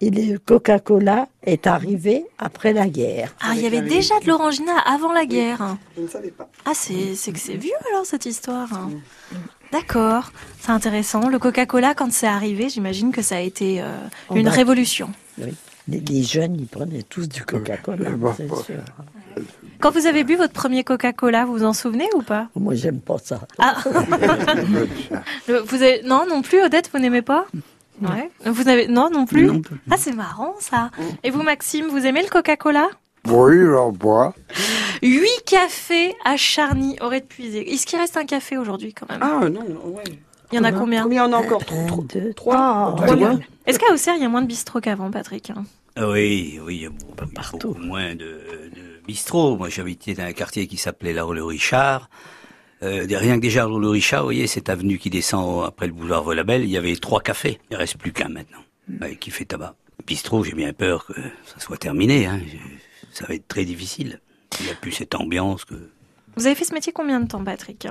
et 0.00 0.10
le 0.10 0.38
Coca-Cola 0.38 1.28
est 1.44 1.66
arrivé 1.66 2.24
après 2.38 2.72
la 2.72 2.88
guerre. 2.88 3.34
Ah, 3.42 3.52
il 3.54 3.60
y 3.60 3.66
avait 3.66 3.82
déjà 3.82 4.18
de 4.20 4.26
l'orangina 4.26 4.72
avant 4.86 5.12
la 5.12 5.26
guerre. 5.26 5.76
Je 5.96 6.02
ne 6.02 6.08
savais 6.08 6.30
pas. 6.30 6.48
Ah, 6.64 6.72
c'est 6.74 7.14
c'est 7.14 7.32
que 7.32 7.38
c'est 7.38 7.56
vieux 7.56 7.76
alors 7.92 8.06
cette 8.06 8.24
histoire. 8.24 8.70
D'accord, 9.70 10.32
c'est 10.58 10.72
intéressant. 10.72 11.28
Le 11.28 11.38
Coca-Cola, 11.38 11.94
quand 11.94 12.10
c'est 12.10 12.26
arrivé, 12.26 12.70
j'imagine 12.70 13.12
que 13.12 13.22
ça 13.22 13.36
a 13.36 13.40
été 13.40 13.82
euh, 13.82 13.94
une 14.34 14.48
révolution. 14.48 15.10
Oui. 15.38 15.54
Les, 15.90 16.00
les 16.00 16.22
jeunes, 16.22 16.56
ils 16.58 16.66
prenaient 16.66 17.02
tous 17.02 17.28
du 17.28 17.42
Coca-Cola, 17.44 18.10
bon, 18.10 18.32
c'est 18.36 18.46
bon. 18.46 18.62
sûr. 18.62 18.76
Quand 19.80 19.90
vous 19.90 20.06
avez 20.06 20.24
bu 20.24 20.36
votre 20.36 20.52
premier 20.52 20.84
Coca-Cola, 20.84 21.44
vous 21.46 21.52
vous 21.54 21.64
en 21.64 21.72
souvenez 21.72 22.08
ou 22.14 22.22
pas? 22.22 22.48
Moi, 22.54 22.74
j'aime 22.74 23.00
pas 23.00 23.16
ça. 23.18 23.40
Ah, 23.58 23.76
Le- 25.48 25.60
vous 25.60 25.82
avez... 25.82 26.02
Non, 26.04 26.26
non 26.28 26.42
plus, 26.42 26.62
Odette, 26.62 26.90
vous 26.92 26.98
n'aimez 27.00 27.22
pas? 27.22 27.46
Ouais. 28.02 28.30
Vous 28.46 28.68
avez... 28.68 28.88
Non, 28.88 29.10
non 29.10 29.26
plus? 29.26 29.46
Non 29.46 29.60
plus. 29.60 29.76
Ah, 29.90 29.96
c'est 29.98 30.12
marrant 30.14 30.54
ça. 30.60 30.90
Et 31.24 31.30
vous, 31.30 31.42
Maxime, 31.42 31.86
vous 31.88 32.04
aimez 32.06 32.22
le 32.22 32.28
Coca-Cola? 32.28 32.88
Oui, 33.28 33.56
j'en 33.66 33.90
bois. 33.92 34.34
Huit 35.02 35.42
cafés 35.44 36.14
à 36.24 36.36
Charny, 36.36 36.96
aurait 37.00 37.20
puisé. 37.20 37.72
Est-ce 37.72 37.86
qu'il 37.86 37.98
reste 37.98 38.16
un 38.16 38.24
café 38.24 38.56
aujourd'hui 38.58 38.94
quand 38.94 39.08
même? 39.08 39.20
Ah 39.22 39.48
non, 39.48 39.64
ouais. 39.94 40.04
Il 40.52 40.56
y 40.56 40.58
en 40.58 40.64
a 40.64 40.72
combien 40.72 41.02
Combien 41.04 41.28
on 41.28 41.32
a 41.32 41.36
encore 41.36 41.64
Trois. 41.64 42.04
deux, 42.04 42.32
Trois. 42.34 42.96
Est-ce 43.66 43.78
qu'à 43.78 43.92
Auxerre, 43.92 44.16
il 44.16 44.22
y 44.22 44.24
a 44.24 44.28
moins 44.28 44.42
de 44.42 44.46
bistrots 44.46 44.80
qu'avant, 44.80 45.10
Patrick 45.10 45.50
hein? 45.50 45.64
Ah 45.96 46.08
Oui, 46.08 46.58
oui, 46.64 46.76
il 46.76 46.82
y 46.82 46.86
a 46.86 46.90
beaucoup, 46.90 47.30
beaucoup 47.62 47.78
moins 47.80 48.14
de, 48.14 48.18
de 48.74 49.00
bistrots. 49.06 49.56
Moi, 49.56 49.68
j'habitais 49.68 50.14
dans 50.14 50.24
un 50.24 50.32
quartier 50.32 50.66
qui 50.66 50.76
s'appelait 50.76 51.12
la 51.12 51.24
rue 51.24 51.36
Le 51.36 51.44
Richard. 51.44 52.08
Euh, 52.82 53.06
rien 53.08 53.36
que 53.36 53.42
déjà, 53.42 53.66
le 53.66 53.88
Richard, 53.88 54.20
vous 54.22 54.26
voyez, 54.28 54.46
cette 54.46 54.68
avenue 54.70 54.98
qui 54.98 55.10
descend 55.10 55.64
après 55.66 55.86
le 55.86 55.92
boulevard 55.92 56.22
Volabelle, 56.24 56.62
il 56.64 56.70
y 56.70 56.76
avait 56.78 56.96
trois 56.96 57.20
cafés. 57.20 57.60
Il 57.70 57.76
reste 57.76 57.98
plus 57.98 58.12
qu'un 58.12 58.28
maintenant, 58.28 58.62
ouais, 59.00 59.16
qui 59.16 59.30
fait 59.30 59.44
tabac. 59.44 59.74
Bistrot, 60.06 60.44
j'ai 60.44 60.54
bien 60.54 60.72
peur 60.72 61.04
que 61.06 61.12
ça 61.44 61.58
soit 61.60 61.76
terminé. 61.76 62.26
Hein. 62.26 62.40
Ça 63.12 63.26
va 63.26 63.34
être 63.34 63.46
très 63.48 63.64
difficile. 63.66 64.20
Il 64.60 64.66
n'y 64.66 64.72
a 64.72 64.74
plus 64.74 64.92
cette 64.92 65.14
ambiance 65.14 65.64
que 65.66 65.74
Vous 66.36 66.46
avez 66.46 66.54
fait 66.54 66.64
ce 66.64 66.72
métier 66.72 66.92
combien 66.92 67.20
de 67.20 67.26
temps, 67.28 67.44
Patrick? 67.44 67.86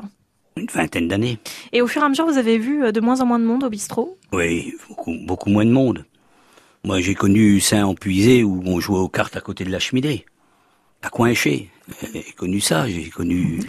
Une 0.58 0.68
vingtaine 0.68 1.08
d'années. 1.08 1.40
Et 1.72 1.82
au 1.82 1.88
fur 1.88 2.02
et 2.02 2.06
à 2.06 2.10
mesure, 2.10 2.26
vous 2.26 2.38
avez 2.38 2.58
vu 2.58 2.84
euh, 2.84 2.92
de 2.92 3.00
moins 3.00 3.22
en 3.22 3.26
moins 3.26 3.40
de 3.40 3.46
monde 3.46 3.64
au 3.64 3.70
bistrot? 3.70 4.18
Oui, 4.32 4.74
beaucoup, 4.88 5.16
beaucoup 5.26 5.50
moins 5.50 5.66
de 5.66 5.72
monde. 5.72 6.06
Moi, 6.84 7.02
j'ai 7.02 7.16
connu 7.16 7.60
Saint-Empuisé 7.60 8.44
où 8.44 8.62
on 8.66 8.80
jouait 8.80 9.00
aux 9.00 9.10
cartes 9.10 9.36
à 9.36 9.42
côté 9.42 9.66
de 9.66 9.72
la 9.72 9.80
cheminée, 9.80 10.26
à 11.02 11.10
Coinché. 11.10 11.70
J'ai 12.14 12.34
connu 12.34 12.62
ça, 12.62 12.88
j'ai 12.88 13.10
connu. 13.10 13.60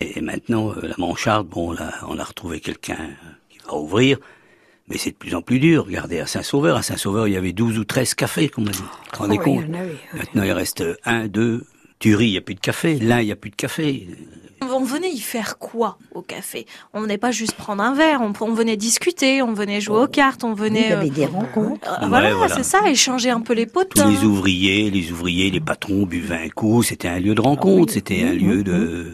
Et 0.00 0.20
maintenant, 0.20 0.70
euh, 0.70 0.80
la 0.82 0.94
Mancharde, 0.96 1.46
bon, 1.48 1.72
là, 1.72 1.92
on 2.08 2.18
a 2.18 2.24
retrouvé 2.24 2.60
quelqu'un 2.60 3.10
qui 3.50 3.58
va 3.58 3.74
ouvrir, 3.74 4.18
mais 4.88 4.96
c'est 4.96 5.10
de 5.10 5.16
plus 5.16 5.34
en 5.34 5.42
plus 5.42 5.58
dur. 5.58 5.84
Regardez, 5.86 6.20
à 6.20 6.26
Saint-Sauveur, 6.26 6.76
à 6.76 6.82
Saint-Sauveur, 6.82 7.28
il 7.28 7.34
y 7.34 7.36
avait 7.36 7.52
12 7.52 7.78
ou 7.78 7.84
13 7.84 8.14
cafés, 8.14 8.48
comme 8.48 8.64
on 8.64 8.70
dit. 8.70 8.78
Vous 8.78 8.84
vous 8.84 9.18
rendez 9.18 9.38
Oui, 9.38 9.44
compte. 9.44 9.68
Maintenant, 9.68 10.42
il 10.42 10.52
reste 10.52 10.84
un, 11.04 11.28
deux. 11.28 11.66
Thury, 12.00 12.26
il 12.28 12.30
n'y 12.32 12.38
a 12.38 12.40
plus 12.40 12.54
de 12.54 12.60
café. 12.60 12.98
L'un, 12.98 13.20
il 13.20 13.26
n'y 13.26 13.32
a 13.32 13.36
plus 13.36 13.50
de 13.50 13.56
café. 13.56 14.08
On 14.62 14.84
venait 14.84 15.10
y 15.10 15.20
faire 15.20 15.58
quoi 15.58 15.98
au 16.14 16.20
café? 16.22 16.66
On 16.92 17.00
venait 17.00 17.16
pas 17.18 17.30
juste 17.30 17.52
prendre 17.54 17.82
un 17.82 17.94
verre, 17.94 18.20
on, 18.22 18.32
on 18.44 18.52
venait 18.52 18.76
discuter, 18.76 19.40
on 19.42 19.52
venait 19.54 19.80
jouer 19.80 20.00
aux 20.00 20.06
cartes, 20.06 20.44
on 20.44 20.54
Il 20.54 20.58
venait... 20.60 20.88
y 20.90 20.92
avait 20.92 21.08
euh, 21.08 21.14
des 21.14 21.26
rencontres. 21.26 21.88
euh, 22.02 22.08
Ouais, 22.08 22.32
voilà, 22.32 22.48
c'est 22.48 22.62
ça, 22.62 22.88
échanger 22.90 23.30
un 23.30 23.40
peu 23.40 23.54
les 23.54 23.66
potes. 23.66 23.90
Tous 23.94 24.08
les 24.08 24.22
ouvriers, 24.24 24.90
les 24.90 25.12
ouvriers, 25.12 25.50
les 25.50 25.60
patrons 25.60 26.04
buvaient 26.04 26.42
un 26.44 26.48
coup. 26.50 26.82
C'était 26.82 27.08
un 27.08 27.20
lieu 27.20 27.34
de 27.34 27.40
rencontre. 27.40 27.92
C'était 27.92 28.22
un 28.22 28.32
lieu 28.34 28.62
de. 28.62 29.12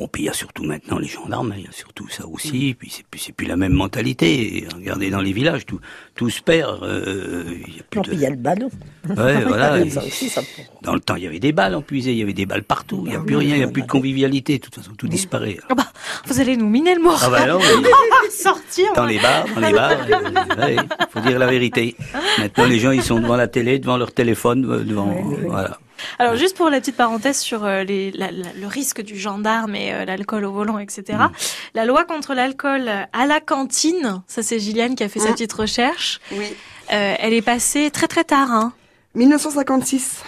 Bon, 0.00 0.06
puis 0.06 0.22
il 0.22 0.26
y 0.26 0.28
a 0.28 0.32
surtout 0.32 0.62
maintenant 0.62 0.98
les 1.00 1.08
gendarmes. 1.08 1.52
Il 1.56 1.64
y 1.64 1.66
a 1.66 1.72
surtout 1.72 2.08
ça 2.08 2.24
aussi. 2.28 2.76
Puis 2.78 2.88
c'est 3.16 3.32
plus, 3.34 3.46
la 3.48 3.56
même 3.56 3.72
mentalité. 3.72 4.64
Regardez 4.72 5.10
dans 5.10 5.20
les 5.20 5.32
villages, 5.32 5.66
tout, 5.66 5.80
tout 6.14 6.30
se 6.30 6.40
perd. 6.40 6.84
euh, 6.84 7.42
Il 7.66 7.76
y 7.76 7.80
a 7.80 7.82
plus 7.82 7.96
Non, 7.98 8.02
de. 8.02 8.08
puis 8.10 8.16
il 8.16 8.20
y 8.22 8.26
a 8.26 8.30
le 8.30 8.36
ballon. 8.36 8.70
Ouais, 9.08 9.40
voilà. 9.46 9.70
Ça 9.90 10.04
Et 10.04 10.06
aussi, 10.06 10.28
ça 10.28 10.40
Dans 10.82 10.94
le 10.94 11.00
temps, 11.00 11.16
il 11.16 11.24
y 11.24 11.26
avait 11.26 11.40
des 11.40 11.50
balles 11.50 11.74
en 11.74 11.82
puisée, 11.82 12.12
il 12.12 12.18
y 12.18 12.22
avait 12.22 12.32
des 12.32 12.46
balles 12.46 12.62
partout. 12.62 13.02
Il 13.06 13.10
n'y 13.10 13.16
a 13.16 13.20
plus 13.20 13.34
rien, 13.36 13.56
il 13.56 13.58
n'y 13.58 13.64
a 13.64 13.68
plus 13.68 13.82
de 13.82 13.88
convivialité. 13.88 14.58
De 14.58 14.62
toute 14.62 14.76
façon, 14.76 14.92
tout 14.96 15.08
disparaît. 15.08 15.58
Ah 15.68 15.74
bah, 15.74 15.90
vous 16.26 16.40
allez 16.40 16.56
nous 16.56 16.68
miner 16.68 16.94
le 16.94 17.02
moral. 17.02 17.18
Ah 17.24 17.30
bah 17.30 17.46
non, 17.48 17.58
mais- 17.82 17.88
Sortir. 18.30 18.92
Dans 18.94 19.06
les 19.06 19.18
bars, 19.18 19.46
dans 19.52 19.60
les 19.66 19.72
bars, 19.72 19.90
euh, 20.08 20.56
ouais, 20.64 20.76
faut 21.10 21.20
dire 21.20 21.40
la 21.40 21.46
vérité. 21.48 21.96
Maintenant, 22.38 22.66
les 22.66 22.78
gens, 22.78 22.92
ils 22.92 23.02
sont 23.02 23.18
devant 23.18 23.34
la 23.36 23.48
télé, 23.48 23.80
devant 23.80 23.96
leur 23.96 24.12
téléphone, 24.12 24.64
euh, 24.70 24.84
devant, 24.84 25.12
voilà. 25.46 25.78
Alors 26.18 26.36
juste 26.36 26.56
pour 26.56 26.70
la 26.70 26.80
petite 26.80 26.96
parenthèse 26.96 27.38
sur 27.38 27.64
euh, 27.64 27.84
les, 27.84 28.10
la- 28.12 28.30
la- 28.30 28.52
le 28.54 28.66
risque 28.66 29.00
du 29.02 29.18
gendarme 29.18 29.74
et 29.74 29.92
euh, 29.92 30.04
l'alcool 30.04 30.44
au 30.44 30.52
volant, 30.52 30.78
etc. 30.78 31.02
Mm. 31.18 31.28
La 31.74 31.84
loi 31.84 32.04
contre 32.04 32.34
l'alcool 32.34 32.88
à 33.12 33.26
la 33.26 33.40
cantine, 33.40 34.22
ça 34.26 34.42
c'est 34.42 34.58
Gilliane 34.58 34.94
qui 34.94 35.04
a 35.04 35.08
fait 35.08 35.20
sa 35.20 35.30
Mm. 35.30 35.32
petite 35.32 35.52
recherche. 35.52 36.20
Oui. 36.32 36.46
Euh, 36.92 37.14
elle 37.18 37.32
est 37.34 37.42
passée 37.42 37.90
très 37.90 38.06
très 38.08 38.24
tard. 38.24 38.50
Hein. 38.50 38.72
1956. 39.14 40.22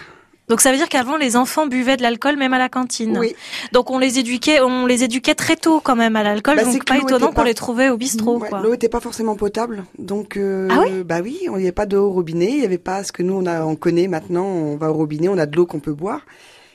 Donc 0.50 0.60
ça 0.60 0.70
veut 0.70 0.76
dire 0.76 0.88
qu'avant 0.90 1.16
les 1.16 1.36
enfants 1.36 1.66
buvaient 1.66 1.96
de 1.96 2.02
l'alcool 2.02 2.36
même 2.36 2.52
à 2.52 2.58
la 2.58 2.68
cantine. 2.68 3.16
Oui. 3.18 3.34
Donc 3.72 3.90
on 3.90 3.98
les 3.98 4.18
éduquait, 4.18 4.60
on 4.60 4.84
les 4.84 5.04
éduquait 5.04 5.34
très 5.34 5.56
tôt 5.56 5.80
quand 5.80 5.96
même 5.96 6.16
à 6.16 6.22
l'alcool. 6.22 6.56
Bah, 6.56 6.62
c'est 6.66 6.72
donc 6.72 6.84
pas 6.84 6.96
l'eau 6.96 7.02
étonnant 7.06 7.28
qu'on 7.28 7.32
pas- 7.34 7.44
les 7.44 7.54
trouvait 7.54 7.88
au 7.88 7.96
bistrot. 7.96 8.38
Ouais. 8.38 8.48
L'eau 8.62 8.74
était 8.74 8.88
pas 8.90 9.00
forcément 9.00 9.36
potable, 9.36 9.84
donc 9.98 10.36
euh, 10.36 10.68
Ah 10.70 10.80
oui 10.84 11.04
bah 11.04 11.20
oui, 11.22 11.38
il 11.44 11.50
n'y 11.52 11.56
avait 11.62 11.72
pas 11.72 11.86
d'eau 11.86 12.08
au 12.08 12.10
robinet, 12.10 12.50
il 12.50 12.58
n'y 12.58 12.64
avait 12.66 12.76
pas 12.78 13.02
ce 13.04 13.12
que 13.12 13.22
nous 13.22 13.34
on 13.34 13.46
a, 13.46 13.64
on 13.64 13.76
connaît 13.76 14.08
maintenant. 14.08 14.44
On 14.44 14.76
va 14.76 14.90
au 14.90 14.94
robinet, 14.94 15.28
on 15.28 15.38
a 15.38 15.46
de 15.46 15.56
l'eau 15.56 15.64
qu'on 15.66 15.80
peut 15.80 15.94
boire. 15.94 16.20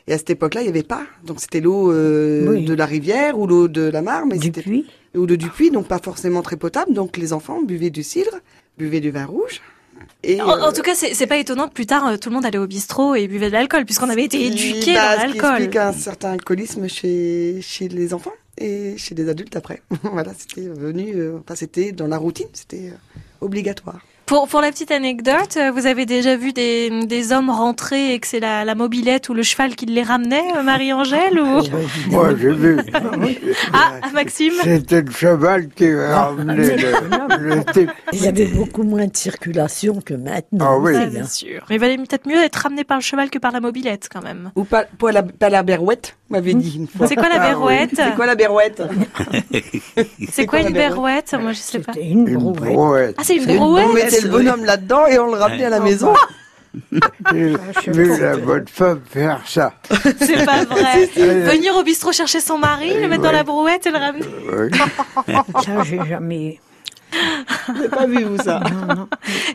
Et 0.07 0.13
à 0.13 0.17
cette 0.19 0.29
époque-là, 0.29 0.61
il 0.61 0.65
n'y 0.65 0.69
avait 0.69 0.83
pas. 0.83 1.01
Donc 1.25 1.41
c'était 1.41 1.59
l'eau 1.61 1.91
euh, 1.91 2.47
Oui. 2.47 2.63
de 2.65 2.73
la 2.73 2.85
rivière 2.85 3.37
ou 3.39 3.45
l'eau 3.47 3.67
de 3.67 3.81
la 3.81 4.01
mare, 4.01 4.25
mais 4.25 4.37
Du 4.37 4.45
c'était 4.47 4.61
puits. 4.61 4.85
ou 5.15 5.25
de 5.25 5.35
du 5.35 5.49
puits, 5.49 5.71
donc 5.71 5.87
pas 5.87 5.99
forcément 5.99 6.41
très 6.43 6.55
potable. 6.57 6.93
Donc 6.93 7.17
les 7.17 7.33
enfants 7.33 7.61
buvaient 7.61 7.89
du 7.89 8.03
cidre, 8.03 8.37
buvaient 8.77 8.99
du 9.01 9.11
vin 9.11 9.25
rouge. 9.25 9.61
Et, 10.27 10.41
En, 10.41 10.47
en 10.49 10.69
euh, 10.69 10.71
tout 10.71 10.81
cas, 10.81 10.95
c'est 10.95 11.27
pas 11.27 11.37
étonnant 11.37 11.67
que 11.67 11.73
plus 11.73 11.85
tard 11.85 12.07
euh, 12.07 12.17
tout 12.17 12.29
le 12.29 12.35
monde 12.35 12.45
allait 12.45 12.57
au 12.57 12.67
bistrot 12.67 13.15
et 13.15 13.27
buvait 13.27 13.47
de 13.47 13.53
l'alcool 13.53 13.85
puisqu'on 13.85 14.09
avait 14.09 14.23
été 14.23 14.43
éduqués 14.45 14.93
bah, 14.95 15.15
dans 15.17 15.21
ce 15.21 15.27
qui 15.27 15.33
l'alcool. 15.39 15.55
explique 15.57 15.75
un 15.75 15.93
certain 15.93 16.31
alcoolisme 16.31 16.87
chez 16.89 17.59
chez 17.61 17.87
les 17.87 18.13
enfants 18.13 18.33
et 18.57 18.95
chez 18.97 19.13
les 19.15 19.29
adultes 19.29 19.55
après. 19.55 19.81
voilà, 20.03 20.31
c'était 20.37 20.67
venu, 20.67 21.13
euh, 21.15 21.37
enfin 21.41 21.55
c'était 21.55 21.91
dans 21.91 22.07
la 22.07 22.17
routine, 22.17 22.47
c'était 22.53 22.89
euh, 22.89 23.19
obligatoire. 23.41 23.99
Pour, 24.25 24.47
pour 24.47 24.59
la 24.59 24.71
petite 24.71 24.89
anecdote, 24.89 25.55
euh, 25.57 25.69
vous 25.69 25.85
avez 25.85 26.07
déjà 26.07 26.35
vu 26.35 26.51
des, 26.51 27.05
des 27.05 27.31
hommes 27.31 27.51
rentrer 27.51 28.13
et 28.15 28.19
que 28.19 28.25
c'est 28.25 28.39
la, 28.39 28.65
la 28.65 28.73
mobilette 28.73 29.29
ou 29.29 29.35
le 29.35 29.43
cheval 29.43 29.75
qui 29.75 29.85
les 29.85 30.01
ramenait, 30.01 30.41
euh, 30.57 30.63
Marie-Angèle 30.63 31.39
ou... 31.39 31.61
Moi, 32.09 32.29
j'ai 32.41 32.51
vu. 32.51 32.77
Ah, 33.71 33.99
Maxime? 34.15 34.53
C'était 34.63 35.03
le 35.03 35.11
cheval 35.11 35.69
qui 35.69 35.93
ramenait 35.93 36.55
le, 36.55 37.55
le 37.55 37.71
type. 37.71 37.91
Il 38.13 38.23
y 38.23 38.27
avait 38.27 38.47
beaucoup 38.47 38.81
moins 38.81 39.05
de 39.05 39.15
circulation 39.15 40.01
que 40.03 40.15
maintenant. 40.15 40.69
Ah 40.71 40.77
oui. 40.79 40.95
Hein. 40.95 41.09
c'est 41.13 41.29
sûr. 41.29 41.63
Mais 41.69 41.75
il 41.75 41.79
valait 41.79 41.97
peut-être 41.97 42.27
mieux 42.27 42.43
être 42.43 42.55
ramené 42.55 42.83
par 42.83 42.97
le 42.97 43.03
cheval 43.03 43.29
que 43.29 43.37
par 43.37 43.51
la 43.51 43.59
mobilette 43.59 44.09
quand 44.11 44.23
même. 44.23 44.51
Ou 44.55 44.63
pas, 44.63 44.85
pas 44.85 45.11
la, 45.11 45.21
pas 45.21 45.49
la 45.49 45.61
berouette, 45.61 46.17
m'avait 46.29 46.53
dit 46.53 46.77
une 46.77 46.87
fois. 46.87 47.07
C'est 47.07 47.15
quoi 47.15 47.29
la 47.29 47.35
Ah 47.41 47.45
oui. 47.47 47.53
berouette 47.53 47.89
C'est 47.95 48.15
quoi 48.15 48.25
la 48.25 48.35
berouette 48.35 48.81
C'est 50.31 50.45
quoi 50.45 50.59
une 50.61 50.73
berouette 50.73 51.33
Moi 51.39 51.51
je 51.53 51.59
sais 51.59 51.79
pas. 51.79 51.93
C'était 51.93 52.07
une 52.07 52.27
Une 52.27 52.37
brouette. 52.37 52.73
brouette. 52.73 53.15
Ah 53.17 53.21
c'est 53.23 53.35
une 53.35 53.49
On 53.59 53.69
brouette 53.69 53.93
mettait 53.93 54.21
le 54.21 54.29
bonhomme 54.29 54.65
là-dedans 54.65 55.05
et 55.07 55.19
on 55.19 55.27
le 55.27 55.37
ramenait 55.39 55.65
à 55.65 55.69
la 55.69 55.79
maison. 55.79 56.13
J'ai 57.31 57.55
vu 57.91 58.19
la 58.19 58.35
bonne 58.37 58.67
femme 58.67 58.99
faire 59.09 59.41
ça. 59.45 59.73
C'est 60.19 60.45
pas 60.45 60.65
vrai. 60.65 61.05
Venir 61.15 61.75
au 61.77 61.83
bistrot 61.83 62.11
chercher 62.11 62.41
son 62.41 62.57
mari, 62.57 62.93
le 62.99 63.07
mettre 63.07 63.23
dans 63.23 63.31
la 63.31 63.43
brouette 63.43 63.85
et 63.87 63.91
le 63.91 63.97
ramener. 63.97 64.25
Ça, 65.63 65.83
j'ai 65.83 65.99
jamais. 66.09 66.59
J'ai 67.81 67.89
pas 67.89 68.05
vu 68.05 68.23
vous 68.23 68.37
ça. 68.37 68.61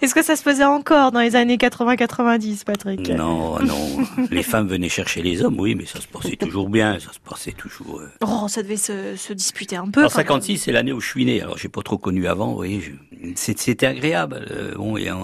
Est-ce 0.02 0.14
que 0.14 0.22
ça 0.22 0.36
se 0.36 0.42
faisait 0.42 0.64
encore 0.64 1.12
dans 1.12 1.20
les 1.20 1.36
années 1.36 1.56
80-90, 1.56 2.64
Patrick? 2.64 3.08
Non, 3.11 3.58
non. 3.61 3.98
Les 4.30 4.42
femmes 4.42 4.66
venaient 4.68 4.88
chercher 4.88 5.22
les 5.22 5.42
hommes, 5.42 5.58
oui, 5.58 5.74
mais 5.74 5.86
ça 5.86 6.00
se 6.00 6.06
passait 6.08 6.36
toujours 6.36 6.68
bien. 6.68 6.98
Ça 6.98 7.12
se 7.12 7.18
passait 7.20 7.52
toujours. 7.52 8.00
euh. 8.00 8.11
Oh, 8.26 8.48
ça 8.48 8.62
devait 8.62 8.76
se, 8.76 9.16
se 9.16 9.32
disputer 9.32 9.76
un 9.76 9.88
peu. 9.88 10.04
En 10.04 10.08
quand 10.08 10.16
même. 10.18 10.26
56, 10.26 10.58
c'est 10.58 10.72
l'année 10.72 10.92
où 10.92 11.00
je 11.00 11.08
suis 11.08 11.24
né. 11.24 11.40
Alors, 11.42 11.56
j'ai 11.58 11.68
pas 11.68 11.82
trop 11.82 11.98
connu 11.98 12.26
avant. 12.26 12.48
Vous 12.50 12.56
voyez, 12.56 12.80
je- 12.80 13.28
c'était 13.36 13.86
agréable. 13.86 14.46
Euh, 14.50 14.74
bon, 14.76 14.96
et, 14.96 15.08
euh, 15.11 15.14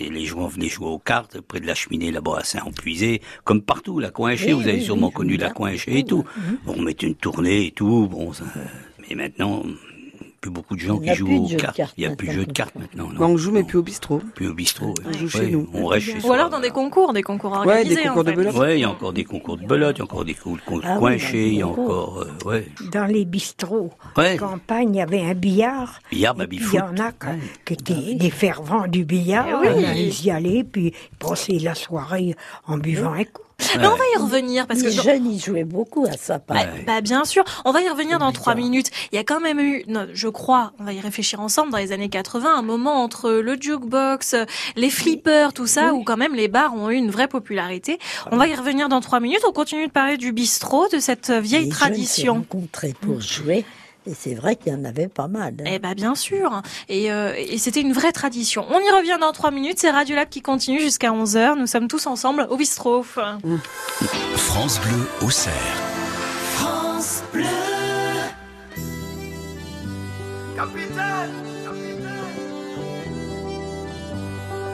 les 0.00 0.26
gens 0.26 0.46
venaient 0.48 0.68
jouer 0.68 0.88
aux 0.88 0.98
cartes 0.98 1.40
près 1.40 1.60
de 1.60 1.66
la 1.66 1.74
cheminée 1.74 2.10
là-bas 2.10 2.38
à 2.40 2.44
Saint-Empuisé, 2.44 3.22
comme 3.44 3.62
partout. 3.62 3.98
La 3.98 4.10
Coinché, 4.10 4.52
Oui, 4.52 4.62
vous 4.62 4.68
avez 4.68 4.78
oui, 4.78 4.84
sûrement 4.84 5.08
oui, 5.08 5.12
connu 5.14 5.36
la 5.36 5.50
Coinché 5.50 5.98
et 5.98 6.04
tout. 6.04 6.24
Bon, 6.64 6.74
on 6.78 6.82
mettait 6.82 7.06
une 7.06 7.14
tournée 7.14 7.66
et 7.66 7.70
tout. 7.70 8.08
Bon, 8.10 8.32
ça, 8.32 8.44
mais 9.08 9.14
maintenant, 9.14 9.62
plus 10.42 10.50
beaucoup 10.50 10.74
de 10.74 10.80
gens 10.80 10.96
Il 10.96 11.00
n'y 11.00 11.04
qui 11.06 11.10
a 11.10 11.14
jouent 11.14 11.26
plus 11.26 11.38
de 11.38 11.54
aux 11.54 11.56
cartes. 11.56 11.76
cartes 11.76 11.94
Il 11.96 12.06
n'y 12.06 12.12
a 12.12 12.16
plus 12.16 12.26
de 12.26 12.32
jeux 12.32 12.44
de 12.46 12.52
cartes 12.52 12.74
maintenant. 12.74 13.08
Non, 13.14 13.26
on 13.32 13.36
joue 13.36 13.52
mais 13.52 13.60
Non, 13.60 13.66
plus 13.66 13.78
au 13.78 13.82
bistrot. 13.82 14.20
plus 14.34 14.48
au 14.48 14.54
bistrot. 14.54 14.92
On 15.06 15.12
joue 15.12 15.24
Ouais, 15.24 15.30
chez 15.30 15.50
nous. 15.52 15.68
On 15.72 15.86
reste 15.86 16.06
chez 16.06 16.16
Ou 16.18 16.20
soi. 16.20 16.34
alors 16.34 16.50
dans 16.50 16.58
des 16.60 16.70
concours, 16.70 17.12
des 17.12 17.22
concours 17.22 17.52
Ouais, 17.64 17.84
des 17.84 17.94
organisés. 17.94 18.02
concours 18.02 18.18
en 18.18 18.24
de 18.24 18.32
belote. 18.32 18.56
Ouais, 18.56 18.76
il 18.78 18.80
y 18.80 18.84
a 18.84 18.90
encore 18.90 19.12
des 19.12 19.24
concours 19.24 19.56
de 19.56 19.64
belote, 19.66 19.96
il 19.96 19.98
y 20.00 20.02
a 20.02 20.04
encore 20.04 20.24
des 20.24 20.34
concours 20.34 20.80
de 20.80 20.84
Ah 20.86 20.94
oui, 20.94 20.98
coinchés, 20.98 21.46
il 21.48 21.54
y 21.54 21.62
a 21.62 21.64
dans 21.64 21.70
les 21.70 21.76
concours. 21.76 21.92
encore, 22.08 22.18
euh, 22.22 22.48
ouais. 22.50 22.66
Dans 22.92 23.06
les 23.06 23.24
bistrots, 23.24 23.90
Ouais. 24.16 24.36
campagne, 24.36 24.90
il 24.94 24.98
y 24.98 25.00
avait 25.00 25.22
un 25.22 25.34
billard. 25.34 26.00
Billard, 26.10 26.34
Et 26.34 26.38
baby 26.38 26.56
puis, 26.56 26.64
foot. 26.66 26.80
Il 26.82 26.98
y 26.98 27.00
en 27.00 27.04
a 27.06 27.12
qui- 27.12 27.38
qui 27.64 27.72
étaient 27.74 28.14
des 28.16 28.30
fervents 28.30 28.88
du 28.88 29.04
billard. 29.04 29.46
Eh 29.48 29.68
oui. 29.68 29.84
Ils 29.96 30.24
y 30.26 30.30
allaient, 30.32 30.64
puis 30.64 30.86
ils 31.12 31.16
passaient 31.18 31.60
la 31.60 31.76
soirée 31.76 32.34
en 32.66 32.78
buvant 32.78 33.12
un 33.12 33.22
coup. 33.24 33.42
Mais 33.78 33.86
on 33.86 33.96
va 33.96 34.04
y 34.16 34.18
revenir 34.20 34.66
parce 34.66 34.80
que 34.82 34.88
Les 34.88 34.92
jeunes, 34.92 35.26
ils 35.30 35.40
jouaient 35.40 35.64
beaucoup 35.64 36.04
à 36.06 36.12
ça. 36.16 36.38
par 36.38 36.56
Bah, 36.56 36.62
exemple. 36.64 36.84
bah, 36.86 37.00
bien 37.00 37.24
sûr, 37.24 37.44
on 37.64 37.72
va 37.72 37.80
y 37.82 37.88
revenir 37.88 38.18
dans 38.18 38.32
trois 38.32 38.54
minutes. 38.54 38.90
Il 39.12 39.16
y 39.16 39.18
a 39.18 39.24
quand 39.24 39.40
même 39.40 39.58
eu, 39.60 39.84
non, 39.88 40.06
je 40.12 40.28
crois, 40.28 40.72
on 40.78 40.84
va 40.84 40.92
y 40.92 41.00
réfléchir 41.00 41.40
ensemble, 41.40 41.70
dans 41.72 41.78
les 41.78 41.92
années 41.92 42.08
80, 42.08 42.54
un 42.58 42.62
moment 42.62 43.02
entre 43.02 43.30
le 43.30 43.56
jukebox, 43.60 44.34
les 44.76 44.90
flippers, 44.90 45.52
tout 45.52 45.66
ça, 45.66 45.94
où 45.94 46.02
quand 46.04 46.16
même 46.16 46.34
les 46.34 46.48
bars 46.48 46.74
ont 46.74 46.90
eu 46.90 46.94
une 46.96 47.10
vraie 47.10 47.28
popularité. 47.28 47.98
On 48.30 48.36
va 48.36 48.46
y 48.48 48.54
revenir 48.54 48.88
dans 48.88 49.00
trois 49.00 49.20
minutes. 49.20 49.42
On 49.48 49.52
continue 49.52 49.86
de 49.86 49.92
parler 49.92 50.16
du 50.16 50.32
bistrot, 50.32 50.88
de 50.88 50.98
cette 50.98 51.30
vieille 51.30 51.64
Les 51.64 51.70
jeunes 51.70 51.72
se 51.72 51.78
tradition. 51.78 52.34
rencontraient 52.34 52.94
pour 53.00 53.20
jouer. 53.20 53.64
Et 54.06 54.14
c'est 54.14 54.34
vrai 54.34 54.56
qu'il 54.56 54.72
y 54.72 54.74
en 54.74 54.84
avait 54.84 55.06
pas 55.08 55.28
mal. 55.28 55.54
hein. 55.60 55.64
Eh 55.66 55.78
ben 55.78 55.94
bien 55.94 56.14
sûr, 56.16 56.60
et, 56.88 57.12
euh, 57.12 57.34
et 57.36 57.56
c'était 57.58 57.80
une 57.82 57.92
vraie 57.92 58.10
tradition. 58.12 58.66
On 58.70 58.80
y 58.80 58.90
revient 58.90 59.16
dans 59.20 59.32
trois 59.32 59.50
minutes, 59.52 59.78
c'est 59.78 59.90
Radiolab 59.90 60.28
qui 60.28 60.42
continue 60.42 60.80
jusqu'à 60.80 61.10
11h, 61.12 61.56
nous 61.58 61.66
sommes 61.68 61.86
tous 61.88 62.06
ensemble 62.06 62.46
au 62.50 62.56
bistrot. 62.56 63.04
France 64.36 64.80
Bleu 64.80 65.08
au 65.26 65.30
cerf. 65.30 65.54
France 66.56 67.22
Bleu. 67.32 67.44
Capitaine 70.56 71.30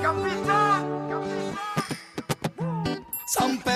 Capitaine 0.03 0.98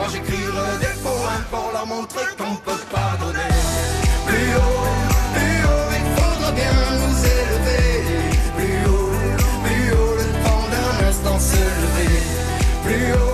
Moi 0.00 0.08
j'écrirai 0.10 0.78
des 0.80 0.96
poèmes 1.02 1.46
pour 1.50 1.70
leur 1.74 1.86
montrer 1.86 2.24
qu'on 2.38 2.54
peut 2.64 2.84
pardonner. 2.90 3.52
Plus 4.26 4.50
haut, 4.56 4.86
plus 5.34 5.58
haut, 5.68 5.88
il 5.98 6.06
faudra 6.16 6.52
bien 6.52 6.76
nous 7.02 7.18
élever. 7.38 7.84
Plus 8.56 8.80
haut, 8.88 9.12
plus 9.62 9.92
haut, 9.92 10.14
le 10.20 10.26
temps 10.42 10.66
d'un 10.72 11.06
instant 11.06 11.38
se 11.38 11.62
lever. 11.82 12.16
Plus 12.86 13.12
haut, 13.12 13.29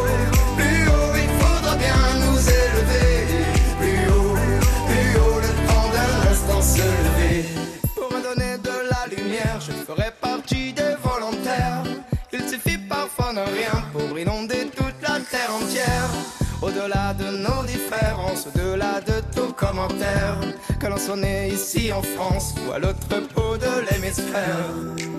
Au-delà 16.67 17.15
de 17.15 17.27
nos 17.31 17.63
différences, 17.63 18.49
au-delà 18.49 19.01
de 19.01 19.21
tout 19.33 19.53
commentaire, 19.53 20.37
que 20.81 20.87
l'on 20.89 20.97
soit 20.97 21.17
né 21.17 21.51
ici 21.53 21.93
en 21.93 22.03
France 22.03 22.57
ou 22.67 22.73
à 22.73 22.81
l'autre 22.81 23.07
bout 23.35 23.57
de 23.57 23.73
l'hémisphère. 23.89 24.67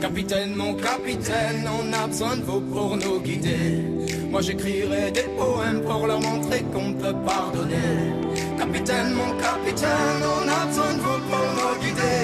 Capitaine, 0.01 0.55
mon 0.55 0.73
capitaine, 0.73 1.65
on 1.79 1.93
a 1.93 2.07
besoin 2.07 2.35
de 2.35 2.43
vous 2.43 2.59
pour 2.59 2.97
nous 2.97 3.21
guider. 3.21 3.81
Moi 4.29 4.41
j'écrirai 4.41 5.11
des 5.11 5.29
poèmes 5.37 5.83
pour 5.83 6.05
leur 6.05 6.19
montrer 6.19 6.63
qu'on 6.73 6.91
peut 6.93 7.15
pardonner. 7.25 8.11
Capitaine, 8.57 9.13
mon 9.13 9.31
capitaine, 9.37 10.21
on 10.35 10.49
a 10.49 10.65
besoin 10.65 10.93
de 10.95 10.99
vous 10.99 11.19
pour 11.29 11.47
nous 11.57 11.79
guider. 11.81 12.23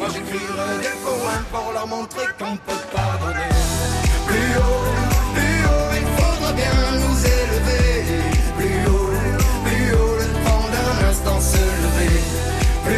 Moi 0.00 0.08
j'écrirai 0.12 0.70
des 0.82 0.96
poèmes 1.06 1.46
pour 1.52 1.72
leur 1.72 1.86
montrer 1.86 2.26
qu'on 2.36 2.56
peut 2.56 2.82
pardonner. 2.92 3.58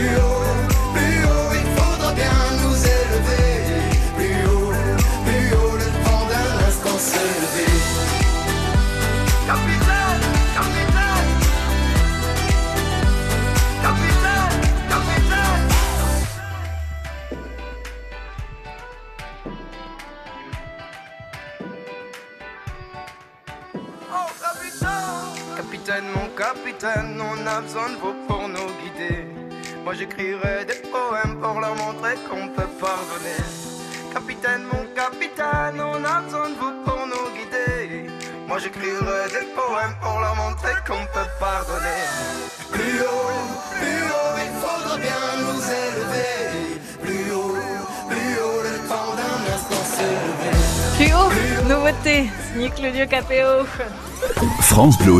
Plus 0.00 0.39
signé 52.76 52.90
Claudio 52.90 53.06
Capéo. 53.06 53.46
France 54.60 54.98
Bleu. 54.98 55.18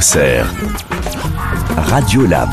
Radio 1.76 2.26
Lab. 2.26 2.51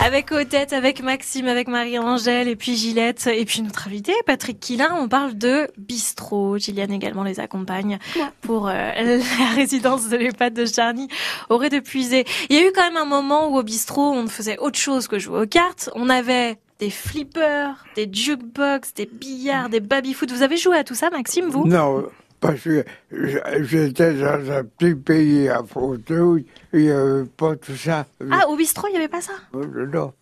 Avec 0.00 0.32
Odette, 0.32 0.72
avec 0.72 1.02
Maxime, 1.02 1.46
avec 1.46 1.68
Marie-Angèle 1.68 2.48
et 2.48 2.56
puis 2.56 2.76
Gillette 2.76 3.26
et 3.26 3.44
puis 3.44 3.62
notre 3.62 3.86
invité 3.86 4.12
Patrick 4.26 4.60
Quillin, 4.60 4.94
on 4.98 5.08
parle 5.08 5.34
de 5.38 5.68
bistrot. 5.78 6.58
Gilliane 6.58 6.92
également 6.92 7.22
les 7.22 7.40
accompagne 7.40 7.98
pour 8.42 8.68
euh, 8.68 8.72
la 8.98 9.54
résidence 9.54 10.08
de 10.08 10.16
l'EHPAD 10.16 10.52
de 10.52 10.66
Charny 10.66 11.08
au 11.48 11.56
rez 11.56 11.70
de 11.70 11.78
Puisé. 11.78 12.26
Il 12.50 12.56
y 12.56 12.58
a 12.58 12.68
eu 12.68 12.72
quand 12.74 12.82
même 12.82 12.98
un 12.98 13.06
moment 13.06 13.48
où 13.48 13.56
au 13.56 13.62
bistrot 13.62 14.10
on 14.10 14.24
ne 14.24 14.28
faisait 14.28 14.58
autre 14.58 14.78
chose 14.78 15.08
que 15.08 15.18
jouer 15.18 15.40
aux 15.42 15.46
cartes. 15.46 15.88
On 15.94 16.10
avait 16.10 16.58
des 16.80 16.90
flippers, 16.90 17.84
des 17.96 18.08
jukebox, 18.12 18.92
des 18.94 19.06
billards, 19.06 19.68
des 19.68 19.80
baby-foot. 19.80 20.30
Vous 20.32 20.42
avez 20.42 20.56
joué 20.56 20.76
à 20.76 20.84
tout 20.84 20.94
ça, 20.94 21.08
Maxime, 21.10 21.46
vous? 21.46 21.66
Non, 21.66 22.04
parce 22.44 22.60
que 22.60 22.84
je- 23.10 23.38
j'étais 23.64 24.12
dans 24.14 24.50
un 24.50 24.64
petit 24.64 24.94
pays 24.94 25.48
à 25.48 25.62
photo, 25.64 26.36
il 26.38 26.44
n'y 26.80 26.90
avait 26.90 27.24
pas 27.24 27.56
tout 27.56 27.76
ça. 27.76 28.06
Ah, 28.30 28.48
au 28.48 28.56
bistrot, 28.56 28.86
il 28.88 28.92
n'y 28.92 28.96
avait 28.98 29.08
pas 29.08 29.22
ça? 29.22 29.32
Euh, 29.54 29.86
Non. 29.86 30.12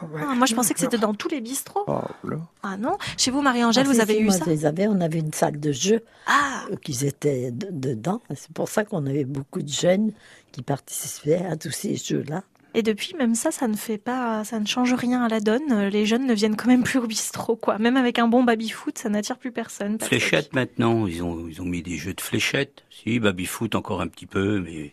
Ah, 0.00 0.34
Moi, 0.36 0.46
je 0.46 0.54
pensais 0.54 0.74
que 0.74 0.80
c'était 0.80 0.96
dans 0.98 1.12
tous 1.14 1.26
les 1.28 1.40
bistrots. 1.40 1.82
Oh, 1.88 2.00
non. 2.22 2.42
Ah 2.62 2.76
non? 2.76 2.96
Chez 3.16 3.32
vous, 3.32 3.42
Marie-Angèle, 3.42 3.84
Ah, 3.88 3.92
vous 3.92 4.00
avez 4.00 4.14
si, 4.14 4.20
eu 4.20 4.24
moi, 4.26 4.34
ça? 4.34 4.44
je 4.44 4.50
les 4.50 4.64
avais, 4.64 4.86
on 4.86 5.00
avait 5.00 5.18
une 5.18 5.32
salle 5.32 5.58
de 5.58 5.72
jeu 5.72 6.02
Ah 6.26 6.62
euh, 6.70 6.76
qu'ils 6.76 7.04
étaient 7.04 7.50
de- 7.50 7.66
dedans. 7.72 8.20
C'est 8.36 8.52
pour 8.52 8.68
ça 8.68 8.84
qu'on 8.84 9.06
avait 9.06 9.24
beaucoup 9.24 9.60
de 9.60 9.68
jeunes 9.68 10.12
qui 10.52 10.62
participaient 10.62 11.44
à 11.44 11.56
tous 11.56 11.72
ces 11.72 11.96
jeux-là. 11.96 12.44
Et 12.78 12.82
depuis, 12.82 13.16
même 13.18 13.34
ça, 13.34 13.50
ça 13.50 13.66
ne 13.66 13.74
fait 13.74 13.98
pas, 13.98 14.44
ça 14.44 14.60
ne 14.60 14.64
change 14.64 14.94
rien 14.94 15.24
à 15.24 15.28
la 15.28 15.40
donne. 15.40 15.88
Les 15.88 16.06
jeunes 16.06 16.28
ne 16.28 16.32
viennent 16.32 16.54
quand 16.54 16.68
même 16.68 16.84
plus 16.84 17.00
au 17.00 17.08
bistrot, 17.08 17.56
quoi. 17.56 17.76
Même 17.78 17.96
avec 17.96 18.20
un 18.20 18.28
bon 18.28 18.44
baby-foot, 18.44 18.98
ça 18.98 19.08
n'attire 19.08 19.36
plus 19.36 19.50
personne. 19.50 19.98
Fléchettes 20.00 20.54
maintenant, 20.54 21.08
ils 21.08 21.24
ont, 21.24 21.48
ils 21.48 21.60
ont 21.60 21.64
mis 21.64 21.82
des 21.82 21.96
jeux 21.96 22.14
de 22.14 22.20
fléchettes. 22.20 22.84
Si, 22.88 23.18
baby-foot 23.18 23.74
encore 23.74 24.00
un 24.00 24.06
petit 24.06 24.26
peu, 24.26 24.60
mais 24.60 24.92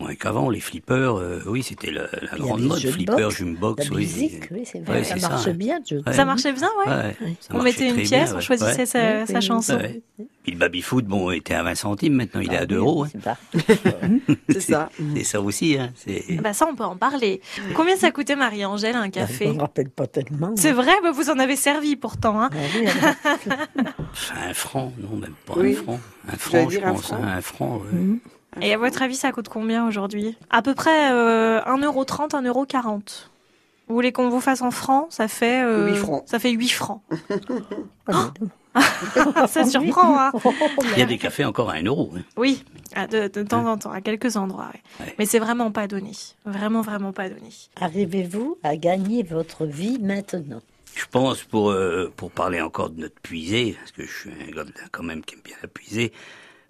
moins 0.00 0.14
qu'avant. 0.14 0.50
Les 0.50 0.60
flippers, 0.60 1.16
euh, 1.16 1.40
oui, 1.46 1.62
c'était 1.62 1.90
la, 1.90 2.06
grande 2.36 2.62
mode. 2.62 2.76
les 2.76 2.82
jeux 2.82 2.88
de 2.88 2.94
Flipper, 2.94 3.12
boxe, 3.22 3.36
jukebox, 3.36 3.84
la 3.84 3.90
oui. 3.96 4.02
musique, 4.02 4.42
oui, 4.50 4.62
c'est 4.64 4.80
vrai, 4.80 4.98
Ouais, 4.98 5.04
ça 5.04 5.16
marche 5.16 5.46
hein. 5.48 5.52
bien, 5.54 5.78
je 5.88 5.96
Ouais. 5.96 6.12
Ça 6.12 6.24
marchait 6.24 6.52
bien, 6.52 6.68
ouais. 6.86 7.16
On 7.50 7.54
marchait 7.58 7.64
mettait 7.64 7.88
une 7.88 7.96
pièce, 7.96 8.08
bien, 8.30 8.36
on 8.36 8.40
choisissait 8.40 8.78
Ouais. 8.80 8.86
sa, 8.86 9.20
Oui, 9.20 9.26
sa 9.26 9.34
oui, 9.34 9.42
chanson. 9.42 9.76
Ouais. 9.76 10.00
Puis 10.42 10.52
le 10.52 10.58
baby-foot, 10.58 11.04
bon, 11.06 11.30
était 11.32 11.54
à 11.54 11.62
20 11.64 11.74
centimes, 11.74 12.14
maintenant 12.14 12.40
il 12.40 12.52
est 12.52 12.56
Ah 12.56 12.60
à 12.60 12.62
oui, 12.62 12.66
2 12.68 12.76
euros. 12.76 13.04
hein. 13.04 13.08
c'est 13.12 13.20
C'est 14.50 14.60
ça. 14.60 14.90
C'est 15.16 15.24
ça 15.24 15.40
aussi, 15.40 15.76
hein. 15.78 15.90
C'est... 15.96 16.36
Bah 16.40 16.52
ça, 16.52 16.66
on 16.70 16.74
peut 16.76 16.84
en 16.84 16.96
parler. 16.96 17.40
Combien 17.74 17.96
ça 17.96 18.10
coûtait, 18.12 18.36
Marie-Angèle, 18.36 18.94
un 18.94 19.06
Je 19.06 19.10
café 19.10 19.48
ne 19.48 19.54
me 19.54 19.60
rappelle 19.60 19.90
pas 19.90 20.06
tellement. 20.06 20.52
C'est 20.56 20.72
moi. 20.72 20.82
vrai, 20.84 20.92
bah, 21.02 21.10
vous 21.10 21.30
en 21.30 21.38
avez 21.38 21.56
servi 21.56 21.96
pourtant. 21.96 22.40
Hein. 22.40 22.50
Ah 22.52 23.26
Un 24.48 24.54
franc, 24.54 24.92
non, 24.98 25.16
même 25.16 25.34
pas 25.46 25.54
Oui. 25.56 25.76
un 25.76 25.82
franc. 25.82 26.00
Un 26.28 26.36
franc, 26.36 26.70
je 26.70 26.78
pense, 26.80 27.12
hein, 27.12 27.20
un 27.22 27.40
franc. 27.40 27.80
Et 28.62 28.72
à 28.72 28.78
votre 28.78 29.02
avis, 29.02 29.16
ça 29.16 29.32
coûte 29.32 29.48
combien 29.48 29.86
aujourd'hui? 29.86 30.36
À 30.50 30.62
peu 30.62 30.74
près 30.74 31.12
euh, 31.12 31.60
1,30€, 31.62 32.30
1,40€. 32.42 33.00
Vous 33.88 33.94
voulez 33.94 34.10
qu'on 34.12 34.28
vous 34.30 34.40
fasse 34.40 34.62
en 34.62 34.70
francs? 34.70 35.06
Ça 35.10 35.28
fait 35.28 35.62
euh, 35.62 35.86
8 35.90 35.96
francs. 35.96 36.22
Ça 36.26 36.38
fait 36.38 36.50
8 36.50 36.68
francs. 36.68 37.02
Ah, 38.08 39.46
ça 39.48 39.64
surprend, 39.64 40.18
hein 40.20 40.32
Il 40.92 40.98
y 40.98 41.02
a 41.02 41.06
des 41.06 41.16
cafés 41.16 41.46
encore 41.46 41.70
à 41.70 41.76
1 41.76 41.84
euro. 41.84 42.12
hein. 42.14 42.20
Oui, 42.36 42.62
à 42.94 43.06
de, 43.06 43.26
de 43.28 43.42
temps 43.42 43.64
en 43.66 43.78
temps, 43.78 43.90
à 43.90 44.02
quelques 44.02 44.36
endroits. 44.36 44.68
ouais. 44.74 45.06
Ouais. 45.06 45.14
Mais 45.18 45.24
c'est 45.24 45.38
vraiment 45.38 45.70
pas 45.70 45.86
donné. 45.86 46.10
Vraiment, 46.44 46.82
vraiment 46.82 47.12
pas 47.14 47.30
donné. 47.30 47.48
Arrivez-vous 47.80 48.58
à 48.62 48.76
gagner 48.76 49.22
votre 49.22 49.64
vie 49.64 49.98
maintenant? 49.98 50.60
Je 50.94 51.06
pense, 51.10 51.42
pour, 51.42 51.70
euh, 51.70 52.12
pour 52.16 52.30
parler 52.30 52.60
encore 52.60 52.90
de 52.90 53.00
notre 53.00 53.18
puisée, 53.22 53.76
parce 53.80 53.92
que 53.92 54.02
je 54.06 54.12
suis 54.12 54.30
un 54.46 54.50
gars 54.54 54.64
quand 54.92 55.02
même 55.02 55.22
qui 55.24 55.36
aime 55.36 55.40
bien 55.42 55.56
la 55.62 55.68
puisée, 55.68 56.12
euh, 56.12 56.18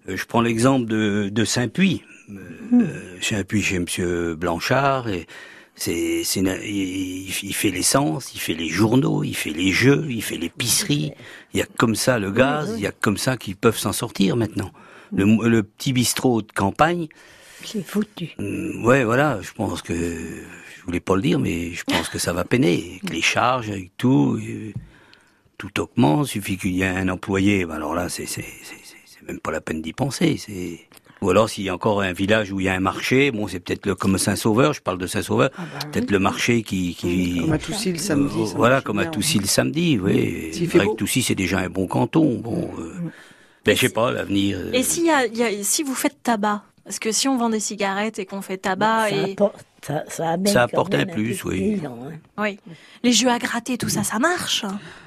je 0.08 0.24
prends 0.24 0.40
l'exemple 0.40 0.86
de, 0.86 1.28
de 1.30 1.44
Saint-Puy. 1.44 2.02
Euh, 2.30 2.34
euh, 2.74 3.16
Saint-Puy 3.20 3.62
chez 3.62 3.78
Monsieur 3.78 4.34
Blanchard, 4.34 5.08
et 5.08 5.26
c'est, 5.74 6.22
il, 6.22 7.28
il 7.42 7.54
fait 7.54 7.70
l'essence, 7.70 8.34
il 8.34 8.40
fait 8.40 8.54
les 8.54 8.68
journaux, 8.68 9.22
il 9.24 9.34
fait 9.36 9.50
les 9.50 9.72
jeux, 9.72 10.06
il 10.08 10.22
fait 10.22 10.36
l'épicerie. 10.38 11.12
Il 11.54 11.60
y 11.60 11.62
a 11.62 11.66
comme 11.76 11.94
ça 11.94 12.18
le 12.18 12.30
gaz, 12.30 12.74
il 12.76 12.82
y 12.82 12.86
a 12.86 12.92
comme 12.92 13.16
ça 13.18 13.36
qu'ils 13.36 13.56
peuvent 13.56 13.78
s'en 13.78 13.92
sortir 13.92 14.36
maintenant. 14.36 14.70
Le, 15.14 15.24
le 15.48 15.62
petit 15.62 15.92
bistrot 15.92 16.42
de 16.42 16.50
campagne, 16.52 17.06
C'est 17.62 17.86
foutu. 17.86 18.30
Mm, 18.38 18.84
Ouais, 18.84 19.04
voilà, 19.04 19.38
je 19.42 19.52
pense 19.52 19.82
que 19.82 19.94
je 19.94 20.82
voulais 20.84 21.00
pas 21.00 21.14
le 21.16 21.22
dire, 21.22 21.38
mais 21.38 21.72
je 21.72 21.84
pense 21.84 22.08
que 22.08 22.18
ça 22.18 22.32
va 22.32 22.44
peiner 22.44 22.98
avec 23.02 23.10
les 23.10 23.22
charges, 23.22 23.70
avec 23.70 23.90
tout, 23.96 24.38
euh, 24.42 24.72
tout 25.58 25.80
augmente. 25.80 26.26
Suffit 26.26 26.56
qu'il 26.58 26.72
y 26.74 26.82
ait 26.82 26.86
un 26.86 27.08
employé, 27.08 27.64
ben 27.66 27.74
alors 27.76 27.94
là, 27.94 28.08
c'est 28.08 28.26
même 29.26 29.40
pas 29.40 29.50
la 29.50 29.60
peine 29.60 29.82
d'y 29.82 29.92
penser. 29.92 30.36
C'est 30.38 30.80
ou 31.22 31.30
alors 31.30 31.48
s'il 31.48 31.64
y 31.64 31.70
a 31.70 31.74
encore 31.74 32.02
un 32.02 32.12
village 32.12 32.52
où 32.52 32.60
il 32.60 32.64
y 32.64 32.68
a 32.68 32.74
un 32.74 32.80
marché, 32.80 33.30
bon, 33.30 33.48
c'est 33.48 33.58
peut-être 33.58 33.86
le 33.86 33.94
comme 33.94 34.18
Saint-Sauveur. 34.18 34.74
Je 34.74 34.82
parle 34.82 34.98
de 34.98 35.06
Saint-Sauveur, 35.06 35.50
peut-être 35.90 36.10
le 36.10 36.18
marché 36.18 36.62
qui 36.62 36.94
qui 36.94 37.40
Comme 37.40 37.52
à 37.52 37.58
Toussy 37.58 37.92
le 37.92 37.98
samedi. 37.98 38.42
euh, 38.42 38.46
ça 38.46 38.56
voilà, 38.58 38.80
comme 38.82 38.98
à. 38.98 39.06
Toussy 39.06 39.38
le 39.38 39.46
samedi, 39.46 39.98
oui. 39.98 40.50
C'est 40.52 40.66
vrai 40.66 40.84
beau. 40.84 40.92
que 40.92 40.96
Toussy 40.98 41.22
c'est 41.22 41.34
déjà 41.34 41.58
un 41.60 41.70
bon 41.70 41.86
canton. 41.86 42.34
Bon, 42.38 42.70
euh, 42.78 42.92
ben 43.64 43.74
je 43.74 43.80
sais 43.80 43.88
pas 43.88 44.10
l'avenir. 44.12 44.58
euh, 44.60 44.72
Et 44.74 44.82
s'il 44.82 45.06
y 45.06 45.10
a, 45.10 45.26
il 45.26 45.36
y 45.36 45.42
a- 45.42 45.64
si 45.64 45.82
vous 45.82 45.94
faites 45.94 46.22
tabac 46.22 46.62
Parce 46.84 46.98
que 46.98 47.10
si 47.12 47.26
on 47.28 47.36
vend 47.38 47.48
des 47.48 47.60
cigarettes 47.60 48.18
et 48.18 48.26
qu'on 48.26 48.42
fait 48.42 48.58
tabac 48.58 49.08
ça, 49.08 49.16
et 49.16 49.32
apporte, 49.32 49.64
ça, 49.86 50.04
ça 50.08 50.30
amène 50.30 50.52
Ça 50.52 50.62
apporte 50.64 50.94
un 50.94 51.06
plus, 51.06 51.44
oui. 51.44 51.80
hein. 51.86 52.12
oui, 52.38 52.58
les 53.02 53.12
jeux 53.12 53.28
à 53.28 53.38
gratter, 53.38 53.78
tout 53.78 53.88
ça, 53.88 54.02
ça 54.02 54.18
marche. 54.18 54.64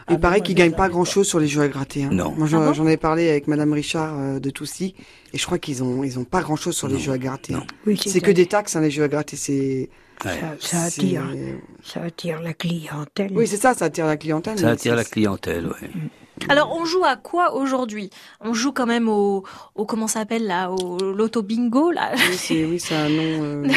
Il 0.09 0.15
Ah, 0.15 0.17
paraît 0.17 0.41
qu'ils 0.41 0.55
je 0.55 0.63
gagnent 0.63 0.75
pas 0.75 0.89
grand 0.89 1.05
chose 1.05 1.27
sur 1.27 1.39
les 1.39 1.47
jeux 1.47 1.61
à 1.61 1.67
gratter. 1.67 2.03
hein. 2.05 2.09
Non. 2.11 2.31
Moi, 2.37 2.47
j'en 2.47 2.61
Ah 2.61 2.67
bon 2.67 2.73
j'en 2.73 2.85
avais 2.85 2.97
parlé 2.97 3.29
avec 3.29 3.47
Madame 3.47 3.73
Richard 3.73 4.17
euh, 4.17 4.39
de 4.39 4.49
Toussy, 4.49 4.95
et 5.33 5.37
je 5.37 5.45
crois 5.45 5.59
qu'ils 5.59 5.83
ont, 5.83 6.03
ils 6.03 6.17
ont 6.17 6.23
pas 6.23 6.41
grand 6.41 6.55
chose 6.55 6.75
sur 6.75 6.87
les 6.87 6.97
jeux 6.99 7.11
à 7.11 7.17
gratter. 7.17 7.53
Non. 7.53 7.59
hein. 7.59 7.67
Oui, 7.85 7.99
C'est 8.03 8.21
que 8.21 8.31
des 8.31 8.45
taxes, 8.45 8.75
hein, 8.75 8.81
les 8.81 8.91
jeux 8.91 9.03
à 9.03 9.07
gratter. 9.07 9.35
C'est. 9.35 9.89
ouais. 10.25 10.39
Ça, 10.39 10.55
ça 10.59 10.81
attire, 10.83 11.23
c'est- 11.33 11.91
ça 11.93 12.01
attire 12.03 12.41
la 12.41 12.53
clientèle. 12.53 13.31
Oui, 13.33 13.47
c'est 13.47 13.57
ça, 13.57 13.73
ça 13.73 13.85
attire 13.85 14.05
la 14.07 14.17
clientèle. 14.17 14.57
Ça 14.59 14.69
attire 14.69 14.95
la 14.95 15.03
clientèle, 15.03 15.67
ouais. 15.67 15.89
Alors, 16.47 16.75
on 16.79 16.85
joue 16.85 17.03
à 17.03 17.15
quoi 17.17 17.53
aujourd'hui? 17.55 18.09
On 18.39 18.53
joue 18.53 18.71
quand 18.71 18.85
même 18.85 19.09
au, 19.09 19.43
au 19.75 19.85
comment 19.85 20.07
ça 20.07 20.19
s'appelle 20.19 20.47
là, 20.47 20.71
au 20.71 20.97
loto 21.13 21.41
bingo 21.41 21.91
là? 21.91 22.11
Oui, 22.15 22.35
c'est 22.37 22.65
oui, 22.65 22.79
c'est 22.79 22.95
un 22.95 23.09
nom. 23.09 23.63
euh, 23.65 23.67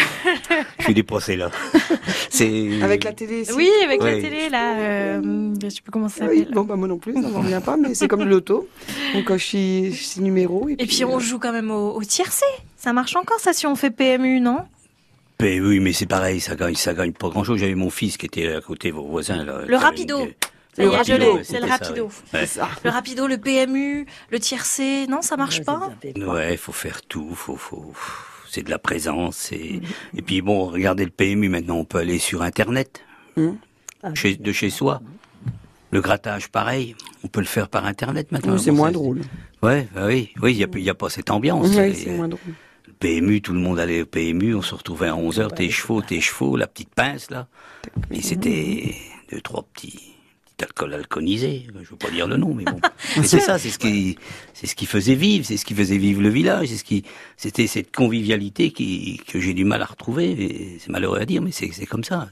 Je 0.79 0.85
suis 0.85 0.95
dépassé 0.95 1.37
là. 1.37 1.51
C'est 2.31 2.83
Avec 2.83 3.05
la 3.05 3.13
télé. 3.13 3.45
Oui, 3.57 3.69
avec 3.85 4.03
la 4.03 4.13
télé 4.15 4.49
là. 4.49 4.75
euh, 4.79 5.55
je 5.63 5.69
sais 5.69 5.83
plus 5.83 5.91
comment 5.91 6.09
ça 6.09 6.27
Oui, 6.27 6.39
s'appelle. 6.41 6.55
bon, 6.55 6.63
bah, 6.65 6.77
moi 6.77 6.89
non 6.89 6.99
plus, 6.99 7.15
ça 7.15 7.21
m'en 7.29 7.41
revient 7.41 7.61
pas, 7.65 7.77
mais 7.77 7.95
c'est 7.95 8.09
comme 8.09 8.21
le 8.25 8.31
loto. 8.31 8.69
On 9.15 9.23
coche 9.23 9.49
six, 9.49 9.93
six 9.95 10.21
numéros. 10.21 10.69
Et, 10.69 10.77
Et 10.79 10.87
puis 10.87 11.05
on 11.05 11.17
euh, 11.17 11.21
joue 11.21 11.39
quand 11.39 11.53
même 11.53 11.71
au, 11.71 11.95
au 11.95 12.03
tiercé. 12.05 12.47
Ça 12.77 12.93
marche 12.93 13.17
encore 13.17 13.41
ça 13.41 13.53
si 13.53 13.67
on 13.67 13.75
fait 13.77 13.91
PMU, 13.91 14.41
non? 14.41 14.59
Mais 15.41 15.61
oui, 15.61 15.81
mais 15.81 15.93
c'est 15.93 16.07
pareil, 16.07 16.41
ça 16.41 16.55
gagne, 16.55 16.75
ça 16.77 16.95
gagne 16.95 17.13
pas 17.13 17.29
grand 17.29 17.43
chose. 17.45 17.59
J'avais 17.59 17.75
mon 17.75 17.91
fils 17.91 18.17
qui 18.17 18.27
était 18.27 18.53
à 18.55 18.61
côté, 18.61 18.91
vos 18.93 19.03
voisins 19.07 19.45
là. 19.45 19.63
Le 19.67 19.77
rapido. 19.77 20.29
Le 20.79 20.89
rapido, 20.89 21.41
c'est 21.43 21.61
le 21.61 21.67
ça, 21.69 21.77
rapido. 21.77 22.09
ouais. 22.33 22.47
ça. 22.47 22.69
Le 22.85 22.91
rapido, 22.91 23.27
le 23.27 23.37
PMU, 23.39 24.07
le 24.31 24.39
tiercé, 24.39 25.07
non, 25.07 25.21
ça 25.21 25.37
marche 25.37 25.63
pas. 25.63 25.91
Ouais, 26.17 26.57
faut 26.57 26.73
faire 26.73 27.03
tout, 27.03 27.35
faut, 27.35 27.57
faut, 27.57 27.93
c'est 28.49 28.63
de 28.63 28.71
la 28.71 28.79
présence. 28.79 29.37
c'est- 29.37 29.81
Et 30.17 30.23
puis 30.23 30.41
bon, 30.41 30.65
regardez 30.67 31.05
le 31.05 31.11
PMU 31.11 31.49
maintenant, 31.51 31.77
on 31.77 31.85
peut 31.85 31.99
aller 31.99 32.19
sur 32.19 32.41
Internet, 32.43 33.03
Ah, 34.03 34.15
chez, 34.15 34.37
de 34.37 34.53
chez 34.53 34.71
soi. 34.71 35.03
Le 35.91 36.01
grattage, 36.01 36.49
pareil, 36.49 36.97
on 37.23 37.29
peut 37.29 37.41
le 37.41 37.47
faire 37.47 37.69
par 37.69 37.85
Internet 37.85 38.33
maintenant. 38.33 38.55
Oui, 38.55 38.61
c'est 38.61 38.71
moins 38.71 38.91
drôle. 38.91 39.21
Ouais, 39.63 39.87
bah 39.95 40.07
oui, 40.07 40.31
oui, 40.41 40.53
il 40.53 40.59
y 40.59 40.65
a, 40.65 40.69
il 40.75 40.83
y 40.83 40.89
a 40.91 40.95
pas 40.95 41.11
cette 41.11 41.31
ambiance. 41.31 41.69
Oui, 41.69 41.77
Et- 41.83 41.95
c'est 41.95 42.11
moins 42.17 42.29
drôle. 42.29 42.41
Le 42.87 42.93
PMU, 42.95 43.43
tout 43.43 43.53
le 43.53 43.59
monde 43.61 43.79
allait 43.79 44.01
au 44.03 44.07
PMU, 44.07 44.55
on 44.55 44.63
se 44.63 44.75
retrouvait 44.75 45.09
à 45.09 45.15
11h, 45.17 45.53
tes 45.55 45.69
chevaux, 45.71 46.01
tes 46.01 46.21
chevaux, 46.23 46.57
la 46.57 46.67
petite 46.67 46.95
pince 46.95 47.31
là. 47.31 47.47
Et 48.11 48.23
c'était 48.23 48.95
deux, 49.31 49.41
trois 49.43 49.65
petits, 49.65 50.12
petits 50.63 50.83
alcools 50.83 50.95
alcoolisés, 50.95 51.67
je 51.83 51.91
veux 51.91 51.97
pas 51.97 52.11
dire 52.11 52.27
le 52.27 52.37
nom, 52.37 52.55
mais 52.55 52.65
bon. 52.65 52.81
C'est 53.25 53.41
ça, 53.41 53.59
c'est 53.59 53.71
ce 53.71 53.79
qui, 53.79 54.19
c'est 54.55 54.67
ce 54.67 54.75
qui 54.75 54.87
faisait 54.87 55.15
vivre, 55.15 55.45
c'est 55.45 55.57
ce 55.57 55.65
qui 55.65 55.75
faisait 55.75 55.99
vivre 55.99 56.23
le 56.23 56.29
village, 56.29 56.69
c'est 56.69 56.77
ce 56.77 56.85
qui, 56.85 57.05
c'était 57.37 57.67
cette 57.67 57.95
convivialité 57.95 58.71
qui, 58.73 59.21
que 59.27 59.41
j'ai 59.41 59.55
du 59.55 59.65
mal 59.65 59.83
à 59.83 59.87
retrouver, 59.87 60.31
et 60.31 60.79
c'est 60.79 60.91
malheureux 60.91 61.21
à 61.21 61.25
dire, 61.25 61.43
mais 61.43 61.53
c'est, 61.53 61.71
c'est 61.73 61.87
comme 61.87 62.05
ça. 62.05 62.29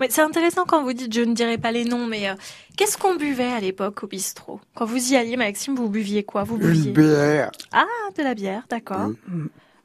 Mais 0.00 0.08
c'est 0.08 0.22
intéressant 0.22 0.64
quand 0.66 0.82
vous 0.82 0.92
dites, 0.92 1.14
je 1.14 1.20
ne 1.20 1.32
dirai 1.32 1.56
pas 1.58 1.70
les 1.70 1.84
noms, 1.84 2.06
mais 2.06 2.28
euh, 2.28 2.34
qu'est-ce 2.76 2.98
qu'on 2.98 3.14
buvait 3.14 3.52
à 3.52 3.60
l'époque 3.60 4.02
au 4.02 4.08
bistrot? 4.08 4.60
Quand 4.74 4.86
vous 4.86 5.12
y 5.12 5.16
alliez, 5.16 5.36
Maxime, 5.36 5.76
vous 5.76 5.88
buviez 5.88 6.24
quoi? 6.24 6.42
Vous 6.42 6.56
buviez 6.58 6.88
Une 6.88 6.92
bière. 6.92 7.50
Ah, 7.72 7.84
de 8.16 8.22
la 8.24 8.34
bière, 8.34 8.64
d'accord. 8.68 9.10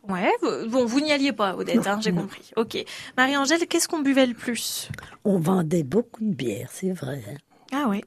Ouais, 0.10 0.32
vous- 0.42 0.70
bon, 0.70 0.86
vous 0.86 1.00
n'y 1.00 1.12
alliez 1.12 1.32
pas, 1.32 1.56
Odette, 1.56 1.86
hein, 1.88 2.00
j'ai 2.02 2.12
compris. 2.12 2.52
Ok. 2.56 2.84
Marie-Angèle, 3.18 3.68
qu'est-ce 3.68 3.88
qu'on 3.88 4.00
buvait 4.02 4.26
le 4.26 4.34
plus? 4.34 4.90
On 5.24 5.38
vendait 5.38 5.84
beaucoup 5.84 6.24
de 6.24 6.34
bière, 6.34 6.70
c'est 6.72 6.92
vrai. 6.92 7.22
hein. 7.30 7.38
Ah 7.72 7.86
oui. 7.88 8.02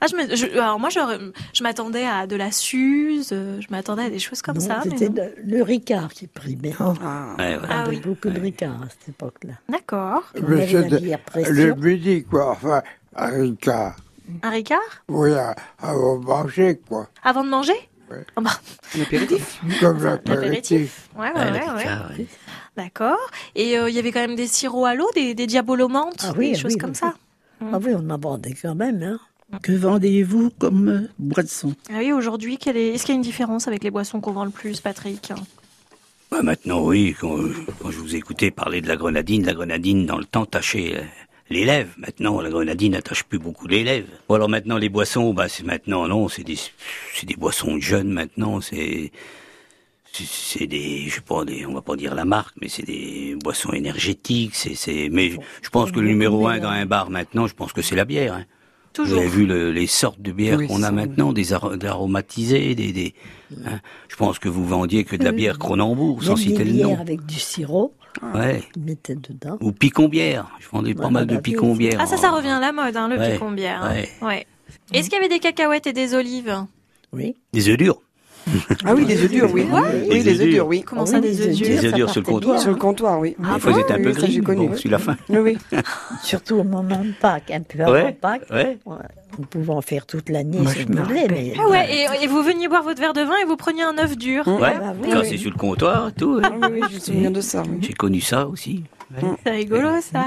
Ah, 0.00 0.06
je 0.10 0.16
me- 0.16 0.34
je- 0.34 0.46
alors 0.58 0.80
moi, 0.80 0.88
j'aurais- 0.88 1.18
je 1.52 1.62
m'attendais 1.62 2.04
à 2.04 2.26
de 2.26 2.34
la 2.34 2.50
Suze, 2.50 3.30
euh, 3.32 3.60
je 3.60 3.66
m'attendais 3.70 4.04
à 4.04 4.10
des 4.10 4.18
choses 4.18 4.42
comme 4.42 4.56
Non, 4.56 4.60
ça. 4.60 4.82
mais 4.84 4.96
C'était 4.98 5.34
le, 5.42 5.56
le 5.58 5.62
Ricard 5.62 6.12
qui 6.12 6.26
primait. 6.26 6.74
Ouais, 6.80 6.86
ouais. 6.86 6.94
On 7.38 7.38
Ah 7.68 7.82
avait 7.82 7.90
oui. 7.90 8.00
beaucoup 8.00 8.28
de 8.30 8.40
Ricard 8.40 8.82
à 8.82 8.88
cette 8.88 9.10
époque-là. 9.10 9.54
D'accord. 9.68 10.22
Le 10.34 11.74
midi, 11.74 12.24
quoi. 12.24 12.50
Enfin, 12.52 12.82
un 13.14 13.26
Ricard. 13.26 13.96
Un 14.42 14.50
Ricard? 14.50 14.80
Oui, 15.08 15.30
avant 15.80 16.18
de 16.18 16.24
manger, 16.24 16.80
quoi. 16.88 17.08
Avant 17.22 17.44
de 17.44 17.50
manger? 17.50 17.72
Ouais. 17.72 17.78
Ah 17.80 17.91
Un 18.36 19.00
apéritif. 19.02 19.60
Comme 19.80 20.02
L'apéritif. 20.02 20.28
l'apéritif. 20.34 21.08
Ouais, 21.16 21.32
ouais, 21.32 21.34
Ouais, 21.34 21.50
le 21.50 21.52
ouais, 21.54 22.18
ouais. 22.18 22.26
D'accord. 22.76 23.18
Et 23.54 23.78
euh, 23.78 23.90
il 23.90 23.94
y 23.94 23.98
avait 23.98 24.12
quand 24.12 24.20
même 24.20 24.36
des 24.36 24.46
sirops 24.46 24.86
à 24.86 24.94
l'eau, 24.94 25.08
des, 25.14 25.34
des 25.34 25.46
diabolomantes, 25.46 26.24
Ah 26.26 26.32
oui, 26.36 26.52
des 26.52 26.56
ah 26.56 26.60
choses 26.60 26.72
oui, 26.74 26.78
comme 26.78 26.90
oui, 26.90 26.96
ça. 26.96 27.14
Ah 27.60 27.78
oui, 27.82 27.92
on 27.96 28.08
en 28.10 28.18
vendait 28.18 28.54
quand 28.60 28.74
même. 28.74 29.02
Hein. 29.02 29.18
Que 29.62 29.72
vendez-vous 29.72 30.50
comme 30.58 30.88
euh, 30.88 31.08
boisson? 31.18 31.74
Ah 31.90 31.98
oui, 31.98 32.12
aujourd'hui, 32.12 32.58
est... 32.64 32.68
est-ce 32.68 33.04
qu'il 33.04 33.12
y 33.14 33.16
a 33.16 33.16
une 33.16 33.22
différence 33.22 33.68
avec 33.68 33.84
les 33.84 33.90
boissons 33.90 34.20
qu'on 34.20 34.32
vend 34.32 34.44
le 34.46 34.50
plus, 34.50 34.80
Patrick? 34.80 35.32
Bah, 36.30 36.42
maintenant, 36.42 36.80
oui, 36.82 37.14
quand, 37.20 37.36
quand 37.80 37.90
je 37.90 37.98
vous 37.98 38.16
écoutais 38.16 38.50
parler 38.50 38.80
de 38.80 38.88
la 38.88 38.96
grenadine, 38.96 39.44
la 39.44 39.52
grenadine, 39.52 40.06
dans 40.06 40.16
le 40.16 40.24
temps, 40.24 40.46
tachait 40.46 41.04
euh, 41.60 41.66
lèvres. 41.66 41.90
Maintenant, 41.98 42.40
la 42.40 42.48
grenadine 42.48 42.92
n'attache 42.92 43.24
plus 43.24 43.38
beaucoup 43.38 43.66
les 43.68 43.84
lèvres. 43.84 44.08
Ou 44.28 44.34
alors 44.34 44.48
maintenant, 44.48 44.78
les 44.78 44.88
boissons, 44.88 45.34
bah, 45.34 45.48
c'est 45.48 45.64
maintenant, 45.64 46.08
non, 46.08 46.28
c'est 46.28 46.44
des, 46.44 46.56
c'est 47.14 47.26
des 47.26 47.36
boissons 47.36 47.78
jeunes 47.78 48.08
maintenant, 48.10 48.60
c'est, 48.62 49.12
c'est- 50.12 50.66
des, 50.66 51.06
je 51.08 51.14
sais 51.16 51.20
pas, 51.20 51.44
des, 51.44 51.64
on 51.66 51.74
va 51.74 51.82
pas 51.82 51.96
dire 51.96 52.14
la 52.14 52.24
marque, 52.24 52.54
mais 52.60 52.68
c'est 52.68 52.84
des 52.86 53.36
boissons 53.42 53.72
énergétiques, 53.72 54.54
c'est, 54.54 54.74
c'est, 54.74 55.08
mais 55.10 55.30
je 55.62 55.68
pense 55.70 55.90
que 55.90 56.00
le 56.00 56.08
numéro 56.08 56.46
un 56.48 56.58
dans 56.58 56.68
un 56.68 56.86
bar 56.86 57.10
maintenant, 57.10 57.46
je 57.46 57.54
pense 57.54 57.72
que 57.72 57.82
c'est 57.82 57.96
la 57.96 58.04
bière, 58.04 58.34
hein. 58.34 58.44
Toujours. 58.92 59.20
Vous 59.22 59.26
avez 59.26 59.30
vu 59.30 59.46
le- 59.46 59.72
les 59.72 59.86
sortes 59.86 60.20
de 60.20 60.32
bières 60.32 60.58
Oui, 60.58 60.66
qu'on 60.66 60.82
a 60.82 60.90
maintenant, 60.90 61.32
des, 61.32 61.54
ar- 61.54 61.78
des 61.78 61.88
des, 62.74 62.92
des 62.92 63.14
hein. 63.64 63.80
je 64.08 64.16
pense 64.16 64.38
que 64.38 64.50
vous 64.50 64.66
vendiez 64.66 65.04
que 65.04 65.16
de 65.16 65.24
la 65.24 65.32
bière 65.32 65.58
Cronenbourg, 65.58 66.22
sans 66.22 66.36
citer 66.36 66.58
des 66.64 66.72
le 66.72 66.82
nom. 66.82 66.88
bières 66.88 67.00
avec 67.00 67.24
du 67.24 67.40
sirop, 67.40 67.94
Ouais. 68.34 68.62
mettaient 68.78 69.14
dedans. 69.14 69.56
Ou 69.60 69.72
picon-bière. 69.72 70.46
Je 70.60 70.68
vendais 70.68 70.94
pas 70.94 71.06
Ouais, 71.06 71.10
mal 71.10 71.26
bah 71.26 71.32
de 71.32 71.36
oui, 71.36 71.42
picon-bière. 71.42 71.98
Ah, 72.00 72.06
ça, 72.06 72.16
ça 72.16 72.30
revient 72.30 72.48
à 72.50 72.60
la 72.60 72.72
mode, 72.72 72.96
hein, 72.96 73.08
le 73.08 73.18
Ouais, 73.18 73.32
picon-bière. 73.32 73.82
hein. 73.82 73.92
ouais. 73.92 74.08
Ouais. 74.20 74.46
Est-ce 74.92 75.04
qu'il 75.10 75.14
y 75.14 75.18
avait 75.18 75.28
des 75.28 75.38
cacahuètes 75.38 75.86
et 75.86 75.92
des 75.92 76.14
olives? 76.14 76.54
Oui. 77.12 77.36
Des 77.52 77.68
œufs 77.68 77.76
durs. 77.76 78.00
Ah 78.84 78.94
oui, 78.94 79.04
des 79.06 79.22
œufs 79.22 79.30
durs, 79.30 79.50
oui. 79.52 79.66
Oui, 80.10 80.22
des 80.22 80.40
œufs 80.40 80.48
durs, 80.48 80.66
oui. 80.66 80.82
Comment 80.82 81.02
Ah 81.02 81.06
ça, 81.06 81.16
oui, 81.16 81.22
des 81.22 81.40
œufs 81.46 81.54
durs 81.54 81.66
Des 81.68 81.84
œufs 81.86 81.94
durs 81.94 82.10
sur 82.10 82.20
le 82.22 82.26
comptoir. 82.26 82.58
Sur 82.60 82.70
le 82.70 82.76
comptoir, 82.76 83.20
oui. 83.20 83.36
Des 83.38 83.60
fois, 83.60 83.74
c'était 83.74 83.92
un 83.92 84.02
peu 84.02 84.10
gris, 84.12 84.32
j'ai 84.32 84.40
connu. 84.40 84.68
la 84.86 84.98
fin. 84.98 85.16
Oui, 85.28 85.38
oui. 85.38 85.58
Surtout 86.22 86.56
au 86.56 86.64
moment 86.64 87.02
de 87.04 87.12
Pâques, 87.20 87.50
un 87.52 87.60
peu 87.60 87.80
avant 87.80 87.92
Ouais, 87.92 88.12
Pâques. 88.12 88.42
On 89.38 89.42
pouvait 89.42 89.72
en 89.72 89.80
faire 89.80 90.06
toute 90.06 90.28
l'année 90.28 90.58
Moi, 90.58 90.72
si 90.72 90.80
je 90.82 90.86
on 90.86 90.90
me 90.90 91.02
voulait. 91.02 91.22
rappelle. 91.22 91.32
Mais... 91.32 91.54
Ah 91.58 91.68
ouais, 91.68 91.94
et, 92.20 92.24
et 92.24 92.26
vous 92.26 92.42
veniez 92.42 92.68
boire 92.68 92.82
votre 92.82 93.00
verre 93.00 93.12
de 93.14 93.22
vin 93.22 93.36
et 93.42 93.44
vous 93.44 93.56
preniez 93.56 93.82
un 93.82 93.96
œuf 93.98 94.16
dur. 94.16 94.46
Ouais, 94.46 94.78
bah 94.78 94.94
oui, 95.02 95.08
oui. 95.30 95.38
sur 95.38 95.50
le 95.50 95.56
comptoir 95.56 96.08
et 96.08 96.12
tout. 96.12 96.40
Ah 96.42 96.48
hein. 96.52 96.68
oui, 96.70 96.80
oui, 96.82 96.88
je 96.90 96.94
me 96.96 97.00
souviens 97.00 97.30
de 97.30 97.40
ça. 97.40 97.62
oui. 97.68 97.78
J'ai 97.80 97.92
connu 97.94 98.20
ça 98.20 98.46
aussi. 98.46 98.84
C'est 99.44 99.50
rigolo, 99.50 99.88
ça. 100.00 100.24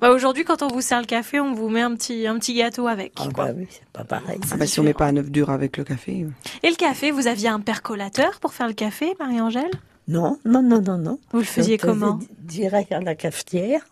Bah, 0.00 0.10
aujourd'hui, 0.10 0.44
quand 0.44 0.62
on 0.62 0.68
vous 0.68 0.80
sert 0.80 0.98
le 1.00 1.06
café, 1.06 1.38
on 1.38 1.52
vous 1.52 1.68
met 1.68 1.82
un 1.82 1.94
petit, 1.94 2.26
un 2.26 2.38
petit 2.38 2.54
gâteau 2.54 2.86
avec. 2.88 3.12
Ah 3.20 3.24
quoi. 3.34 3.44
bah 3.46 3.52
oui, 3.56 3.66
c'est 3.70 3.84
pas 3.92 4.04
pareil. 4.04 4.38
Ah 4.50 4.56
bah, 4.56 4.66
si 4.66 4.80
on 4.80 4.82
met 4.84 4.94
pas 4.94 5.06
un 5.06 5.16
œuf 5.18 5.30
dur 5.30 5.50
avec 5.50 5.76
le 5.76 5.84
café. 5.84 6.24
euh. 6.26 6.48
Et 6.62 6.70
le 6.70 6.76
café, 6.76 7.10
vous 7.10 7.26
aviez 7.26 7.48
un 7.50 7.60
percolateur 7.60 8.38
pour 8.40 8.54
faire 8.54 8.68
le 8.68 8.72
café, 8.72 9.12
Marie-Angèle? 9.20 9.70
Non, 10.08 10.38
non, 10.46 10.62
non, 10.62 10.80
non, 10.80 10.96
non. 10.98 11.18
Vous 11.32 11.38
le 11.40 11.44
faisiez 11.44 11.76
comment? 11.78 12.14
di- 12.14 12.28
Direct 12.40 12.90
à 12.92 13.00
la 13.00 13.14
cafetière. 13.14 13.82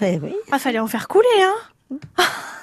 Eh 0.00 0.18
oui. 0.22 0.32
Ah, 0.52 0.58
fallait 0.60 0.78
en 0.78 0.86
faire 0.86 1.08
couler, 1.08 1.26
hein 1.40 1.96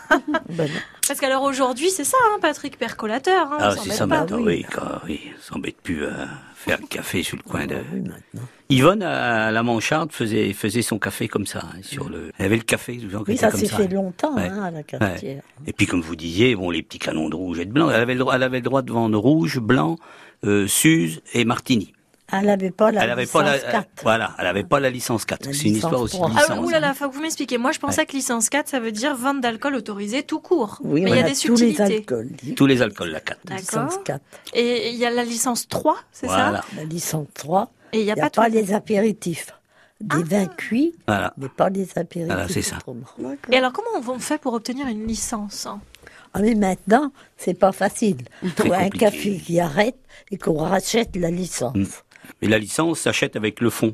Ben. 0.49 0.69
Parce 1.07 1.19
qu'alors 1.19 1.43
aujourd'hui, 1.43 1.89
c'est 1.89 2.03
ça, 2.03 2.17
hein, 2.27 2.37
Patrick, 2.41 2.77
percolateur. 2.77 3.51
Hein, 3.51 3.57
Ah, 3.59 3.75
c'est 3.81 3.91
ça 3.91 4.07
pas. 4.07 4.19
maintenant, 4.21 4.39
oui. 4.41 4.65
Quand, 4.71 4.99
oui, 5.07 5.21
on 5.37 5.41
s'embête 5.53 5.81
plus 5.81 6.05
à 6.05 6.27
faire 6.55 6.77
le 6.81 6.87
café 6.87 7.23
sur 7.23 7.37
le 7.37 7.43
coin 7.43 7.65
de... 7.65 7.75
Oui, 7.93 8.01
maintenant. 8.01 8.47
Yvonne, 8.69 9.01
à 9.01 9.49
la 9.51 9.63
Mancharde, 9.63 10.11
faisait, 10.11 10.53
faisait 10.53 10.83
son 10.83 10.99
café 10.99 11.27
comme 11.27 11.47
ça, 11.47 11.61
hein, 11.63 11.79
sur 11.81 12.09
le... 12.09 12.31
Elle 12.37 12.45
avait 12.47 12.57
le 12.57 12.63
café, 12.63 12.97
qui 12.97 13.07
Oui, 13.27 13.37
ça 13.37 13.49
s'est 13.51 13.65
fait 13.67 13.87
longtemps 13.87 14.35
Ouais. 14.35 14.47
hein, 14.47 14.63
à 14.65 14.71
la 14.71 14.83
cafetière. 14.83 15.41
Et 15.65 15.73
puis, 15.73 15.87
comme 15.87 16.01
vous 16.01 16.15
disiez, 16.15 16.55
bon, 16.55 16.69
les 16.69 16.83
petits 16.83 16.99
canons 16.99 17.29
de 17.29 17.35
rouge 17.35 17.59
et 17.59 17.65
de 17.65 17.71
blanc, 17.71 17.89
elle 17.89 18.01
avait 18.01 18.13
le 18.13 18.19
droit, 18.19 18.35
elle 18.35 18.43
avait 18.43 18.57
le 18.59 18.63
droit 18.63 18.81
de 18.83 18.91
vendre 18.91 19.17
rouge, 19.17 19.59
blanc, 19.59 19.95
euh, 20.45 20.67
Suze 20.67 21.21
et 21.33 21.45
Martini. 21.45 21.93
Elle 22.31 22.45
n'avait 22.45 22.71
pas 22.71 22.91
la 22.91 23.03
elle 23.03 23.11
avait 23.11 23.21
licence 23.23 23.41
pas 23.41 23.51
la, 23.51 23.59
4. 23.59 23.87
voilà, 24.03 24.35
elle 24.37 24.47
avait 24.47 24.63
pas 24.63 24.79
la 24.79 24.89
licence 24.89 25.25
4. 25.25 25.45
La 25.47 25.53
C'est 25.53 25.67
une 25.67 25.75
histoire 25.75 25.99
aussi. 26.01 26.17
Ah, 26.21 26.59
oulala, 26.61 26.93
faut 26.93 27.09
que 27.09 27.15
vous 27.15 27.21
m'expliquiez. 27.21 27.57
Moi, 27.57 27.71
je 27.71 27.79
pensais 27.79 28.05
que 28.05 28.13
licence 28.13 28.49
4, 28.49 28.67
ça 28.67 28.79
veut 28.79 28.91
dire 28.91 29.15
vente 29.15 29.41
d'alcool 29.41 29.75
autorisé 29.75 30.23
tout 30.23 30.39
court. 30.39 30.77
Oui, 30.83 31.01
Mais 31.01 31.11
il 31.11 31.15
y 31.17 31.19
a 31.21 31.25
a 31.25 31.29
des 31.29 31.35
tous 31.35 31.49
les 31.55 31.73
subtilités. 31.73 31.83
alcools. 31.97 32.29
Tous 32.55 32.65
les 32.65 32.81
alcools, 32.81 33.09
la 33.09 33.19
4. 33.19 33.39
D'accord. 33.45 33.59
Licence 33.61 33.99
4. 34.05 34.21
Et 34.53 34.89
il 34.91 34.95
y 34.97 35.05
a 35.05 35.11
la 35.11 35.23
licence 35.23 35.67
3, 35.67 35.97
c'est 36.11 36.27
Voilà. 36.27 36.61
ça 36.61 36.65
La 36.77 36.83
licence 36.83 37.27
3. 37.33 37.71
Et 37.93 37.99
il 38.01 38.05
n'y 38.05 38.11
a, 38.11 38.15
n'y 38.15 38.21
a 38.21 38.29
pas, 38.29 38.43
pas 38.43 38.49
les 38.49 38.73
apéritifs. 38.73 39.47
Des 40.01 40.23
vins 40.23 40.45
cuits, 40.45 40.93
Voilà. 41.07 41.33
mais 41.37 41.49
pas 41.49 41.69
les 41.69 41.87
apéritifs. 41.97 42.31
Voilà, 42.33 42.47
c'est 42.47 42.61
ça. 42.61 42.77
Et 43.51 43.57
alors, 43.57 43.73
comment 43.73 43.89
on 44.07 44.19
fait 44.19 44.37
pour 44.37 44.53
obtenir 44.53 44.87
une 44.87 45.05
licence? 45.05 45.67
Ah, 46.33 46.39
mais 46.41 46.55
maintenant, 46.55 47.11
c'est 47.37 47.53
pas 47.57 47.71
facile. 47.73 48.17
Il 48.43 48.51
faut 48.51 48.71
un 48.71 48.89
café 48.89 49.37
qui 49.39 49.59
arrête 49.59 49.97
et 50.31 50.37
qu'on 50.37 50.57
rachète 50.59 51.15
la 51.17 51.31
licence. 51.31 51.75
Mm. 51.75 51.85
Mais 52.41 52.47
la 52.47 52.59
licence 52.59 52.99
s'achète 53.01 53.35
avec 53.35 53.61
le 53.61 53.69
fonds, 53.69 53.93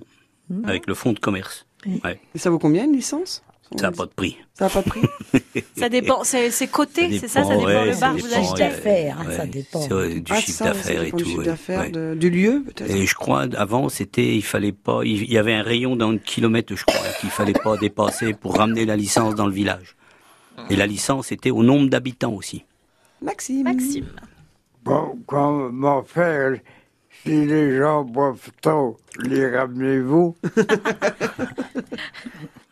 avec 0.65 0.87
le 0.87 0.93
fonds 0.93 1.13
de 1.13 1.19
commerce. 1.19 1.65
Ouais. 2.03 2.19
Et 2.33 2.39
ça 2.39 2.49
vaut 2.49 2.59
combien 2.59 2.85
une 2.85 2.93
licence? 2.93 3.43
Ça 3.77 3.87
n'a 3.87 3.91
pas 3.91 4.05
de 4.05 4.11
prix. 4.11 4.37
Ça 4.53 4.65
n'a 4.65 4.69
pas 4.69 4.81
de 4.83 4.89
prix? 4.89 5.01
Ça 5.77 5.89
dépend, 5.89 6.23
c'est 6.23 6.51
c'est 6.51 6.67
coté, 6.67 7.17
c'est 7.19 7.27
ça, 7.27 7.43
ça 7.43 7.55
dépend 7.55 7.65
ouais, 7.65 7.91
le 7.91 7.99
bar 7.99 8.15
vous 8.15 8.27
d'affaires, 8.57 9.17
ouais, 9.27 9.35
ça 9.35 9.45
dépend. 9.45 9.85
du 9.87 10.23
Ah, 10.29 10.39
chiffre 10.39 10.63
d'affaires 10.63 11.01
et 11.01 11.05
dépend 11.05 11.17
du 11.17 11.23
tout. 11.23 11.29
chiffre 11.29 11.43
d'affaires, 11.43 11.91
ouais. 11.91 12.15
du 12.15 12.29
lieu 12.29 12.63
peut-être 12.65 12.89
Et 12.91 13.05
je 13.05 13.15
crois, 13.15 13.47
avant, 13.57 13.89
c'était, 13.89 14.35
il 14.35 14.43
fallait 14.43 14.71
pas, 14.71 15.01
il 15.03 15.23
il 15.23 15.31
y 15.33 15.37
avait 15.37 15.53
un 15.53 15.63
rayon 15.63 15.95
d'un 15.95 16.17
kilomètre, 16.17 16.75
je 16.75 16.85
crois, 16.85 17.01
qu'il 17.19 17.29
fallait 17.31 17.53
pas 17.53 17.75
dépasser 17.77 18.33
pour 18.33 18.55
ramener 18.57 18.85
la 18.85 18.95
licence 18.95 19.35
dans 19.35 19.47
le 19.47 19.53
village. 19.53 19.95
Et 20.69 20.75
la 20.75 20.85
licence 20.85 21.31
était 21.31 21.51
au 21.51 21.63
nombre 21.63 21.89
d'habitants 21.89 22.33
aussi. 22.33 22.63
Maxime. 23.21 23.63
Maxime. 23.63 24.05
Bon, 24.83 25.17
comment 25.25 26.03
faire 26.03 26.59
si 27.25 27.45
les 27.45 27.77
gens 27.77 28.03
boivent 28.03 28.51
trop 28.61 28.97
Les 29.19 29.49
ramenez-vous 29.49 30.35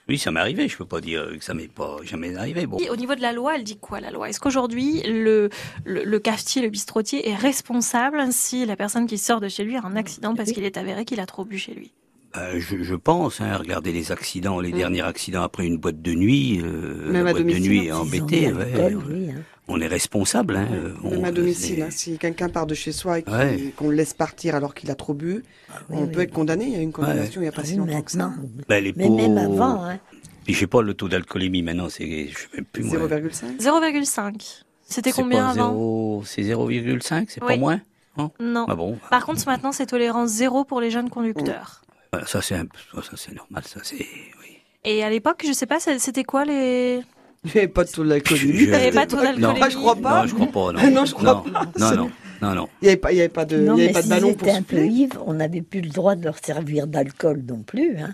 Oui, 0.09 0.17
ça 0.17 0.31
m'est 0.31 0.39
arrivé. 0.41 0.67
Je 0.67 0.75
peux 0.77 0.85
pas 0.85 0.99
dire 0.99 1.29
que 1.39 1.43
ça 1.43 1.53
m'est 1.53 1.69
pas 1.69 1.95
jamais 2.03 2.35
arrivé. 2.35 2.65
Bon. 2.67 2.77
Et 2.77 2.89
Au 2.89 2.95
niveau 2.97 3.15
de 3.15 3.21
la 3.21 3.31
loi, 3.31 3.55
elle 3.55 3.63
dit 3.63 3.77
quoi 3.77 4.01
la 4.01 4.11
loi? 4.11 4.27
Est-ce 4.29 4.39
qu'aujourd'hui 4.41 5.01
le, 5.05 5.49
le, 5.85 6.03
le 6.03 6.19
cafetier, 6.19 6.61
le 6.61 6.69
bistrotier 6.69 7.29
est 7.29 7.35
responsable 7.35 8.21
si 8.31 8.65
la 8.65 8.75
personne 8.75 9.07
qui 9.07 9.17
sort 9.17 9.39
de 9.39 9.47
chez 9.47 9.63
lui 9.63 9.77
a 9.77 9.81
un 9.85 9.95
accident 9.95 10.35
parce 10.35 10.51
qu'il 10.51 10.65
est 10.65 10.75
avéré 10.77 11.05
qu'il 11.05 11.21
a 11.21 11.25
trop 11.25 11.45
bu 11.45 11.57
chez 11.57 11.73
lui? 11.73 11.93
Euh, 12.35 12.59
je, 12.59 12.81
je 12.81 12.95
pense, 12.95 13.41
hein, 13.41 13.57
regardez 13.57 13.91
les 13.91 14.11
accidents, 14.11 14.59
les 14.59 14.71
derniers 14.71 15.01
accidents 15.03 15.43
après 15.43 15.65
une 15.67 15.77
boîte 15.77 16.01
de 16.01 16.13
nuit. 16.13 16.59
euh, 16.63 17.11
Même 17.11 17.25
la 17.25 17.29
à 17.29 17.33
boîte 17.33 17.45
de 17.45 17.59
nuit 17.59 17.85
est 17.87 17.91
hein. 17.91 17.97
embêtée. 17.97 18.51
Ouais. 18.51 18.95
oui, 19.07 19.29
hein. 19.31 19.41
On 19.67 19.79
est 19.79 19.87
responsable. 19.87 20.57
Hein, 20.57 20.67
on- 21.03 21.11
Même 21.11 21.25
à 21.25 21.31
domicile, 21.31 21.83
hein, 21.83 21.87
si 21.91 22.17
quelqu'un 22.17 22.49
part 22.49 22.65
de 22.65 22.73
chez 22.73 22.91
soi 22.91 23.19
et 23.19 23.23
Ouais. 23.29 23.73
qu'on 23.77 23.89
le 23.89 23.95
laisse 23.95 24.13
partir 24.13 24.55
alors 24.55 24.73
qu'il 24.73 24.89
a 24.91 24.95
trop 24.95 25.13
bu, 25.13 25.43
on 25.89 26.03
oui, 26.05 26.11
peut 26.11 26.21
être 26.21 26.33
condamné. 26.33 26.65
Il 26.65 26.71
y 26.73 26.75
a 26.75 26.81
une 26.81 26.91
condamnation 26.91 27.39
il 27.39 27.43
n'y 27.43 27.49
a 27.49 27.51
pas 27.53 27.61
Ah 27.63 27.67
si 27.67 27.75
longtemps 27.77 28.01
que 28.01 28.11
ça. 28.11 28.33
Ben, 28.67 28.83
les 28.83 28.93
Mais 28.97 29.09
même 29.09 29.37
avant, 29.37 29.83
hein. 29.85 29.99
Puis 30.43 30.53
je 30.53 30.59
sais 30.59 30.67
pas 30.67 30.81
le 30.81 30.93
taux 30.95 31.07
d'alcoolémie 31.07 31.61
maintenant, 31.61 31.87
c'est 31.89 32.27
je 32.27 32.37
sais 32.37 32.47
même 32.55 32.65
plus. 32.65 32.83
moi. 32.83 32.97
0,5 33.07 33.57
0,5. 33.59 34.63
C'était 34.85 35.11
combien 35.13 35.47
avant 35.47 35.69
zéro- 35.71 36.23
C'est 36.25 36.41
0,5, 36.43 37.25
c'est 37.29 37.39
pas 37.39 37.55
moins 37.55 37.79
Non. 38.17 38.31
Non. 38.41 38.65
Ah 38.67 38.75
bon 38.75 38.97
Par 39.09 39.25
contre, 39.25 39.45
maintenant, 39.47 39.71
c'est 39.71 39.85
tolérance 39.85 40.29
zéro 40.31 40.65
pour 40.65 40.81
les 40.81 40.91
jeunes 40.91 41.09
conducteurs. 41.09 41.81
Voilà, 42.13 42.27
Ça 42.27 42.43
c'est 42.43 42.53
un 42.53 42.65
peu- 42.67 43.01
ça 43.01 43.13
c'est 43.15 43.33
normal, 43.33 43.63
ça 43.65 43.79
c'est. 43.81 43.95
oui. 43.97 44.59
Et 44.85 45.03
à 45.03 45.09
l'époque, 45.09 45.43
je 45.47 45.51
sais 45.51 45.65
pas, 45.65 45.79
c'était 45.79 46.23
quoi 46.23 46.45
les. 46.45 47.01
Il 47.43 47.51
n'y 47.51 47.57
avait 47.57 47.67
pas 47.67 47.83
de 47.85 47.89
taux 47.89 48.03
d'alcoolémie. 48.05 48.53
Je- 48.59 48.63
Il 48.65 48.69
n'y 48.69 48.75
avait 48.75 48.91
pas 48.91 49.05
de 49.07 49.11
taux 49.11 49.17
Non. 49.17 49.23
d'alcoolémie 49.23 49.59
Ah, 49.63 49.69
je 49.69 49.77
crois 49.77 49.95
pas. 49.95 50.21
Non, 50.21 50.27
je 50.27 50.35
crois 50.35 50.47
pas. 50.51 50.71
Non, 50.73 50.91
Non, 50.91 51.05
je 51.05 51.13
crois 51.15 51.43
non, 51.45 51.51
pas. 51.51 51.65
Non, 51.79 51.95
non, 51.95 52.11
non, 52.43 52.53
non. 52.55 52.69
Il 52.81 52.85
n'y 52.85 52.89
avait 52.89 52.97
pas, 52.97 53.11
il 53.11 53.17
y 53.17 53.19
avait 53.21 53.29
pas 53.29 53.45
de, 53.45 53.57
il 53.57 53.63
Non, 53.65 53.77
y 53.77 53.83
avait 53.85 53.93
pas 53.93 53.99
de 53.99 54.03
s'ils 54.03 54.09
ballon 54.11 54.33
pour 54.35 54.47
étaient 54.47 54.57
un 54.57 54.61
peu 54.61 54.85
ivres, 54.85 55.23
on 55.25 55.33
n'avait 55.33 55.61
plus 55.63 55.81
le 55.81 55.89
droit 55.89 56.13
de 56.15 56.23
leur 56.23 56.37
servir 56.37 56.85
d'alcool 56.85 57.41
non 57.47 57.63
plus. 57.63 57.97
Hein. 57.97 58.13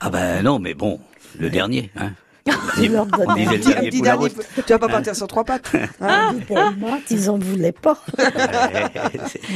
Ah 0.00 0.10
ben 0.10 0.42
non, 0.42 0.58
mais 0.58 0.74
bon, 0.74 0.98
le 1.38 1.48
dernier. 1.48 1.90
Hein. 1.96 2.10
Ils 2.80 2.92
leur 2.92 3.06
un 3.06 3.34
Petit- 3.34 3.74
petit 3.74 4.02
dernier, 4.02 4.30
tu 4.30 4.62
vas 4.72 4.78
pas 4.78 4.88
partir 4.88 5.14
sur 5.16 5.26
trois 5.26 5.44
pattes. 5.44 5.70
hein. 6.00 6.34
tellement 6.46 6.98
qu'ils 7.06 7.28
en 7.30 7.38
voulaient 7.38 7.72
pas. 7.72 8.02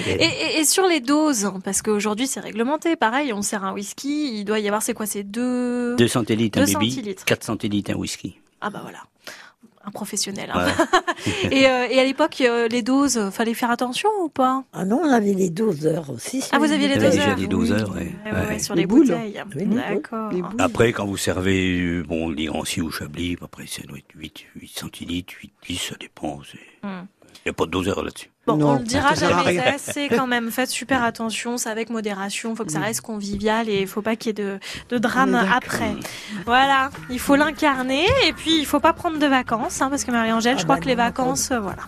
Et, 0.07 0.25
et- 0.25 0.61
et 0.61 0.65
sur 0.65 0.87
les 0.87 1.01
doses, 1.01 1.51
parce 1.65 1.83
qu'aujourd'hui 1.83 2.27
c'est 2.27 2.41
réglementé, 2.41 2.97
pareil, 2.97 3.33
on 3.33 3.43
sert 3.43 3.65
un 3.65 3.73
whisky, 3.73 4.39
il 4.39 4.45
doit 4.45 4.59
y 4.59 4.67
avoir, 4.69 4.83
c'est 4.83 4.95
quoi, 4.95 5.07
c'est 5.07 5.23
deux. 5.23 5.97
2 5.97 6.09
centilitres 6.09 6.59
un 6.59 6.65
Deux 6.65 6.73
baby, 6.73 6.91
centilitres. 6.91 7.25
4 7.25 7.45
centilitres 7.45 7.91
un 7.93 7.95
whisky. 7.95 8.39
Ah 8.61 8.71
bah 8.71 8.81
voilà. 8.83 8.99
Un 9.85 9.91
professionnel. 9.91 10.51
hein. 10.55 10.67
et, 11.51 11.67
euh, 11.67 11.87
et 11.91 11.99
à 12.01 12.05
l'époque, 12.05 12.41
euh, 12.41 12.69
les 12.69 12.83
doses, 12.83 13.17
euh, 13.19 13.31
fallait 13.31 13.55
faire 13.55 13.71
attention 13.71 14.09
ou 14.23 14.29
pas? 14.29 14.65
Ah 14.73 14.85
non, 14.85 15.01
on 15.03 15.11
avait 15.11 15.35
les 15.35 15.51
doseurs 15.51 16.11
aussi. 16.11 16.43
Ah, 16.53 16.59
vous 16.59 16.73
aviez 16.73 16.89
les 16.89 16.95
Il 16.97 17.03
y 17.03 17.05
avait 17.05 17.11
doseurs 17.11 17.25
déjà 17.27 17.35
des 17.37 17.47
doseurs, 17.47 17.91
ouais. 17.95 18.13
Ouais, 18.25 18.33
ouais, 18.33 18.47
Ouais. 18.49 18.59
sur 18.59 18.75
Les 18.75 18.83
les, 18.83 18.87
boules. 18.87 19.07
bouteilles. 19.07 19.43
Oui, 19.47 19.53
les 19.61 19.65
boules. 19.67 19.79
D'accord. 19.81 20.31
Après, 20.59 20.93
quand 20.93 21.07
vous 21.07 21.17
servez, 21.17 21.81
euh, 21.81 22.03
bon, 22.03 22.31
l'Irancy 22.31 22.81
ou 22.81 22.91
Chablis, 22.91 23.37
après, 23.43 23.67
ça 23.67 23.83
doit 23.83 23.99
être 23.99 24.13
8, 24.17 24.45
8 24.57 24.69
centilitres, 24.79 25.35
8, 25.43 25.53
10, 25.69 25.77
ça 25.79 25.95
dépend. 26.01 26.41
c'est- 26.51 26.59
Hmm. 26.87 27.07
Il 27.45 27.49
n'y 27.49 27.51
a 27.51 27.53
pas 27.55 27.67
de 27.67 27.71
doseur 27.71 28.03
là-dessus. 28.03 28.31
Bon, 28.45 28.57
Non, 28.57 28.71
on 28.71 28.79
le 28.79 28.85
dira 28.85 29.15
jamais 29.15 29.59
assez 29.61 30.09
quand 30.09 30.27
même. 30.27 30.51
Faites 30.51 30.69
super 30.71 31.05
attention, 31.05 31.59
c'est 31.59 31.71
avec 31.71 31.91
modération. 31.91 32.57
faut 32.57 32.65
que 32.65 32.73
ça 32.73 32.81
reste 32.81 33.01
convivial 33.01 33.69
et 33.69 33.83
il 33.83 33.87
faut 33.87 34.03
pas 34.03 34.17
qu'il 34.17 34.29
y 34.29 34.31
ait 34.31 34.45
de, 34.45 34.59
de 34.89 34.99
drame 34.99 35.35
après. 35.35 35.95
Voilà, 36.45 36.91
il 37.09 37.21
faut 37.21 37.37
l'incarner 37.37 38.05
et 38.27 38.33
puis 38.33 38.59
il 38.59 38.67
faut 38.67 38.81
pas 38.81 38.93
prendre 38.93 39.19
de 39.21 39.27
vacances 39.27 39.81
hein, 39.81 39.91
parce 39.91 40.03
que 40.03 40.11
Marie-Angèle, 40.11 40.55
Ah 40.57 40.59
je 40.59 40.65
crois 40.65 40.77
bah 40.77 40.81
que 40.83 40.89
les 40.89 40.97
vacances, 40.97 41.53
euh, 41.53 41.61
voilà, 41.61 41.83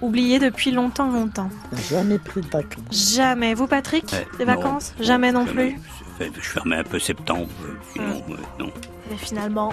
oubliées 0.00 0.40
depuis 0.40 0.72
longtemps, 0.72 1.08
longtemps. 1.08 1.50
Jamais 1.88 2.18
pris 2.18 2.40
de 2.40 2.48
vacances. 2.48 3.14
Jamais. 3.14 3.54
Vous, 3.54 3.68
Patrick, 3.68 4.10
Ouais, 4.12 4.26
des 4.38 4.44
non, 4.44 4.54
vacances? 4.56 4.94
Jamais 4.98 5.30
non 5.30 5.44
plus? 5.44 5.78
Je 6.20 6.40
fermais 6.40 6.76
un 6.76 6.84
peu 6.84 6.98
septembre, 6.98 7.48
euh, 7.64 7.74
sinon, 7.92 8.22
euh, 8.30 8.34
non. 8.58 8.72
Mais 9.10 9.16
finalement, 9.16 9.72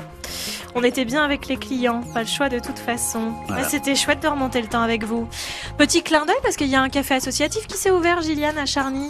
on 0.75 0.83
était 0.83 1.05
bien 1.05 1.23
avec 1.23 1.47
les 1.47 1.57
clients, 1.57 2.01
pas 2.13 2.21
le 2.21 2.27
choix 2.27 2.49
de 2.49 2.59
toute 2.59 2.79
façon. 2.79 3.31
Voilà. 3.47 3.63
Ouais, 3.63 3.67
C'était 3.69 3.95
chouette 3.95 4.21
de 4.21 4.27
remonter 4.27 4.61
le 4.61 4.67
temps 4.67 4.81
avec 4.81 5.03
vous. 5.03 5.27
Petit 5.77 6.03
clin 6.03 6.25
d'œil 6.25 6.35
parce 6.43 6.55
qu'il 6.55 6.67
y 6.67 6.75
a 6.75 6.81
un 6.81 6.89
café 6.89 7.15
associatif 7.15 7.67
qui 7.67 7.77
s'est 7.77 7.91
ouvert, 7.91 8.21
Gilliane, 8.21 8.57
à 8.57 8.65
Charny. 8.65 9.09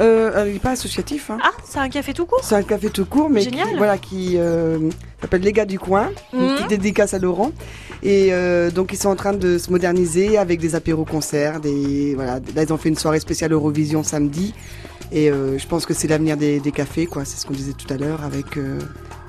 Euh, 0.00 0.30
euh, 0.36 0.44
il 0.46 0.52
n'est 0.54 0.58
pas 0.60 0.70
associatif. 0.70 1.28
Hein. 1.30 1.38
Ah, 1.42 1.50
c'est 1.64 1.80
un 1.80 1.88
café 1.88 2.14
tout 2.14 2.24
court 2.24 2.38
C'est 2.44 2.54
un 2.54 2.62
café 2.62 2.88
tout 2.88 3.04
court, 3.04 3.28
mais 3.28 3.40
Génial. 3.40 3.68
qui, 3.70 3.76
voilà, 3.76 3.98
qui 3.98 4.34
euh, 4.36 4.78
s'appelle 5.20 5.40
Les 5.42 5.52
gars 5.52 5.64
du 5.64 5.80
coin, 5.80 6.10
une 6.32 6.40
Mhm. 6.42 6.54
petite 6.54 6.68
dédicace 6.68 7.14
à 7.14 7.18
Laurent. 7.18 7.50
Et 8.04 8.28
euh, 8.32 8.70
donc 8.70 8.92
ils 8.92 8.96
sont 8.96 9.08
en 9.08 9.16
train 9.16 9.32
de 9.32 9.58
se 9.58 9.72
moderniser 9.72 10.38
avec 10.38 10.60
des 10.60 10.76
apéros 10.76 11.04
concerts, 11.04 11.58
des 11.58 12.14
voilà. 12.14 12.34
Là 12.54 12.62
ils 12.62 12.72
ont 12.72 12.76
fait 12.78 12.90
une 12.90 12.96
soirée 12.96 13.18
spéciale 13.18 13.50
Eurovision 13.52 14.04
samedi. 14.04 14.54
Et 15.10 15.28
je 15.30 15.66
pense 15.66 15.84
que 15.86 15.94
c'est 15.94 16.06
l'avenir 16.06 16.36
des, 16.36 16.60
des 16.60 16.70
cafés, 16.70 17.06
quoi. 17.06 17.24
C'est 17.24 17.38
ce 17.40 17.46
qu'on 17.46 17.54
disait 17.54 17.72
tout 17.72 17.92
à 17.92 17.96
l'heure, 17.96 18.22
avec 18.24 18.44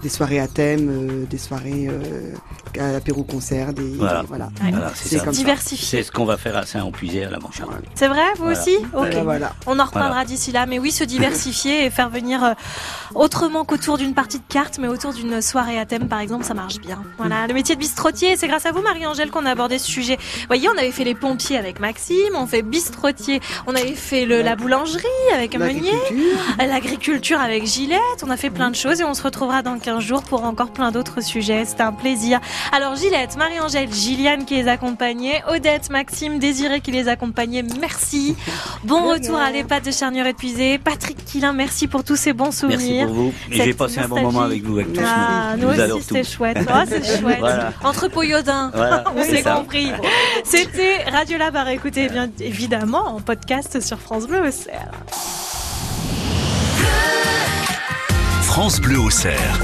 des 0.01 0.09
soirées 0.09 0.39
à 0.39 0.47
thème, 0.47 0.89
euh, 0.89 1.25
des 1.25 1.37
soirées 1.37 1.87
euh, 1.89 2.97
apéro 2.97 3.23
concert, 3.23 3.73
des 3.73 3.83
Voilà. 3.97 4.21
des- 4.21 4.27
voilà. 4.27 4.49
Voilà, 4.61 4.91
c'est. 4.95 5.29
Diversifié. 5.31 5.85
C'est 5.99 6.03
ce 6.03 6.11
qu'on 6.11 6.25
va 6.25 6.37
faire 6.37 6.55
à 6.57 6.65
Saint-Empuisé 6.65 7.25
à 7.25 7.29
la 7.29 7.39
manche. 7.39 7.61
C'est 7.95 8.07
vrai, 8.07 8.21
vous 8.37 8.43
Voilà. 8.45 8.59
aussi 8.59 8.75
Ok. 8.77 8.89
Voilà, 8.93 9.23
voilà. 9.23 9.55
On 9.67 9.77
en 9.79 9.85
reparlera 9.85 10.09
Voilà. 10.11 10.25
d'ici 10.25 10.51
là, 10.51 10.65
mais 10.65 10.79
oui, 10.79 10.91
se 10.91 11.03
diversifier 11.03 11.85
et 11.85 11.89
faire 11.89 12.09
venir 12.09 12.43
euh, 12.43 12.53
autrement 13.15 13.65
qu'autour 13.65 13.97
d'une 13.97 14.13
partie 14.13 14.37
de 14.37 14.43
cartes, 14.47 14.77
mais 14.79 14.87
autour 14.87 15.13
d'une 15.13 15.41
soirée 15.41 15.77
à 15.79 15.85
thème, 15.85 16.07
par 16.07 16.19
exemple, 16.19 16.45
ça 16.45 16.53
marche 16.53 16.77
bien. 16.79 17.01
Voilà, 17.17 17.47
le 17.47 17.53
métier 17.53 17.75
de 17.75 17.79
bistrotier, 17.79 18.37
c'est 18.37 18.47
grâce 18.47 18.65
à 18.65 18.71
vous, 18.71 18.81
Marie-Angèle, 18.81 19.29
qu'on 19.31 19.45
a 19.45 19.51
abordé 19.51 19.79
ce 19.79 19.87
sujet. 19.87 20.15
Vous 20.17 20.47
voyez, 20.47 20.69
on 20.69 20.77
avait 20.77 20.91
fait 20.91 21.03
les 21.03 21.15
pompiers 21.15 21.57
avec 21.57 21.79
Maxime, 21.79 22.35
on 22.35 22.45
fait 22.47 22.61
bistrotier, 22.61 23.41
on 23.67 23.75
avait 23.75 23.93
fait 23.95 24.25
le, 24.25 24.41
la 24.41 24.55
boulangerie 24.55 25.03
avec 25.33 25.57
Meunier, 25.57 25.91
l'agriculture 26.57 27.39
avec 27.39 27.65
Gillette, 27.65 27.99
on 28.25 28.29
a 28.29 28.37
fait 28.37 28.49
plein 28.49 28.69
de 28.71 28.75
choses 28.75 29.01
et 29.01 29.03
on 29.03 29.13
se 29.13 29.23
retrouvera 29.23 29.61
dans 29.61 29.79
15 29.89 30.03
jours 30.03 30.21
pour 30.21 30.43
encore 30.43 30.69
plein 30.69 30.91
d'autres 30.91 31.19
sujets. 31.21 31.65
C'était 31.65 31.81
un 31.81 31.91
plaisir. 31.91 32.39
Alors, 32.71 32.95
Gillette, 32.95 33.35
Marie-Angèle, 33.37 33.91
Gilliane 33.91 34.45
qui 34.45 34.55
les 34.55 34.67
accompagnait, 34.67 35.41
Odette, 35.49 35.89
Maxime, 35.89 36.37
Désiré 36.37 36.79
qui 36.79 36.91
les 36.91 37.07
accompagnait, 37.07 37.63
merci. 37.79 38.35
Bon 38.83 39.01
De 39.01 39.13
retour 39.13 39.37
à 39.37 39.49
l'EHPAD 39.49 39.83
de 39.83 39.91
Charnier 39.91 40.27
épuisé. 40.29 40.77
Patrick 40.77 41.17
Quillin, 41.25 41.53
merci 41.53 41.87
pour 41.87 42.03
tous 42.03 42.15
ces 42.17 42.33
bons 42.33 42.45
Merci 42.45 42.59
souvenirs. 42.59 43.07
pour 43.07 43.15
vous. 43.15 43.33
Et 43.51 43.55
j'ai 43.63 43.73
passé 43.73 43.97
un 43.99 44.07
bon 44.07 44.21
moment 44.21 44.41
avec 44.41 44.61
vous, 44.63 44.75
avec 44.77 44.93
tous. 44.93 45.01
Ah, 45.03 45.55
nous 45.57 45.69
adore 45.69 45.97
aussi, 45.97 46.05
c'était 46.07 46.23
chouette. 46.23 46.57
Oh, 46.61 46.79
c'est 46.87 47.03
chouette. 47.19 47.39
Voilà. 47.39 47.73
Entre 47.83 48.07
Poyodin, 48.09 48.69
Voilà, 48.75 49.03
on 49.15 49.23
c'est 49.23 49.37
s'est 49.37 49.43
compris. 49.43 49.91
C'était 50.43 51.03
Radio 51.11 51.39
Lab 51.39 51.55
à 51.55 51.63
réécouter, 51.63 52.09
bien 52.09 52.29
évidemment, 52.39 53.07
en 53.15 53.21
podcast 53.21 53.81
sur 53.81 53.97
France 53.99 54.27
Bleu 54.27 54.47
Auxerre. 54.47 54.91
France 58.51 58.81
Bleu 58.81 58.99
au 58.99 59.11
cerf. 59.11 59.61